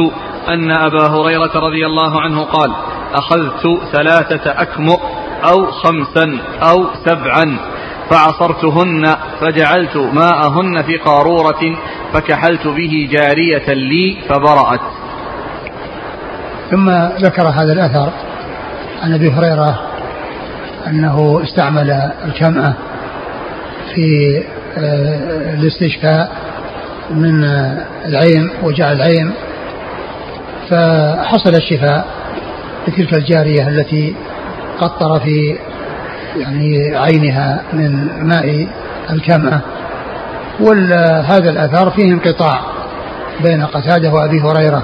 أن 0.50 0.72
أبا 0.72 1.08
هريرة 1.08 1.52
رضي 1.56 1.86
الله 1.86 2.22
عنه 2.22 2.44
قال 2.44 2.72
أخذت 3.14 3.64
ثلاثة 3.92 4.52
أكمؤ 4.62 5.00
أو 5.52 5.72
خمسا 5.72 6.38
أو 6.62 6.86
سبعا 7.06 7.58
فعصرتهن 8.12 9.16
فجعلت 9.42 9.98
ماءهن 9.98 10.82
في 10.82 10.98
قارورة 10.98 11.78
فكحلت 12.14 12.68
به 12.68 13.10
جارية 13.12 13.74
لي 13.74 14.18
فبرأت. 14.30 14.80
ثم 16.72 16.90
ذكر 17.26 17.48
هذا 17.48 17.74
الأثر 17.74 18.10
عن 19.04 19.14
أبي 19.14 19.32
هريرة 19.32 19.80
أنه 20.88 21.42
استعمل 21.44 22.12
الكمأة 22.26 22.74
في 23.96 24.38
آه، 24.78 25.54
الاستشفاء 25.54 26.32
من 27.10 27.44
آه، 27.44 27.86
العين 28.06 28.50
وجع 28.64 28.92
العين 28.92 29.34
فحصل 30.70 31.56
الشفاء 31.56 32.08
لتلك 32.88 33.14
الجارية 33.14 33.68
التي 33.68 34.16
قطر 34.80 35.20
في 35.20 35.58
يعني 36.36 36.98
عينها 36.98 37.64
من 37.74 38.10
ماء 38.24 38.68
الكمأة 39.10 39.62
وهذا 40.60 41.50
الأثر 41.50 41.90
فيه 41.90 42.14
انقطاع 42.14 42.60
بين 43.44 43.66
قتادة 43.66 44.12
وأبي 44.12 44.42
هريرة 44.42 44.84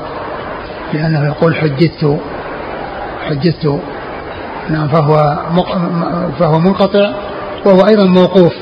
لأنه 0.93 1.25
يقول 1.25 1.55
حدثت 1.55 2.17
حدثت 3.29 3.79
نعم 4.69 4.87
فهو 4.87 5.39
فهو 6.39 6.59
منقطع 6.59 7.11
وهو 7.65 7.87
أيضا 7.87 8.05
موقوف 8.05 8.53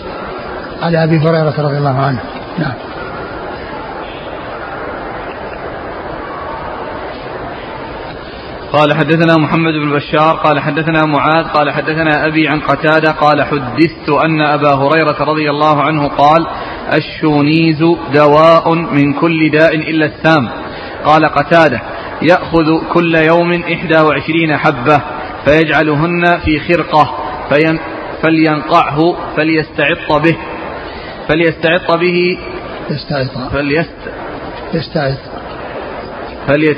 على 0.81 1.03
أبي 1.03 1.17
هريرة 1.17 1.53
رضي 1.57 1.77
الله 1.77 1.99
عنه. 1.99 2.19
نعم. 2.59 2.73
قال 8.75 8.93
حدثنا 8.93 9.37
محمد 9.37 9.73
بن 9.73 9.91
بشار 9.91 10.35
قال 10.35 10.59
حدثنا 10.59 11.05
معاذ 11.05 11.43
قال 11.43 11.71
حدثنا 11.71 12.27
أبي 12.27 12.47
عن 12.47 12.59
قتادة 12.59 13.11
قال 13.11 13.43
حدثت 13.43 14.09
أن 14.25 14.41
أبا 14.41 14.73
هريرة 14.73 15.23
رضي 15.23 15.49
الله 15.49 15.81
عنه 15.81 16.07
قال 16.07 16.47
الشونيز 16.93 17.83
دواء 18.13 18.73
من 18.73 19.13
كل 19.13 19.51
داء 19.51 19.75
إلا 19.75 20.05
السام 20.05 20.49
قال 21.05 21.25
قتادة 21.25 21.81
يأخذ 22.21 22.87
كل 22.93 23.15
يوم 23.15 23.51
إحدى 23.53 23.99
وعشرين 23.99 24.57
حبة 24.57 25.01
فيجعلهن 25.45 26.39
في 26.45 26.59
خرقة 26.59 27.15
فين 27.49 27.79
فلينقعه 28.21 29.15
فليستعط 29.37 30.21
به 30.21 30.37
فليستعط 31.27 31.99
به 31.99 32.37
يستعط. 32.89 33.51
فليست 33.53 33.95
يستعط. 34.73 35.17
فليت 36.47 36.77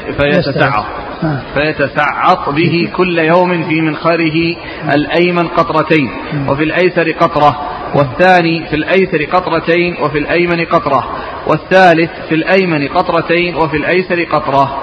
فيتسعط 1.53 1.97
فيتسعط 2.27 2.49
به 2.49 2.89
كل 2.95 3.19
يوم 3.19 3.63
في 3.63 3.81
منخره 3.81 4.55
الأيمن 4.93 5.47
قطرتين 5.47 6.11
وفي 6.49 6.63
الأيسر 6.63 7.11
قطرة 7.11 7.59
والثاني 7.95 8.65
في 8.69 8.75
الأيسر 8.75 9.25
قطرتين 9.25 9.97
وفي 10.01 10.17
الأيمن 10.17 10.65
قطرة 10.65 11.07
والثالث 11.47 12.11
في 12.29 12.35
الأيمن 12.35 12.87
قطرتين 12.87 13.55
وفي 13.55 13.77
الأيسر 13.77 14.23
قطرة. 14.23 14.77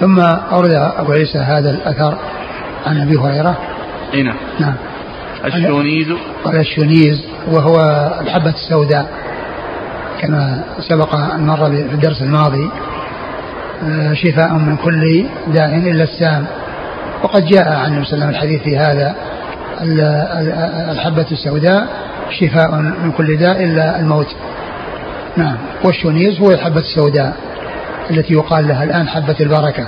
ثم 0.00 0.20
أورد 0.20 0.70
أبو 0.72 1.12
عيسى 1.12 1.38
هذا 1.38 1.70
الأثر 1.70 2.18
عن 2.86 3.00
أبي 3.00 3.16
هريرة. 3.16 3.56
هنا 4.14 4.34
نعم. 4.60 4.60
نعم. 4.60 4.74
الشونيز. 5.44 6.08
قال 6.44 6.56
الشونيز 6.56 7.24
وهو 7.50 7.76
الحبة 8.20 8.50
السوداء 8.50 9.10
كما 10.20 10.64
سبق 10.88 11.14
أن 11.14 11.46
مر 11.46 11.70
في 11.70 11.94
الدرس 11.94 12.22
الماضي. 12.22 12.70
شفاء 14.12 14.52
من 14.52 14.76
كل 14.76 15.26
داء 15.46 15.76
إلا 15.76 16.04
السام. 16.04 16.46
وقد 17.22 17.44
جاء 17.44 17.72
عن 17.72 17.92
النبي 17.92 18.04
صلى 18.04 18.14
الله 18.14 18.26
عليه 18.26 18.38
وسلم 18.38 18.46
الحديث 18.48 18.62
في 18.62 18.78
هذا 18.78 19.14
الحبة 20.92 21.26
السوداء 21.32 21.88
شفاء 22.40 22.74
من 22.76 23.12
كل 23.12 23.36
داء 23.36 23.64
إلا 23.64 24.00
الموت. 24.00 24.36
نعم. 25.36 25.56
والشونيز 25.84 26.40
هو 26.40 26.50
الحبة 26.50 26.80
السوداء 26.80 27.36
التي 28.10 28.34
يقال 28.34 28.68
لها 28.68 28.84
الآن 28.84 29.08
حبة 29.08 29.36
البركة. 29.40 29.86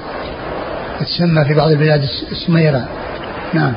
تسمى 1.01 1.45
في 1.45 1.55
بعض 1.55 1.70
البلاد 1.70 2.03
السميرة. 2.30 2.89
نعم. 3.55 3.72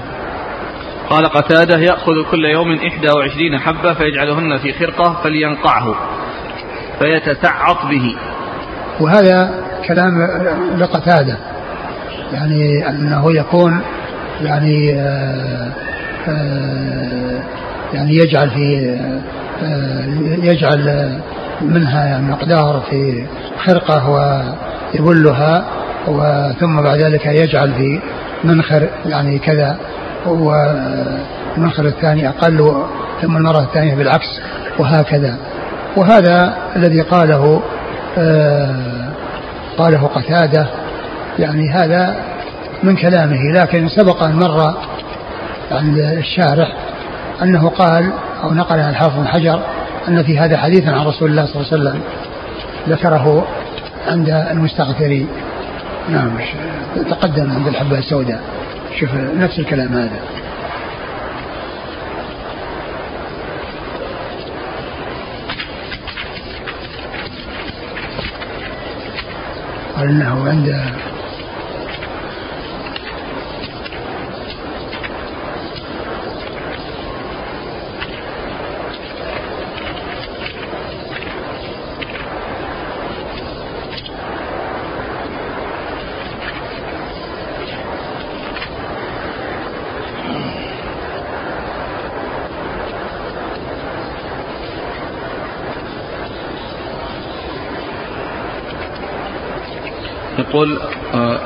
قال 1.09 1.25
قتادة 1.25 1.79
يأخذ 1.79 2.31
كل 2.31 2.45
يوم 2.45 2.73
إحدى 2.87 3.07
وعشرين 3.17 3.59
حبة 3.59 3.93
فيجعلهن 3.93 4.57
في 4.57 4.73
خرقة 4.73 5.21
فلينقعه 5.23 5.95
فيتسعط 6.99 7.85
به. 7.85 8.15
وهذا 9.01 9.51
كلام 9.87 10.27
لقتادة. 10.77 11.37
يعني 12.33 12.89
أنه 12.89 13.35
يكون 13.35 13.81
يعني 14.41 14.93
آآ 14.93 15.71
آه، 16.27 16.31
آآ 16.31 16.31
آه، 16.31 17.41
يعني 17.93 18.15
يجعل 18.15 18.49
في 18.49 18.97
آه، 19.63 20.05
يجعل 20.43 21.11
منها 21.61 22.05
يعني 22.05 22.27
مقدار 22.27 22.83
في 22.89 23.25
خرقة 23.57 24.09
ويبلها 24.09 25.65
وثم 26.07 26.81
بعد 26.81 26.97
ذلك 26.97 27.25
يجعل 27.25 27.73
في 27.73 27.99
منخر 28.43 28.89
يعني 29.05 29.39
كذا 29.39 29.77
والمنخر 30.25 31.85
الثاني 31.85 32.29
أقل 32.29 32.83
ثم 33.21 33.37
المرة 33.37 33.59
الثانية 33.59 33.95
بالعكس 33.95 34.41
وهكذا. 34.79 35.37
وهذا 35.97 36.53
الذي 36.75 37.01
قاله 37.01 37.61
قاله 39.77 40.09
قتادة 40.15 40.67
يعني 41.39 41.69
هذا 41.69 42.15
من 42.83 42.95
كلامه 42.95 43.51
لكن 43.53 43.87
سبق 43.87 44.23
أن 44.23 44.35
مر 44.35 44.73
عند 45.71 45.97
الشارح 45.97 46.75
أنه 47.41 47.69
قال 47.69 48.11
أو 48.43 48.53
نقل 48.53 48.79
عن 48.79 48.89
الحافظ 48.89 49.19
بن 49.19 49.27
حجر 49.27 49.59
أن 50.07 50.23
في 50.23 50.39
هذا 50.39 50.57
حديثا 50.57 50.89
عن 50.89 51.05
رسول 51.05 51.31
الله 51.31 51.45
صلى 51.45 51.55
الله 51.55 51.67
عليه 51.71 51.81
وسلم 51.81 52.01
ذكره 52.89 53.47
عند 54.07 54.29
المستغفرين. 54.29 55.27
نعم 56.09 56.29
تقدم 57.09 57.51
عند 57.51 57.67
الحبة 57.67 57.97
السوداء. 57.97 58.41
شوف 58.99 59.09
نفس 59.37 59.59
الكلام 59.59 59.93
هذا. 59.93 60.19
قال 70.01 70.09
انه 70.09 70.47
عند 70.49 70.67
يقول 100.51 100.79
آه، 101.13 101.39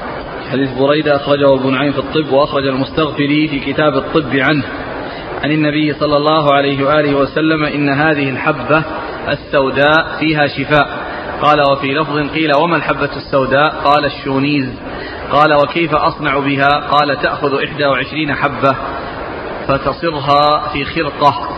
حديث 0.52 0.70
بريدة 0.80 1.16
أخرجه 1.16 1.54
ابو 1.54 1.70
نعيم 1.70 1.92
في 1.92 2.00
الطب 2.00 2.34
وأخرج 2.34 2.68
المستغفري 2.68 3.48
في 3.48 3.60
كتاب 3.60 3.98
الطب 3.98 4.36
عنه. 4.36 4.64
عن 5.44 5.52
النبي 5.52 5.94
صلى 5.94 6.18
الله 6.18 6.54
عليه 6.54 6.86
وآله 6.86 7.16
وسلم 7.16 7.64
إن 7.64 7.90
هذه 7.90 8.30
الحبة 8.30 8.84
السوداء 9.30 10.18
فيها 10.20 10.48
شفاء. 10.48 10.88
قال 11.42 11.62
وفي 11.72 11.94
لفظ 11.94 12.30
قيل 12.34 12.52
وما 12.58 12.76
الحبة 12.76 13.10
السوداء؟ 13.16 13.70
قال 13.70 14.06
الشونيز. 14.06 14.70
قال 15.32 15.54
وكيف 15.54 15.96
أصنع 15.96 16.40
بها؟ 16.40 16.70
قال 16.92 17.22
تأخذ 17.22 17.64
إحدى 17.64 17.86
وعشرين 17.86 18.36
حبة 18.36 18.76
فتصرها 19.68 20.70
في 20.74 20.86
خرقة. 20.86 21.50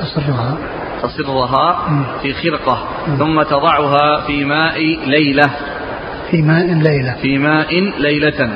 تصرها. 0.00 0.58
تصرها 1.02 1.88
في 2.22 2.32
خرقة 2.34 2.88
ثم 3.18 3.42
تضعها 3.42 4.20
في 4.26 4.44
ماء 4.44 4.78
ليلة. 5.06 5.50
في 6.30 6.42
ماء 6.42 6.66
ليلة. 6.66 7.14
في 7.22 7.38
ماء 7.38 7.74
ليلة. 7.98 8.50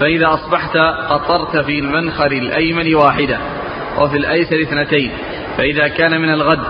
فإذا 0.00 0.26
أصبحت 0.34 0.76
قطرت 1.08 1.64
في 1.64 1.78
المنخر 1.78 2.32
الأيمن 2.32 2.94
واحدة 2.94 3.38
وفي 3.98 4.16
الأيسر 4.16 4.62
اثنتين. 4.62 5.10
فإذا 5.56 5.88
كان 5.88 6.20
من 6.20 6.30
الغد 6.30 6.64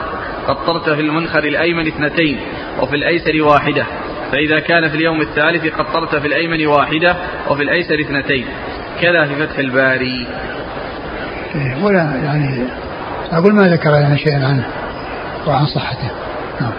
قطرت 0.48 0.90
في 0.90 1.00
المنخر 1.00 1.44
الأيمن 1.44 1.86
اثنتين 1.86 2.40
وفي 2.80 2.96
الأيسر 2.96 3.42
واحدة. 3.42 3.86
فإذا 4.32 4.58
كان 4.60 4.88
في 4.88 4.96
اليوم 4.96 5.20
الثالث 5.20 5.74
قطرت 5.74 6.16
في 6.16 6.26
الأيمن 6.26 6.66
واحدة 6.66 7.16
وفي 7.50 7.62
الأيسر 7.62 8.00
اثنتين. 8.00 8.44
كذا 9.00 9.24
في 9.24 9.46
فتح 9.46 9.58
الباري. 9.58 10.26
إيه، 11.54 11.84
ولا 11.84 12.20
يعني 12.24 12.64
أقول 13.32 13.54
ما 13.54 13.68
ذكر 13.68 13.90
لنا 13.90 14.16
شيئا 14.16 14.46
عنه 14.46 14.66
وعن 15.46 15.66
صحته. 15.66 16.10
نعم. 16.60 16.72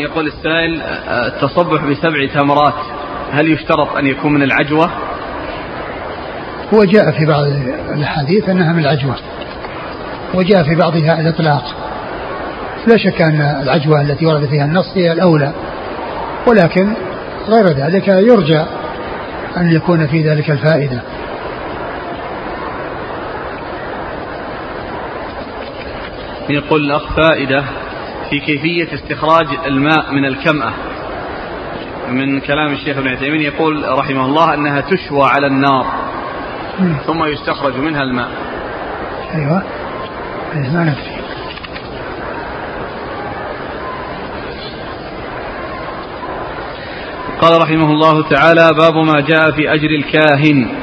يقول 0.00 0.26
السائل 0.26 0.82
التصبح 1.08 1.84
بسبع 1.84 2.26
تمرات 2.34 2.74
هل 3.32 3.52
يشترط 3.52 3.96
أن 3.96 4.06
يكون 4.06 4.32
من 4.32 4.42
العجوة؟ 4.42 4.90
هو 6.74 6.84
جاء 6.84 7.10
في 7.10 7.26
بعض 7.26 7.44
الأحاديث 7.94 8.48
أنها 8.48 8.72
من 8.72 8.78
العجوة 8.78 9.16
وجاء 10.34 10.62
في 10.62 10.74
بعضها 10.74 11.20
الإطلاق. 11.20 11.64
لا 12.86 12.96
شك 12.96 13.22
أن 13.22 13.40
العجوة 13.62 14.00
التي 14.00 14.26
ورد 14.26 14.46
فيها 14.46 14.64
النص 14.64 14.86
هي 14.94 15.12
الأولى 15.12 15.52
ولكن 16.46 16.92
غير 17.48 17.66
ذلك 17.66 18.08
يرجى 18.08 18.64
أن 19.56 19.72
يكون 19.72 20.06
في 20.06 20.22
ذلك 20.22 20.50
الفائدة. 20.50 21.00
يقول 26.50 26.84
الأخ 26.84 27.16
فائدة 27.16 27.64
في 28.30 28.40
كيفية 28.40 28.94
استخراج 28.94 29.46
الماء 29.66 30.12
من 30.12 30.24
الكمأة. 30.24 30.72
من 32.10 32.40
كلام 32.40 32.72
الشيخ 32.72 32.98
ابن 32.98 33.08
عثيمين 33.08 33.40
يقول 33.40 33.98
رحمه 33.98 34.24
الله 34.24 34.54
أنها 34.54 34.80
تشوى 34.80 35.24
على 35.24 35.46
النار 35.46 35.86
ثم 37.06 37.24
يستخرج 37.24 37.76
منها 37.76 38.02
الماء. 38.02 38.28
أيوة. 39.34 39.62
ما 40.54 40.84
نفسي. 40.84 41.20
قال 47.40 47.62
رحمه 47.62 47.90
الله 47.90 48.28
تعالى 48.28 48.70
باب 48.78 48.96
ما 48.96 49.20
جاء 49.20 49.50
في 49.50 49.74
أجر 49.74 49.88
الكاهن. 49.90 50.79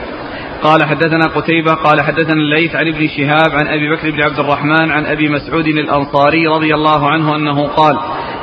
قال 0.63 0.83
حدثنا 0.83 1.25
قتيبة 1.35 1.73
قال 1.73 2.01
حدثنا 2.01 2.33
الليث 2.33 2.75
عن 2.75 2.87
ابن 2.87 3.07
شهاب 3.07 3.51
عن 3.51 3.67
أبي 3.67 3.95
بكر 3.95 4.11
بن 4.11 4.21
عبد 4.21 4.39
الرحمن 4.39 4.91
عن 4.91 5.05
أبي 5.05 5.29
مسعود 5.29 5.67
الأنصاري 5.67 6.47
رضي 6.47 6.73
الله 6.73 7.09
عنه 7.09 7.35
أنه 7.35 7.67
قال 7.67 7.99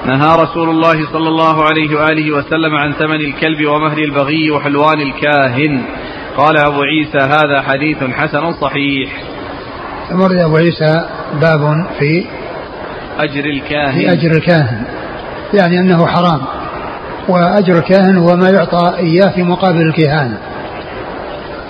نهى 0.07 0.43
رسول 0.43 0.71
الله 0.71 1.13
صلى 1.13 1.29
الله 1.29 1.65
عليه 1.65 1.97
وآله 1.97 2.33
وسلم 2.37 2.75
عن 2.75 2.93
ثمن 2.93 3.21
الكلب 3.21 3.67
ومهر 3.67 3.99
البغي 3.99 4.51
وحلوان 4.51 5.01
الكاهن. 5.01 5.83
قال 6.37 6.59
أبو 6.59 6.83
عيسى 6.83 7.19
هذا 7.19 7.63
حديث 7.63 8.05
حسن 8.05 8.53
صحيح. 8.53 9.23
أمر 10.13 10.45
أبو 10.45 10.57
عيسى 10.57 11.09
باب 11.41 11.87
في 11.99 12.25
أجر 13.19 13.45
الكاهن. 13.45 13.93
في 13.93 14.13
أجر 14.13 14.31
الكاهن. 14.31 14.85
يعني 15.55 15.81
أنه 15.81 16.07
حرام. 16.07 16.41
وأجر 17.29 17.79
الكاهن 17.79 18.17
هو 18.17 18.37
ما 18.37 18.51
يعطى 18.51 18.95
إياه 18.99 19.29
في 19.29 19.43
مقابل 19.43 19.81
الكهانة. 19.81 20.54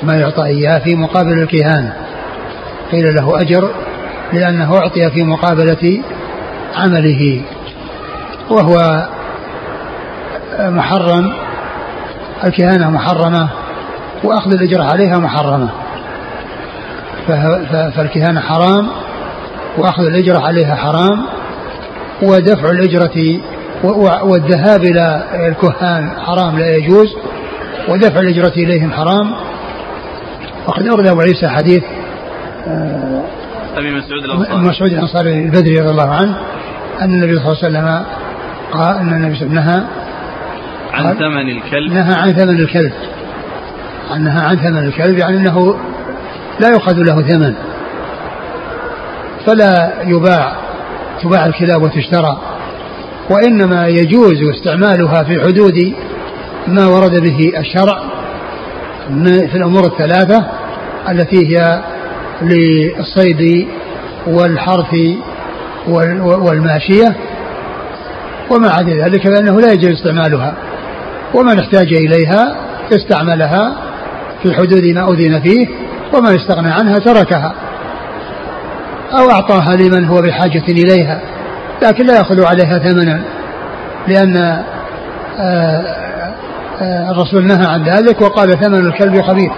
ما 0.04 0.16
يعطى 0.16 0.44
إياه 0.44 0.78
في 0.78 0.94
مقابل 0.94 1.32
الكهانة. 1.32 1.96
قيل 2.92 3.14
له 3.14 3.40
أجر 3.40 3.70
لأنه 4.32 4.76
أعطي 4.76 5.10
في 5.10 5.22
مقابلة 5.22 6.00
عمله 6.76 7.40
وهو 8.50 9.06
محرم 10.60 11.32
الكهانة 12.44 12.90
محرمة 12.90 13.48
وأخذ 14.24 14.52
الأجر 14.52 14.82
عليها 14.82 15.18
محرمة. 15.18 15.68
فالكهانة 17.96 18.40
حرام 18.40 18.88
وأخذ 19.78 20.04
الأجرة 20.04 20.38
عليها 20.38 20.74
حرام 20.74 21.26
ودفع 22.22 22.70
الأجرة 22.70 23.40
والذهاب 24.22 24.84
إلى 24.84 25.24
الكهان 25.48 26.10
حرام 26.26 26.58
لا 26.58 26.76
يجوز 26.76 27.14
ودفع 27.88 28.20
الأجرة 28.20 28.52
إليهم 28.56 28.92
حرام 28.92 29.34
وقد 30.66 30.86
أورد 30.88 31.06
أبو 31.06 31.20
عيسى 31.20 31.48
حديث 31.48 31.82
آه، 32.66 33.24
أبي 33.76 33.90
مسعود 33.90 34.24
الأنصاري. 34.24 34.62
مسعود 34.62 34.92
الأنصاري 34.92 35.44
البدري 35.44 35.78
رضي 35.78 35.90
الله 35.90 36.10
عنه 36.10 36.36
أن 37.00 37.14
النبي 37.14 37.36
صلى 37.36 37.68
الله 37.68 37.78
عليه 37.80 37.98
وسلم 37.98 38.04
قال 38.72 38.96
أن 38.96 39.12
النبي 39.12 39.36
صلى 39.36 39.46
الله 39.46 39.60
عليه 39.60 39.70
وسلم 39.70 39.84
نهى 39.84 39.86
عن 40.92 41.14
ثمن 41.14 41.50
الكلب. 41.50 41.92
نهى 41.92 42.14
عن 42.14 42.32
ثمن 42.32 42.60
الكلب. 42.60 42.92
نهى 44.18 44.44
عن 44.44 44.56
ثمن 44.56 44.78
الكلب 44.78 45.18
يعني 45.18 45.36
أنه 45.36 45.76
لا 46.60 46.68
يؤخذ 46.68 46.96
له 46.96 47.22
ثمن. 47.22 47.54
فلا 49.46 49.92
يباع 50.06 50.56
تباع 51.22 51.46
الكلاب 51.46 51.82
وتشترى. 51.82 52.40
وإنما 53.30 53.86
يجوز 53.86 54.42
استعمالها 54.54 55.22
في 55.22 55.40
حدود 55.40 55.94
ما 56.66 56.86
ورد 56.86 57.20
به 57.22 57.52
الشرع. 57.58 58.02
في 59.24 59.54
الأمور 59.54 59.84
الثلاثة 59.86 60.44
التي 61.08 61.48
هي 61.48 61.80
للصيد 62.42 63.68
والحرث 64.26 64.94
والماشية 66.22 67.16
وما 68.50 68.70
عدا 68.70 69.04
ذلك 69.04 69.22
فإنه 69.22 69.60
لا 69.60 69.72
يجوز 69.72 69.92
استعمالها 69.92 70.54
ومن 71.34 71.58
احتاج 71.58 71.92
إليها 71.92 72.56
استعملها 72.92 73.76
في 74.42 74.54
حدود 74.54 74.84
ما 74.84 75.12
أذن 75.12 75.40
فيه 75.40 75.66
ومن 76.14 76.38
استغنى 76.38 76.72
عنها 76.72 76.98
تركها 76.98 77.54
أو 79.12 79.30
أعطاها 79.30 79.76
لمن 79.76 80.04
هو 80.04 80.22
بحاجة 80.22 80.62
إليها 80.68 81.20
لكن 81.82 82.06
لا 82.06 82.16
يأخذ 82.16 82.44
عليها 82.44 82.78
ثمنا 82.78 83.20
لأن 84.08 84.62
آه، 85.38 86.03
الرسول 86.82 87.46
نهى 87.46 87.66
عن 87.66 87.82
ذلك 87.82 88.20
وقال 88.20 88.60
ثمن 88.60 88.86
الكلب 88.86 89.22
خبيث. 89.22 89.50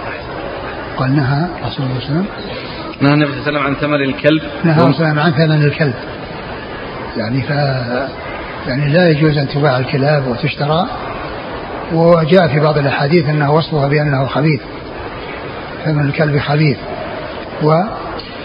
قال 0.97 1.15
نهى 1.15 1.45
الرسول 1.59 1.73
صلى 1.73 1.85
الله 1.85 1.95
عليه 1.95 2.05
وسلم. 2.05 2.25
نهى 3.01 3.13
النبي 3.13 3.31
صلى 3.31 3.39
الله 3.39 3.59
عليه 3.59 3.59
وسلم 3.59 3.67
عن 3.67 3.75
ثمن 3.75 4.03
الكلب. 4.03 4.41
نهى 4.63 4.83
الرسول 4.83 5.05
عن 5.05 5.31
ثمن 5.31 5.63
الكلب. 5.63 5.93
يعني 7.17 7.41
ف 7.41 7.49
يعني 8.67 8.93
لا 8.93 9.09
يجوز 9.09 9.37
أن 9.37 9.47
تباع 9.47 9.77
الكلاب 9.77 10.27
وتشترى. 10.27 10.87
وجاء 11.93 12.47
في 12.47 12.59
بعض 12.59 12.77
الأحاديث 12.77 13.29
أنه 13.29 13.53
وصفها 13.53 13.87
بأنه 13.87 14.25
خبيث. 14.25 14.61
ثمن 15.85 16.05
الكلب 16.05 16.39
خبيث. 16.39 16.77
و 17.63 17.81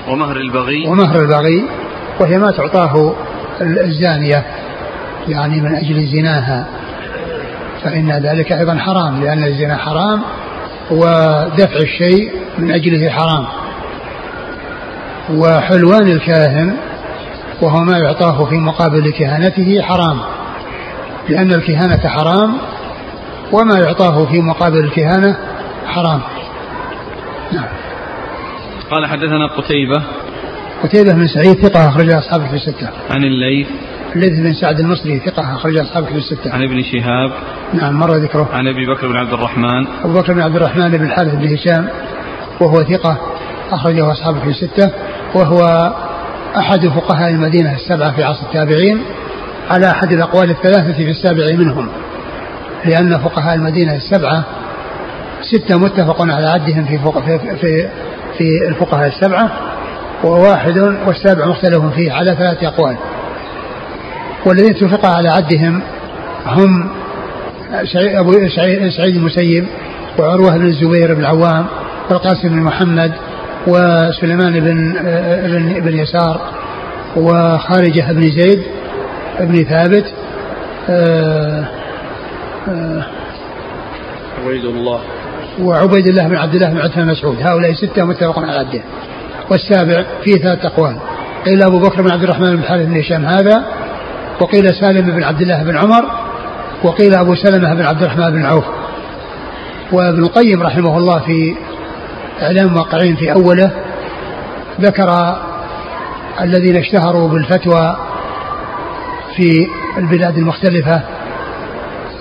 ومهر 0.08 0.36
البغي. 0.36 0.88
ومهر 0.88 1.20
البغي. 1.20 1.64
وهي 2.20 2.38
ما 2.38 2.50
تعطاه 2.50 3.14
الزانية. 3.60 4.44
يعني 5.28 5.60
من 5.60 5.74
أجل 5.74 6.06
زناها. 6.06 6.66
فإن 7.84 8.12
ذلك 8.12 8.52
أيضا 8.52 8.78
حرام 8.78 9.22
لأن 9.22 9.44
الزنا 9.44 9.76
حرام 9.76 10.22
ودفع 10.90 11.76
الشيء 11.76 12.32
من 12.58 12.70
أجله 12.70 13.10
حرام. 13.10 13.46
وحلوان 15.30 16.08
الكاهن 16.08 16.76
وهو 17.62 17.80
ما 17.80 17.98
يعطاه 17.98 18.44
في 18.44 18.54
مقابل 18.54 19.12
كهانته 19.12 19.82
حرام 19.82 20.18
لأن 21.28 21.52
الكهانة 21.52 22.08
حرام 22.08 22.58
وما 23.52 23.78
يعطاه 23.78 24.26
في 24.26 24.40
مقابل 24.40 24.78
الكهانة 24.78 25.36
حرام. 25.86 26.20
نعم. 27.52 27.68
قال 28.90 29.06
حدثنا 29.06 29.46
قتيبة. 29.46 30.02
قتيبة 30.82 31.12
بن 31.12 31.26
سعيد 31.26 31.66
ثقة 31.66 31.88
أخرج 31.88 32.10
أصحابه 32.10 32.48
في 32.48 32.54
الستة. 32.54 32.88
عن 33.10 33.24
الليث 33.24 33.68
الليث 34.16 34.38
بن 34.38 34.54
سعد 34.54 34.80
المصري 34.80 35.18
ثقة 35.18 35.54
أخرج 35.54 35.78
أصحابه 35.78 36.06
في 36.06 36.16
الستة. 36.16 36.52
عن 36.52 36.62
ابن 36.62 36.82
شهاب. 36.82 37.30
نعم 37.74 37.98
مر 37.98 38.16
ذكره. 38.16 38.48
عن 38.52 38.68
أبي 38.68 38.86
بكر 38.86 39.08
بن 39.08 39.16
عبد 39.16 39.32
الرحمن. 39.32 39.86
أبو 40.04 40.20
بكر 40.20 40.32
بن 40.32 40.40
عبد 40.40 40.56
الرحمن 40.56 40.88
بن 40.88 41.04
الحارث 41.04 41.34
بن 41.34 41.54
هشام 41.54 41.88
وهو 42.60 42.82
ثقة 42.82 43.18
أخرجه 43.70 44.12
أصحابه 44.12 44.40
في 44.40 44.48
الستة. 44.48 44.90
وهو 45.34 45.92
أحد 46.56 46.86
فقهاء 46.86 47.30
المدينة 47.30 47.74
السبعة 47.74 48.16
في 48.16 48.24
عصر 48.24 48.46
التابعين 48.46 49.02
على 49.70 49.90
أحد 49.90 50.12
الأقوال 50.12 50.50
الثلاثة 50.50 50.92
في 50.92 51.10
السابع 51.10 51.56
منهم. 51.56 51.88
لأن 52.84 53.18
فقهاء 53.18 53.54
المدينة 53.54 53.96
السبعة 53.96 54.44
ستة 55.42 55.78
متفق 55.78 56.22
على 56.22 56.46
عدهم 56.46 56.84
في 56.84 56.98
في 56.98 57.56
في, 57.56 57.88
في 58.38 58.68
الفقهاء 58.68 59.08
السبعة 59.08 59.50
وواحد 60.24 60.78
والسابع 61.06 61.46
مختلف 61.46 61.84
فيه 61.84 62.12
على 62.12 62.34
ثلاثة 62.34 62.68
أقوال. 62.68 62.96
والذين 64.46 64.70
اتفق 64.70 65.06
على 65.06 65.28
عدهم 65.28 65.82
هم 66.46 66.90
أبو 67.94 68.32
سعيد 68.96 69.16
المسيب 69.16 69.66
وعروة 70.18 70.56
بن 70.56 70.66
الزبير 70.66 71.14
بن 71.14 71.20
العوام 71.20 71.66
والقاسم 72.10 72.48
بن 72.48 72.56
محمد 72.56 73.12
وسليمان 73.66 74.60
بن 74.60 74.92
بن, 75.42 75.80
بن 75.80 75.98
يسار 75.98 76.40
وخارجة 77.16 78.12
بن 78.12 78.30
زيد 78.30 78.62
بن 79.40 79.64
ثابت. 79.64 80.04
آه، 80.90 81.64
آه، 82.68 83.02
عبيد 84.44 84.64
الله. 84.64 85.00
وعبيد 85.60 86.06
الله 86.06 86.28
بن 86.28 86.36
عبد 86.36 86.54
الله 86.54 86.70
بن 86.70 86.78
عثمان 86.78 87.06
مسعود. 87.06 87.36
هؤلاء 87.42 87.72
ستة 87.72 88.04
متفق 88.04 88.38
على 88.38 88.52
عده 88.52 88.82
والسابع 89.50 90.04
فيه 90.24 90.36
ثلاث 90.36 90.64
أقوال. 90.64 90.96
قيل 91.46 91.62
أبو 91.62 91.78
بكر 91.78 92.02
بن 92.02 92.10
عبد 92.10 92.22
الرحمن 92.22 92.56
بن 92.56 92.62
الحارث 92.62 92.86
بن 92.86 92.98
هشام 92.98 93.24
هذا 93.24 93.64
وقيل 94.42 94.74
سالم 94.74 95.10
بن 95.10 95.22
عبد 95.22 95.40
الله 95.40 95.62
بن 95.62 95.76
عمر 95.76 96.04
وقيل 96.82 97.14
أبو 97.14 97.34
سلمة 97.34 97.74
بن 97.74 97.82
عبد 97.82 98.02
الرحمن 98.02 98.30
بن 98.30 98.46
عوف. 98.46 98.64
وابن 99.92 100.24
القيم 100.24 100.62
رحمه 100.62 100.98
الله 100.98 101.18
في 101.18 101.54
إعلام 102.42 102.68
الواقعين 102.68 103.16
في 103.16 103.32
أوله 103.32 103.70
ذكر 104.80 105.36
الذين 106.40 106.76
اشتهروا 106.76 107.28
بالفتوى 107.28 107.96
في 109.36 109.66
البلاد 109.98 110.38
المختلفة 110.38 111.00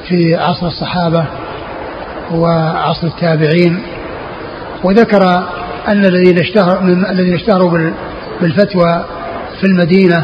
في 0.07 0.36
عصر 0.36 0.67
الصحابة 0.67 1.26
وعصر 2.32 3.07
التابعين. 3.07 3.84
وذكر 4.84 5.24
أن 5.88 6.05
الذين 6.05 6.39
اشتهروا 6.39 6.82
الذين 7.11 7.34
اشتهروا 7.34 7.91
بالفتوى 8.41 9.05
في 9.59 9.67
المدينة 9.67 10.24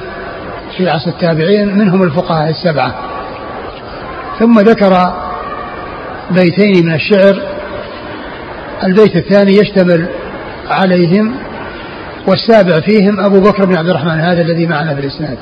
في 0.78 0.90
عصر 0.90 1.10
التابعين 1.10 1.78
منهم 1.78 2.04
الفقهاء 2.04 2.50
السبعة. 2.50 2.96
ثم 4.40 4.60
ذكر 4.60 5.14
بيتين 6.32 6.86
من 6.86 6.94
الشعر. 6.94 7.42
البيت 8.84 9.16
الثاني 9.16 9.52
يشتمل 9.58 10.08
عليهم 10.70 11.36
والسابع 12.28 12.80
فيهم 12.80 13.20
أبو 13.20 13.40
بكر 13.40 13.66
بن 13.66 13.78
عبد 13.78 13.90
الرحمن 13.90 14.20
هذا 14.20 14.42
الذي 14.42 14.66
معنا 14.66 14.96
في 14.96 15.02
الإسناد 15.02 15.38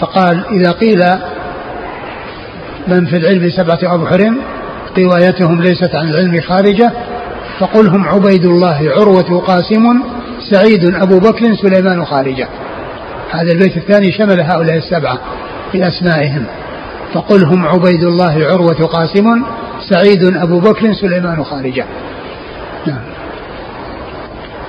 فقال 0.00 0.44
إذا 0.50 0.72
قيل 0.72 1.04
من 2.88 3.06
في 3.06 3.16
العلم 3.16 3.50
سبعة 3.50 3.94
أبحر 3.94 4.34
روايتهم 4.98 5.62
ليست 5.62 5.94
عن 5.94 6.08
العلم 6.08 6.40
خارجة 6.40 6.92
فقل 7.58 7.88
هم 7.88 8.08
عبيد 8.08 8.44
الله 8.44 8.90
عروة 8.96 9.40
قاسم 9.40 10.02
سعيد 10.50 10.94
أبو 10.94 11.18
بكر 11.18 11.54
سليمان 11.62 12.04
خارجة. 12.04 12.48
هذا 13.30 13.52
البيت 13.52 13.76
الثاني 13.76 14.12
شمل 14.12 14.40
هؤلاء 14.40 14.76
السبعة 14.76 15.18
في 15.72 15.88
أسمائهم. 15.88 16.44
فقل 17.14 17.44
هم 17.44 17.66
عبيد 17.66 18.02
الله 18.02 18.46
عروة 18.46 18.86
قاسم 18.86 19.42
سعيد 19.90 20.36
أبو 20.36 20.60
بكر 20.60 20.92
سليمان 20.92 21.44
خارجة. 21.44 21.84
نعم. 22.86 23.00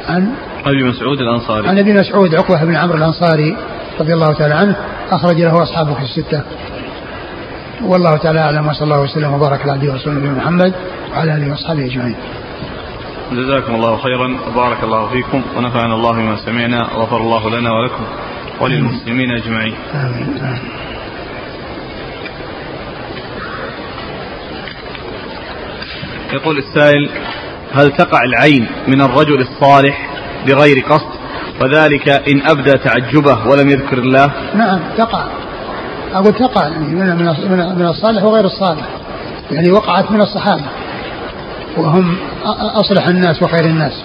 عن؟ 0.09 0.33
أبي 0.65 0.83
مسعود 0.83 1.21
الأنصاري. 1.21 1.67
عن 1.67 1.77
أبي 1.77 1.93
مسعود 1.93 2.35
عقبة 2.35 2.63
بن 2.63 2.75
عمرو 2.75 2.97
الأنصاري 2.97 3.57
رضي 3.99 4.13
الله 4.13 4.33
تعالى 4.33 4.53
عنه 4.53 4.75
أخرج 5.11 5.41
له 5.41 5.63
أصحابه 5.63 5.93
في 5.93 6.01
الستة. 6.01 6.41
والله 7.83 8.17
تعالى 8.17 8.39
أعلم 8.39 8.67
وصلى 8.67 8.83
الله 8.83 9.01
وسلم 9.01 9.33
وبارك 9.33 9.61
على 9.61 9.71
عبده 9.71 9.91
ورسوله 9.91 10.19
محمد 10.19 10.73
وعلى 11.11 11.35
آله 11.35 11.51
وأصحابه 11.51 11.85
أجمعين. 11.85 12.15
جزاكم 13.31 13.75
الله 13.75 13.97
خيرا 13.97 14.37
وبارك 14.47 14.83
الله 14.83 15.09
فيكم 15.09 15.41
ونفعنا 15.57 15.95
الله 15.95 16.11
بما 16.11 16.35
سمعنا 16.45 16.87
وغفر 16.97 17.17
الله 17.17 17.49
لنا 17.49 17.71
ولكم. 17.71 18.03
وللمسلمين 18.61 19.31
أجمعين. 19.31 19.75
آمين. 19.93 20.37
آمين. 20.41 20.59
يقول 26.33 26.57
السائل 26.57 27.09
هل 27.73 27.91
تقع 27.91 28.19
العين 28.23 28.67
من 28.87 29.01
الرجل 29.01 29.41
الصالح 29.41 30.09
بغير 30.47 30.79
قصد 30.89 31.09
وذلك 31.61 32.09
إن 32.09 32.41
أبدى 32.49 32.71
تعجبه 32.71 33.47
ولم 33.47 33.69
يذكر 33.69 33.97
الله 33.97 34.31
نعم 34.55 34.79
تقع 34.97 35.25
أقول 36.13 36.33
تقع 36.33 36.67
يعني 36.67 37.15
من 37.75 37.87
الصالح 37.87 38.23
وغير 38.23 38.45
الصالح 38.45 38.85
يعني 39.51 39.71
وقعت 39.71 40.11
من 40.11 40.21
الصحابة 40.21 40.65
وهم 41.77 42.15
أصلح 42.59 43.07
الناس 43.07 43.43
وخير 43.43 43.65
الناس 43.65 44.03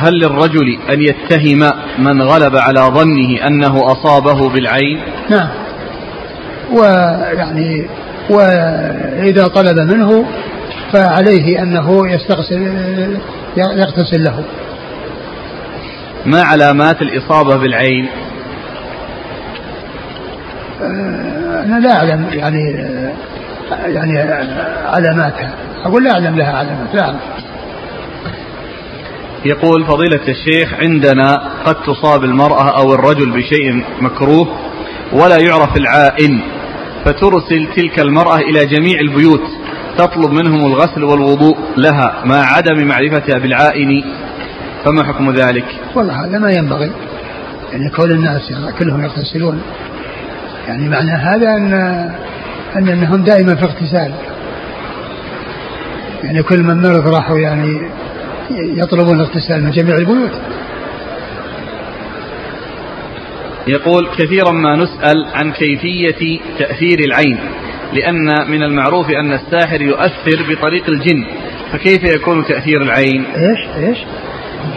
هل 0.00 0.14
للرجل 0.14 0.78
أن 0.90 1.02
يتهم 1.02 1.72
من 1.98 2.22
غلب 2.22 2.56
على 2.56 2.80
ظنه 2.80 3.46
أنه 3.46 3.92
أصابه 3.92 4.48
بالعين؟ 4.48 5.00
نعم. 5.30 5.48
ويعني 6.72 7.86
وإذا 8.30 9.46
طلب 9.46 9.78
منه 9.78 10.24
فعليه 10.92 11.62
أنه 11.62 12.12
يستغسل 12.12 12.72
يغتسل 13.56 14.24
له. 14.24 14.44
ما 16.26 16.42
علامات 16.42 17.02
الإصابة 17.02 17.56
بالعين؟ 17.56 18.08
آه، 20.82 21.64
أنا 21.64 21.80
لا 21.80 21.96
أعلم 21.96 22.26
يعني 22.32 22.86
يعني 23.70 24.18
علاماتها. 24.86 25.50
أقول 25.84 26.04
لا 26.04 26.12
أعلم 26.12 26.36
لها 26.36 26.52
علامات 26.52 26.94
لا 26.94 27.02
أعلم. 27.02 27.18
يقول 29.44 29.86
فضيلة 29.86 30.20
الشيخ 30.28 30.74
عندنا 30.74 31.34
قد 31.64 31.74
تصاب 31.74 32.24
المرأة 32.24 32.78
أو 32.78 32.94
الرجل 32.94 33.30
بشيء 33.30 33.84
مكروه 34.00 34.48
ولا 35.12 35.38
يعرف 35.38 35.76
العائن 35.76 36.40
فترسل 37.04 37.68
تلك 37.76 38.00
المرأة 38.00 38.36
إلى 38.36 38.66
جميع 38.66 39.00
البيوت 39.00 39.42
تطلب 39.98 40.30
منهم 40.30 40.66
الغسل 40.66 41.04
والوضوء 41.04 41.56
لها 41.76 42.22
مع 42.24 42.36
عدم 42.36 42.86
معرفتها 42.86 43.38
بالعائن. 43.38 44.04
فما 44.84 45.04
حكم 45.04 45.30
ذلك؟ 45.30 45.64
والله 45.94 46.24
هذا 46.24 46.38
ما 46.38 46.50
ينبغي 46.52 46.92
يعني 47.72 47.90
كل 47.90 48.10
الناس 48.10 48.50
يعني 48.50 48.72
كلهم 48.72 49.04
يغتسلون. 49.04 49.62
يعني 50.68 50.88
معنى 50.88 51.10
هذا 51.10 51.48
أن 51.56 51.72
أن 52.76 52.88
أنهم 52.88 53.24
دائما 53.24 53.54
في 53.54 53.64
اغتسال. 53.64 54.12
يعني 56.24 56.42
كل 56.42 56.62
من 56.62 56.82
مرض 56.82 57.08
راحوا 57.08 57.38
يعني 57.38 57.90
يطلبون 58.50 59.20
الاغتسال 59.20 59.64
من 59.64 59.70
جميع 59.70 59.94
البيوت. 59.94 60.32
يقول 63.66 64.08
كثيرا 64.18 64.50
ما 64.50 64.76
نسأل 64.76 65.26
عن 65.34 65.52
كيفية 65.52 66.40
تأثير 66.58 66.98
العين 66.98 67.38
لأن 67.92 68.50
من 68.50 68.62
المعروف 68.62 69.10
أن 69.10 69.32
الساحر 69.32 69.82
يؤثر 69.82 70.42
بطريق 70.48 70.88
الجن 70.88 71.26
فكيف 71.72 72.04
يكون 72.04 72.44
تأثير 72.44 72.82
العين؟ 72.82 73.24
إيش؟ 73.24 73.88
إيش؟ 73.88 73.98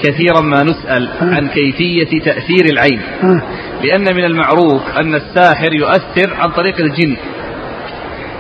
كثيرا 0.04 0.42
ما 0.42 0.64
نسأل 0.64 1.08
آه. 1.08 1.36
عن 1.36 1.48
كيفية 1.48 2.20
تأثير 2.20 2.66
العين 2.66 3.02
آه. 3.24 3.42
لأن 3.84 4.16
من 4.16 4.24
المعروف 4.24 4.82
أن 4.98 5.16
الساحر 5.16 5.74
يؤثر 5.74 6.34
عن 6.34 6.52
طريق 6.52 6.76
الجن. 6.80 7.18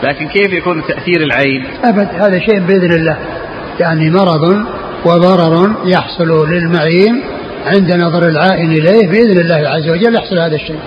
لكن 0.03 0.27
كيف 0.27 0.53
يكون 0.53 0.83
تأثير 0.87 1.21
العين؟ 1.21 1.65
أبد 1.83 2.07
هذا 2.13 2.39
شيء 2.39 2.59
بإذن 2.59 2.91
الله. 2.91 3.17
يعني 3.79 4.09
مرض 4.09 4.65
وضرر 5.05 5.75
يحصل 5.85 6.49
للمعين 6.49 7.23
عند 7.65 7.93
نظر 7.93 8.27
العائن 8.27 8.71
إليه 8.71 9.07
بإذن 9.07 9.39
الله 9.39 9.69
عز 9.69 9.89
وجل 9.89 10.15
يحصل 10.15 10.39
هذا 10.39 10.55
الشيء. 10.55 10.79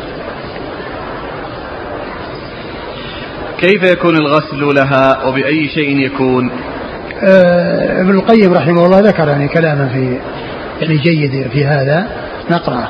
كيف 3.58 3.82
يكون 3.82 4.16
الغسل 4.16 4.74
لها 4.74 5.24
وبأي 5.24 5.68
شيء 5.68 6.06
يكون؟ 6.06 6.50
آه 7.22 8.00
ابن 8.00 8.10
القيم 8.10 8.54
رحمه 8.54 8.86
الله 8.86 9.00
ذكر 9.00 9.28
يعني 9.28 9.48
كلاما 9.48 9.88
في 9.88 10.18
يعني 10.80 10.96
جيد 10.96 11.48
في 11.52 11.64
هذا. 11.64 12.08
نقرأه. 12.50 12.88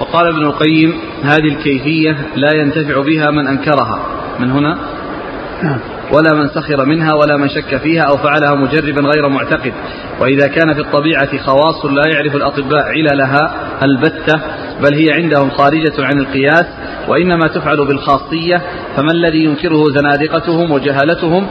وقال 0.00 0.28
ابن 0.28 0.42
القيم 0.42 0.94
هذه 1.22 1.48
الكيفية 1.48 2.16
لا 2.36 2.54
ينتفع 2.54 3.02
بها 3.02 3.30
من 3.30 3.46
أنكرها. 3.46 4.00
من 4.38 4.50
هنا؟ 4.50 4.78
نعم. 5.62 5.78
ولا 6.12 6.34
من 6.34 6.48
سخر 6.48 6.84
منها 6.84 7.14
ولا 7.14 7.36
من 7.36 7.48
شك 7.48 7.76
فيها 7.76 8.02
أو 8.02 8.16
فعلها 8.16 8.54
مجربا 8.54 9.02
غير 9.02 9.28
معتقد. 9.28 9.72
وإذا 10.20 10.46
كان 10.46 10.74
في 10.74 10.80
الطبيعة 10.80 11.38
خواص 11.38 11.84
لا 11.84 12.12
يعرف 12.12 12.36
الأطباء 12.36 12.82
عللها 12.82 13.54
البتة 13.82 14.40
بل 14.82 14.94
هي 14.94 15.12
عندهم 15.12 15.50
خارجة 15.50 15.94
عن 15.98 16.18
القياس 16.18 16.66
وإنما 17.08 17.46
تفعل 17.46 17.86
بالخاصية 17.86 18.62
فما 18.96 19.12
الذي 19.12 19.44
ينكره 19.44 19.84
زنادقتهم 19.90 20.70
وجهالتهم 20.70 21.46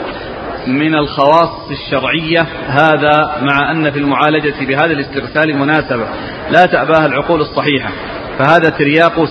من 0.67 0.95
الخواص 0.95 1.49
الشرعية؟ 1.71 2.41
هذا 2.67 3.31
مع 3.41 3.71
أن 3.71 3.91
في 3.91 3.99
المعالجة 3.99 4.65
بهذا 4.65 4.91
الاسترسال 4.91 5.57
مناسبة. 5.57 6.05
لا 6.51 6.65
تأباها 6.65 7.05
العقول 7.05 7.41
الصحيحة. 7.41 7.91
فهذا 8.39 8.69
ترياق 8.69 9.25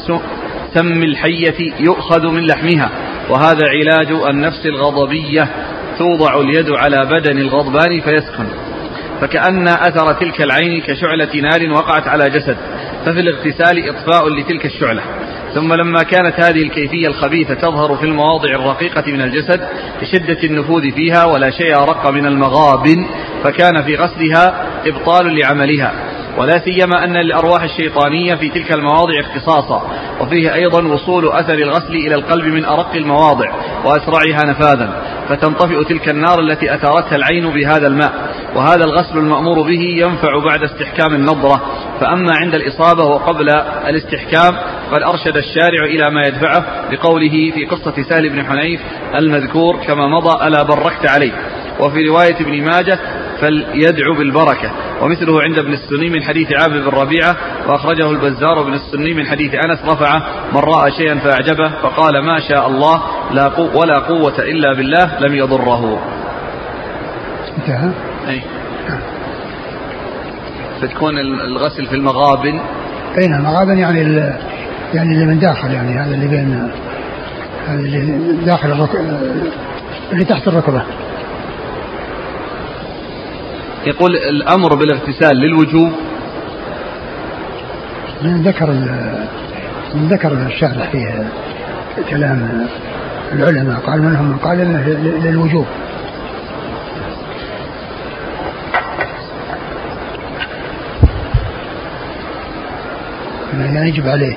سم 0.74 1.02
الحية 1.02 1.72
يؤخذ 1.80 2.26
من 2.26 2.46
لحمها 2.46 2.90
وهذا 3.30 3.62
علاج 3.68 4.12
النفس 4.30 4.66
الغضبية 4.66 5.48
توضع 5.98 6.40
اليد 6.40 6.70
على 6.70 7.06
بدن 7.06 7.38
الغضبان 7.38 8.00
فيسكن. 8.00 8.46
فكأن 9.20 9.68
أثر 9.68 10.12
تلك 10.12 10.42
العين 10.42 10.80
كشعلة 10.80 11.40
نار 11.40 11.72
وقعت 11.72 12.08
على 12.08 12.30
جسد 12.30 12.56
ففي 13.04 13.20
الاغتسال 13.20 13.88
إطفاء 13.88 14.28
لتلك 14.28 14.66
الشعلة. 14.66 15.02
ثم 15.54 15.74
لما 15.74 16.02
كانت 16.02 16.40
هذه 16.40 16.62
الكيفية 16.62 17.08
الخبيثة 17.08 17.54
تظهر 17.54 17.96
في 17.96 18.04
المواضع 18.04 18.50
الرقيقة 18.50 19.04
من 19.06 19.20
الجسد 19.20 19.60
لشدة 20.02 20.38
النفوذ 20.44 20.90
فيها 20.90 21.24
ولا 21.24 21.50
شيء 21.50 21.76
أرق 21.76 22.10
من 22.10 22.26
المغابن 22.26 23.06
فكان 23.44 23.82
في 23.82 23.96
غسلها 23.96 24.66
إبطال 24.86 25.38
لعملها. 25.38 26.07
ولا 26.38 26.58
سيما 26.58 27.04
أن 27.04 27.16
للأرواح 27.16 27.62
الشيطانية 27.62 28.34
في 28.34 28.48
تلك 28.48 28.72
المواضع 28.72 29.20
اختصاصا 29.20 29.82
وفيه 30.20 30.54
أيضا 30.54 30.88
وصول 30.88 31.28
أثر 31.28 31.54
الغسل 31.54 31.94
إلى 31.94 32.14
القلب 32.14 32.44
من 32.44 32.64
أرق 32.64 32.94
المواضع 32.94 33.52
وأسرعها 33.84 34.46
نفاذا 34.46 35.02
فتنطفئ 35.28 35.84
تلك 35.84 36.08
النار 36.08 36.40
التي 36.40 36.74
أثارتها 36.74 37.16
العين 37.16 37.50
بهذا 37.50 37.86
الماء 37.86 38.12
وهذا 38.54 38.84
الغسل 38.84 39.18
المأمور 39.18 39.62
به 39.62 39.80
ينفع 39.80 40.38
بعد 40.44 40.62
استحكام 40.62 41.14
النظرة 41.14 41.62
فأما 42.00 42.34
عند 42.34 42.54
الإصابة 42.54 43.04
وقبل 43.04 43.48
الاستحكام 43.88 44.56
قد 44.92 45.02
أرشد 45.02 45.36
الشارع 45.36 45.84
إلى 45.84 46.10
ما 46.10 46.26
يدفعه 46.26 46.64
بقوله 46.90 47.50
في 47.54 47.64
قصة 47.64 48.02
سهل 48.08 48.28
بن 48.28 48.46
حنيف 48.46 48.80
المذكور 49.14 49.76
كما 49.76 50.08
مضى 50.08 50.46
ألا 50.46 50.62
بركت 50.62 51.06
عليه. 51.06 51.32
وفي 51.80 52.08
رواية 52.08 52.36
ابن 52.40 52.62
ماجه 52.64 52.98
فليدعو 53.40 54.14
بالبركة. 54.18 54.70
ومثله 55.02 55.42
عند 55.42 55.58
ابن 55.58 55.72
السني 55.72 56.10
من 56.10 56.22
حديث 56.22 56.52
عامر 56.52 56.78
بن 56.78 56.96
ربيعة 56.96 57.36
وأخرجه 57.66 58.10
البزار 58.10 58.62
بن 58.62 58.74
السني 58.74 59.14
من 59.14 59.26
حديث 59.26 59.54
أنس 59.54 59.78
رفعه 59.84 60.22
من 60.52 60.60
رأى 60.60 60.90
شيئا 60.90 61.14
فأعجبه 61.18 61.68
فقال 61.82 62.24
ما 62.24 62.40
شاء 62.48 62.66
الله 62.66 63.02
لا 63.32 63.48
قو 63.48 63.80
ولا 63.80 63.98
قوة 63.98 64.38
إلا 64.38 64.74
بالله 64.74 65.20
لم 65.20 65.34
يضره. 65.34 65.98
انتهى؟ 67.58 67.90
أي 68.28 68.42
فتكون 70.82 71.18
الغسل 71.18 71.86
في 71.86 71.96
المغابن. 71.96 72.60
أين 73.18 73.34
المغابن 73.34 73.78
يعني 73.78 74.00
يعني 74.94 75.14
اللي 75.14 75.26
من 75.26 75.38
داخل 75.38 75.70
يعني 75.70 75.98
هذا 75.98 76.14
اللي 76.14 76.28
بين 76.28 76.70
هذا 77.68 77.80
اللي 77.80 78.44
داخل 78.44 78.72
الركبة 78.72 79.00
اللي 80.12 80.24
تحت 80.24 80.48
الركبة. 80.48 80.82
يقول 83.88 84.16
الأمر 84.16 84.74
بالاغتسال 84.74 85.36
للوجوب. 85.36 85.92
من 88.22 88.42
ذكر 88.42 88.70
من 89.94 90.08
ذكر 90.08 90.32
الشارح 90.32 90.90
في 90.90 91.24
كلام 92.10 92.66
العلماء. 93.32 93.80
قال 93.80 94.02
منهم 94.02 94.24
من 94.24 94.36
قال 94.36 94.60
إنه 94.60 94.88
للوجوب. 95.24 95.66
يعني 103.60 103.88
يجب 103.88 104.08
عليه 104.08 104.36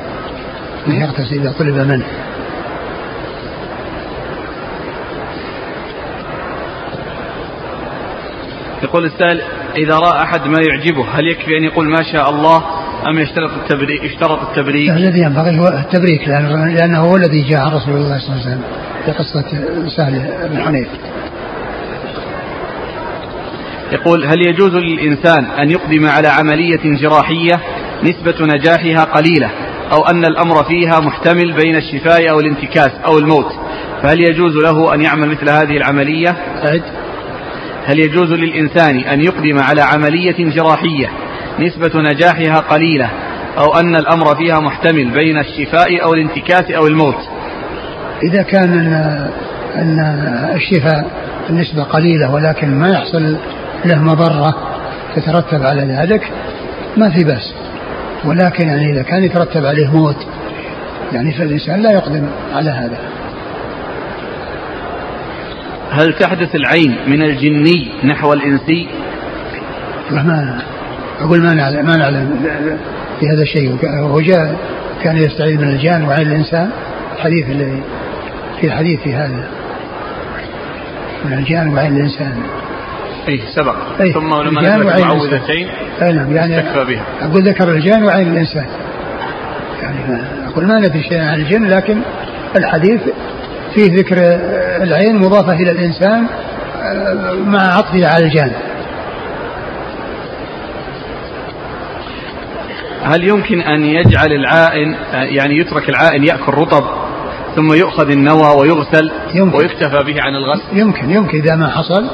أن 0.87 0.93
يغتسل 0.93 1.35
إذا 1.35 1.51
طلب 1.59 1.75
منه. 1.75 2.05
يقول 8.83 9.05
السائل 9.05 9.41
إذا 9.77 9.95
رأى 9.95 10.23
أحد 10.23 10.47
ما 10.47 10.59
يعجبه 10.69 11.05
هل 11.11 11.27
يكفي 11.27 11.57
أن 11.57 11.63
يقول 11.63 11.89
ما 11.89 12.03
شاء 12.13 12.29
الله 12.29 12.63
أم 13.07 13.19
يشترط 13.19 13.51
التبريك 13.51 14.03
يشترط 14.03 14.39
التبريك؟ 14.41 14.89
الذي 14.89 15.19
ينبغي 15.19 15.59
هو 15.59 15.67
التبريك 15.67 16.27
لأنه 16.27 16.99
هو 16.99 17.15
الذي 17.15 17.41
جاء 17.41 17.59
عن 17.59 17.71
رسول 17.71 17.95
الله 17.95 18.19
صلى 18.19 18.35
الله 18.35 18.41
عليه 18.41 18.51
وسلم 18.51 18.63
في 19.05 19.11
قصة 19.11 19.45
سهل 19.97 20.49
بن 20.49 20.61
حنيف. 20.63 20.87
يقول 23.91 24.25
هل 24.25 24.47
يجوز 24.47 24.75
للإنسان 24.75 25.45
أن 25.45 25.71
يقدم 25.71 26.05
على 26.05 26.27
عملية 26.27 26.97
جراحية 27.01 27.59
نسبة 28.03 28.45
نجاحها 28.45 29.03
قليلة 29.03 29.49
أو 29.91 30.05
أن 30.05 30.25
الأمر 30.25 30.63
فيها 30.63 30.99
محتمل 30.99 31.53
بين 31.53 31.75
الشفاء 31.75 32.29
أو 32.29 32.39
الانتكاس 32.39 32.91
أو 33.05 33.17
الموت 33.17 33.51
فهل 34.03 34.19
يجوز 34.19 34.55
له 34.55 34.93
أن 34.93 35.01
يعمل 35.01 35.29
مثل 35.29 35.49
هذه 35.49 35.77
العملية؟ 35.77 36.29
أعد 36.65 36.83
هل 37.85 37.99
يجوز 37.99 38.31
للإنسان 38.31 38.97
أن 38.97 39.21
يقدم 39.21 39.59
على 39.59 39.81
عملية 39.81 40.35
جراحية 40.55 41.09
نسبة 41.59 42.01
نجاحها 42.01 42.59
قليلة 42.59 43.09
أو 43.57 43.79
أن 43.79 43.95
الأمر 43.95 44.35
فيها 44.35 44.59
محتمل 44.59 45.09
بين 45.09 45.39
الشفاء 45.39 46.03
أو 46.03 46.13
الانتكاس 46.13 46.71
أو 46.71 46.87
الموت؟ 46.87 47.29
إذا 48.23 48.41
كان 48.41 48.73
أن 49.75 49.99
الشفاء 50.55 51.11
النسبة 51.49 51.83
قليلة 51.83 52.33
ولكن 52.33 52.79
ما 52.79 52.89
يحصل 52.89 53.37
له 53.85 53.99
مضرة 53.99 54.55
تترتب 55.15 55.63
على 55.63 55.81
ذلك 55.81 56.31
ما 56.97 57.09
في 57.09 57.23
بأس. 57.23 57.53
ولكن 58.25 58.67
يعني 58.67 58.93
إذا 58.93 59.01
كان 59.01 59.23
يترتب 59.23 59.65
عليه 59.65 59.87
موت 59.87 60.27
يعني 61.13 61.31
فالإنسان 61.31 61.81
لا 61.81 61.91
يقدم 61.91 62.27
على 62.53 62.69
هذا. 62.69 62.97
هل 65.91 66.13
تحدث 66.13 66.55
العين 66.55 66.95
من 67.07 67.21
الجني 67.23 67.91
نحو 68.03 68.33
الإنسي؟ 68.33 68.87
ما 70.11 70.61
أقول 71.19 71.41
ما 71.41 71.53
نعلم 71.53 71.85
ما 71.85 71.95
نعلم 71.95 72.45
في 73.19 73.25
هذا 73.27 73.41
الشيء. 73.41 73.77
وجاء 74.03 74.55
كان 75.03 75.17
يستعيذ 75.17 75.57
من 75.57 75.67
الجان 75.67 76.03
وعين 76.03 76.27
الإنسان. 76.27 76.69
الحديث 77.15 77.49
الذي 77.49 77.83
في 78.61 78.71
حديث 78.71 78.99
في 78.99 79.13
هذا. 79.13 79.47
من 81.25 81.33
الجان 81.33 81.73
وعين 81.73 81.95
الإنسان. 81.95 82.33
أي 83.27 83.41
سبق. 83.55 83.75
أيه 84.01 84.13
ثم 84.13 84.33
لما 84.33 84.61
نزلت 84.61 84.95
المعوذتين 84.95 85.67
أي 86.01 86.13
نعم 86.13 86.35
يعني 86.35 86.59
استكفى 86.59 86.85
بها. 86.85 87.03
أقول 87.21 87.43
ذكر 87.43 87.71
الجان 87.71 88.03
وعين 88.03 88.27
الإنسان. 88.27 88.65
يعني 89.81 90.21
أقول 90.47 90.67
ما 90.67 90.79
ندري 90.79 91.03
شيئا 91.03 91.25
عن 91.25 91.39
الجن 91.39 91.67
لكن 91.67 91.97
الحديث 92.55 93.01
فيه 93.75 93.97
ذكر 93.97 94.17
العين 94.83 95.17
مضافة 95.17 95.53
إلى 95.53 95.71
الإنسان 95.71 96.27
مع 97.45 97.77
عطفه 97.77 98.07
على 98.07 98.25
الجان 98.25 98.51
هل 103.03 103.27
يمكن 103.27 103.61
أن 103.61 103.85
يجعل 103.85 104.31
العائن 104.31 104.95
يعني 105.13 105.57
يترك 105.57 105.89
العائن 105.89 106.23
يأكل 106.23 106.53
رطب 106.53 106.83
ثم 107.55 107.73
يؤخذ 107.73 108.09
النوى 108.09 108.55
ويغسل 108.57 109.11
يمكن. 109.33 109.57
ويكتفى 109.57 110.03
به 110.03 110.21
عن 110.21 110.35
الغسل؟ 110.35 110.79
يمكن 110.79 111.09
يمكن 111.09 111.37
إذا 111.37 111.55
ما 111.55 111.67
حصل 111.67 112.07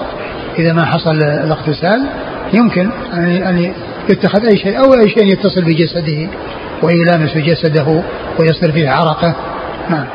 إذا 0.59 0.73
ما 0.73 0.85
حصل 0.85 1.15
الاغتسال 1.23 2.07
يمكن 2.53 2.89
أن 3.13 3.73
يتخذ 4.09 4.45
أي 4.45 4.57
شيء 4.57 4.79
أو 4.79 4.93
أي 4.93 5.09
شيء 5.09 5.23
يتصل 5.23 5.61
بجسده 5.61 6.29
ويلامس 6.83 7.37
جسده 7.37 8.03
ويصير 8.39 8.71
فيه 8.71 8.89
عرقة. 8.89 9.35
نعم. 9.89 10.05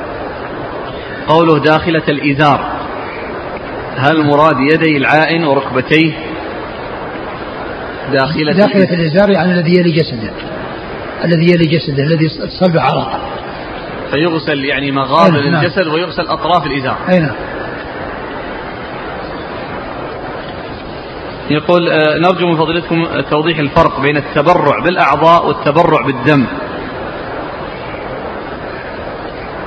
قوله 1.28 1.58
داخلة 1.58 2.02
الإزار. 2.08 2.82
هل 3.96 4.26
مراد 4.26 4.56
يدي 4.72 4.96
العائن 4.96 5.44
وركبتيه؟ 5.44 6.12
داخلة 8.12 8.52
داخلة 8.52 8.94
الإزار. 8.94 9.30
يعني 9.30 9.52
الذي 9.52 9.78
يلي 9.78 9.90
جسده. 9.90 10.32
الذي 11.24 11.52
يلي 11.52 11.64
جسده 11.64 12.02
الذي 12.02 12.28
صلب 12.60 12.78
عرق 12.78 13.20
فيغسل 14.10 14.64
يعني 14.64 14.92
مغابر 14.92 15.50
نعم. 15.50 15.64
الجسد 15.64 15.86
ويغسل 15.86 16.22
أطراف 16.22 16.66
الإزار. 16.66 16.96
أي 17.08 17.18
نعم. 17.18 17.34
يقول 21.50 21.88
آه، 21.88 22.18
نرجو 22.18 22.46
من 22.46 22.56
فضيلتكم 22.56 23.06
توضيح 23.30 23.58
الفرق 23.58 24.00
بين 24.00 24.16
التبرع 24.16 24.84
بالأعضاء 24.84 25.46
والتبرع 25.46 26.06
بالدم. 26.06 26.46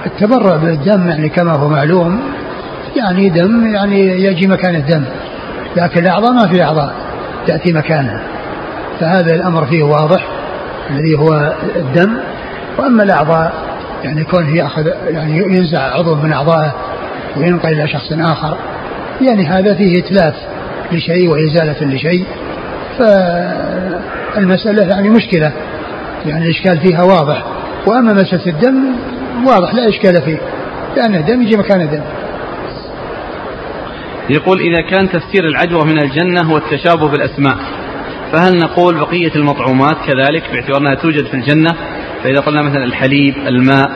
التبرع 0.05 0.55
بالدم 0.55 1.07
يعني 1.09 1.29
كما 1.29 1.51
هو 1.51 1.67
معلوم 1.67 2.21
يعني 2.95 3.29
دم 3.29 3.73
يعني 3.73 4.23
يجي 4.23 4.47
مكان 4.47 4.75
الدم 4.75 5.03
لكن 5.77 6.01
الأعضاء 6.01 6.31
ما 6.31 6.47
في 6.47 6.63
أعضاء 6.63 6.93
تأتي 7.47 7.73
مكانها. 7.73 8.21
فهذا 8.99 9.35
الأمر 9.35 9.65
فيه 9.65 9.83
واضح 9.83 10.27
الذي 10.89 11.15
هو 11.17 11.53
الدم. 11.75 12.17
وأما 12.77 13.03
الأعضاء 13.03 13.53
يعني 14.03 14.23
كونه 14.23 14.55
يأخذ 14.55 14.87
يعني 15.07 15.37
ينزع 15.37 15.79
عضو 15.79 16.15
من 16.15 16.33
أعضائه 16.33 16.75
وينقل 17.37 17.69
إلى 17.69 17.87
شخص 17.87 18.11
آخر 18.11 18.57
يعني 19.21 19.45
هذا 19.45 19.75
فيه 19.75 19.99
إتلاف 19.99 20.33
لشيء 20.91 21.29
وإزالة 21.29 21.95
لشيء. 21.95 22.25
فالمسألة 22.99 24.83
يعني 24.83 25.09
مشكلة 25.09 25.51
يعني 26.25 26.45
الإشكال 26.45 26.79
فيها 26.79 27.03
واضح. 27.03 27.43
وأما 27.85 28.13
مسألة 28.13 28.45
الدم 28.47 28.75
واضح 29.45 29.73
لا 29.73 29.89
إشكال 29.89 30.21
فيه. 30.21 30.37
لأن 30.97 31.15
الدم 31.15 31.41
يجي 31.41 31.57
مكان 31.57 31.81
الدم. 31.81 32.03
يقول 34.29 34.59
إذا 34.59 34.81
كان 34.81 35.09
تفسير 35.09 35.47
العجوة 35.47 35.85
من 35.85 36.03
الجنة 36.03 36.41
هو 36.41 36.57
التشابه 36.57 37.07
بالأسماء 37.07 37.57
فهل 38.31 38.57
نقول 38.57 38.99
بقية 38.99 39.35
المطعومات 39.35 39.97
كذلك 40.07 40.43
باعتبار 40.51 40.81
أنها 40.81 40.95
توجد 40.95 41.25
في 41.25 41.33
الجنة؟ 41.33 41.75
فإذا 42.23 42.39
قلنا 42.39 42.61
مثلا 42.61 42.83
الحليب 42.83 43.35
الماء 43.47 43.91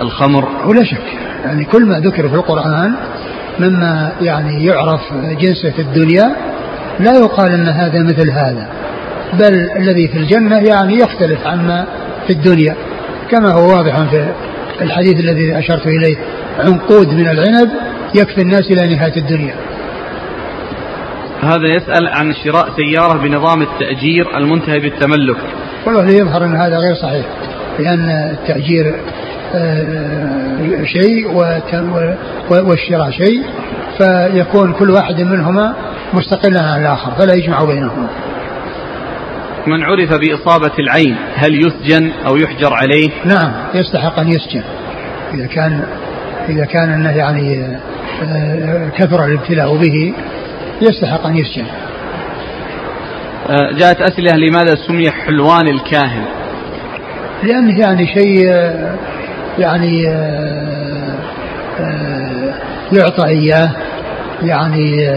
الخمر. 0.00 0.48
ولا 0.66 0.84
شك. 0.84 1.02
يعني 1.44 1.64
كل 1.64 1.84
ما 1.84 2.00
ذكر 2.00 2.28
في 2.28 2.34
القرآن 2.34 2.94
مما 3.60 4.12
يعني 4.20 4.64
يعرف 4.64 5.00
جنسه 5.40 5.70
في 5.70 5.82
الدنيا 5.82 6.36
لا 7.00 7.12
يقال 7.12 7.52
إن 7.52 7.68
هذا 7.68 8.02
مثل 8.02 8.30
هذا 8.30 8.68
بل 9.32 9.70
الذي 9.76 10.08
في 10.08 10.18
الجنة 10.18 10.58
يعني 10.58 10.98
يختلف 10.98 11.46
عما 11.46 11.86
في 12.26 12.32
الدنيا. 12.32 12.76
كما 13.30 13.52
هو 13.52 13.76
واضح 13.76 14.10
في 14.10 14.32
الحديث 14.80 15.20
الذي 15.20 15.58
أشرت 15.58 15.86
إليه 15.86 16.16
عنقود 16.58 17.08
من 17.08 17.28
العنب 17.28 17.70
يكفي 18.14 18.42
الناس 18.42 18.70
إلى 18.70 18.94
نهاية 18.94 19.16
الدنيا. 19.16 19.54
هذا 21.42 21.68
يسأل 21.76 22.08
عن 22.08 22.34
شراء 22.44 22.68
سيارة 22.76 23.18
بنظام 23.18 23.62
التأجير 23.62 24.36
المنتهي 24.36 24.78
بالتملك. 24.78 25.36
والله 25.86 26.10
يظهر 26.10 26.44
أن 26.44 26.56
هذا 26.56 26.76
غير 26.78 26.94
صحيح 26.94 27.26
لأن 27.78 28.08
التأجير 28.10 28.94
آه، 29.54 30.84
شيء 30.84 31.30
والشراء 32.50 33.10
شيء 33.10 33.42
فيكون 33.98 34.72
كل 34.72 34.90
واحد 34.90 35.20
منهما 35.20 35.74
مستقلا 36.12 36.60
عن 36.60 36.80
الآخر 36.80 37.10
فلا 37.18 37.34
يجمع 37.34 37.64
بينهما. 37.64 38.08
من 39.66 39.82
عرف 39.82 40.12
بإصابة 40.12 40.72
العين 40.78 41.16
هل 41.34 41.66
يسجن 41.66 42.12
أو 42.26 42.36
يحجر 42.36 42.74
عليه؟ 42.74 43.08
نعم 43.24 43.52
يستحق 43.74 44.18
أن 44.18 44.28
يسجن. 44.28 44.62
إذا 45.34 45.46
كان 45.46 45.82
إذا 46.48 46.64
كان 46.64 46.90
أنه 46.90 47.10
يعني 47.10 47.66
آه، 48.22 48.88
كثر 48.88 49.24
الابتلاء 49.24 49.76
به 49.76 50.14
يستحق 50.82 51.26
أن 51.26 51.36
يسجن. 51.36 51.64
آه، 53.50 53.72
جاءت 53.78 54.00
أسئلة 54.00 54.36
لماذا 54.36 54.74
سمي 54.86 55.10
حلوان 55.10 55.68
الكاهن؟ 55.68 56.24
لأنه 57.42 57.80
يعني 57.80 58.06
شيء 58.06 58.50
آه، 58.50 58.94
يعني 59.58 60.02
يعطى 62.92 63.28
إياه 63.28 63.70
يعني 64.42 65.08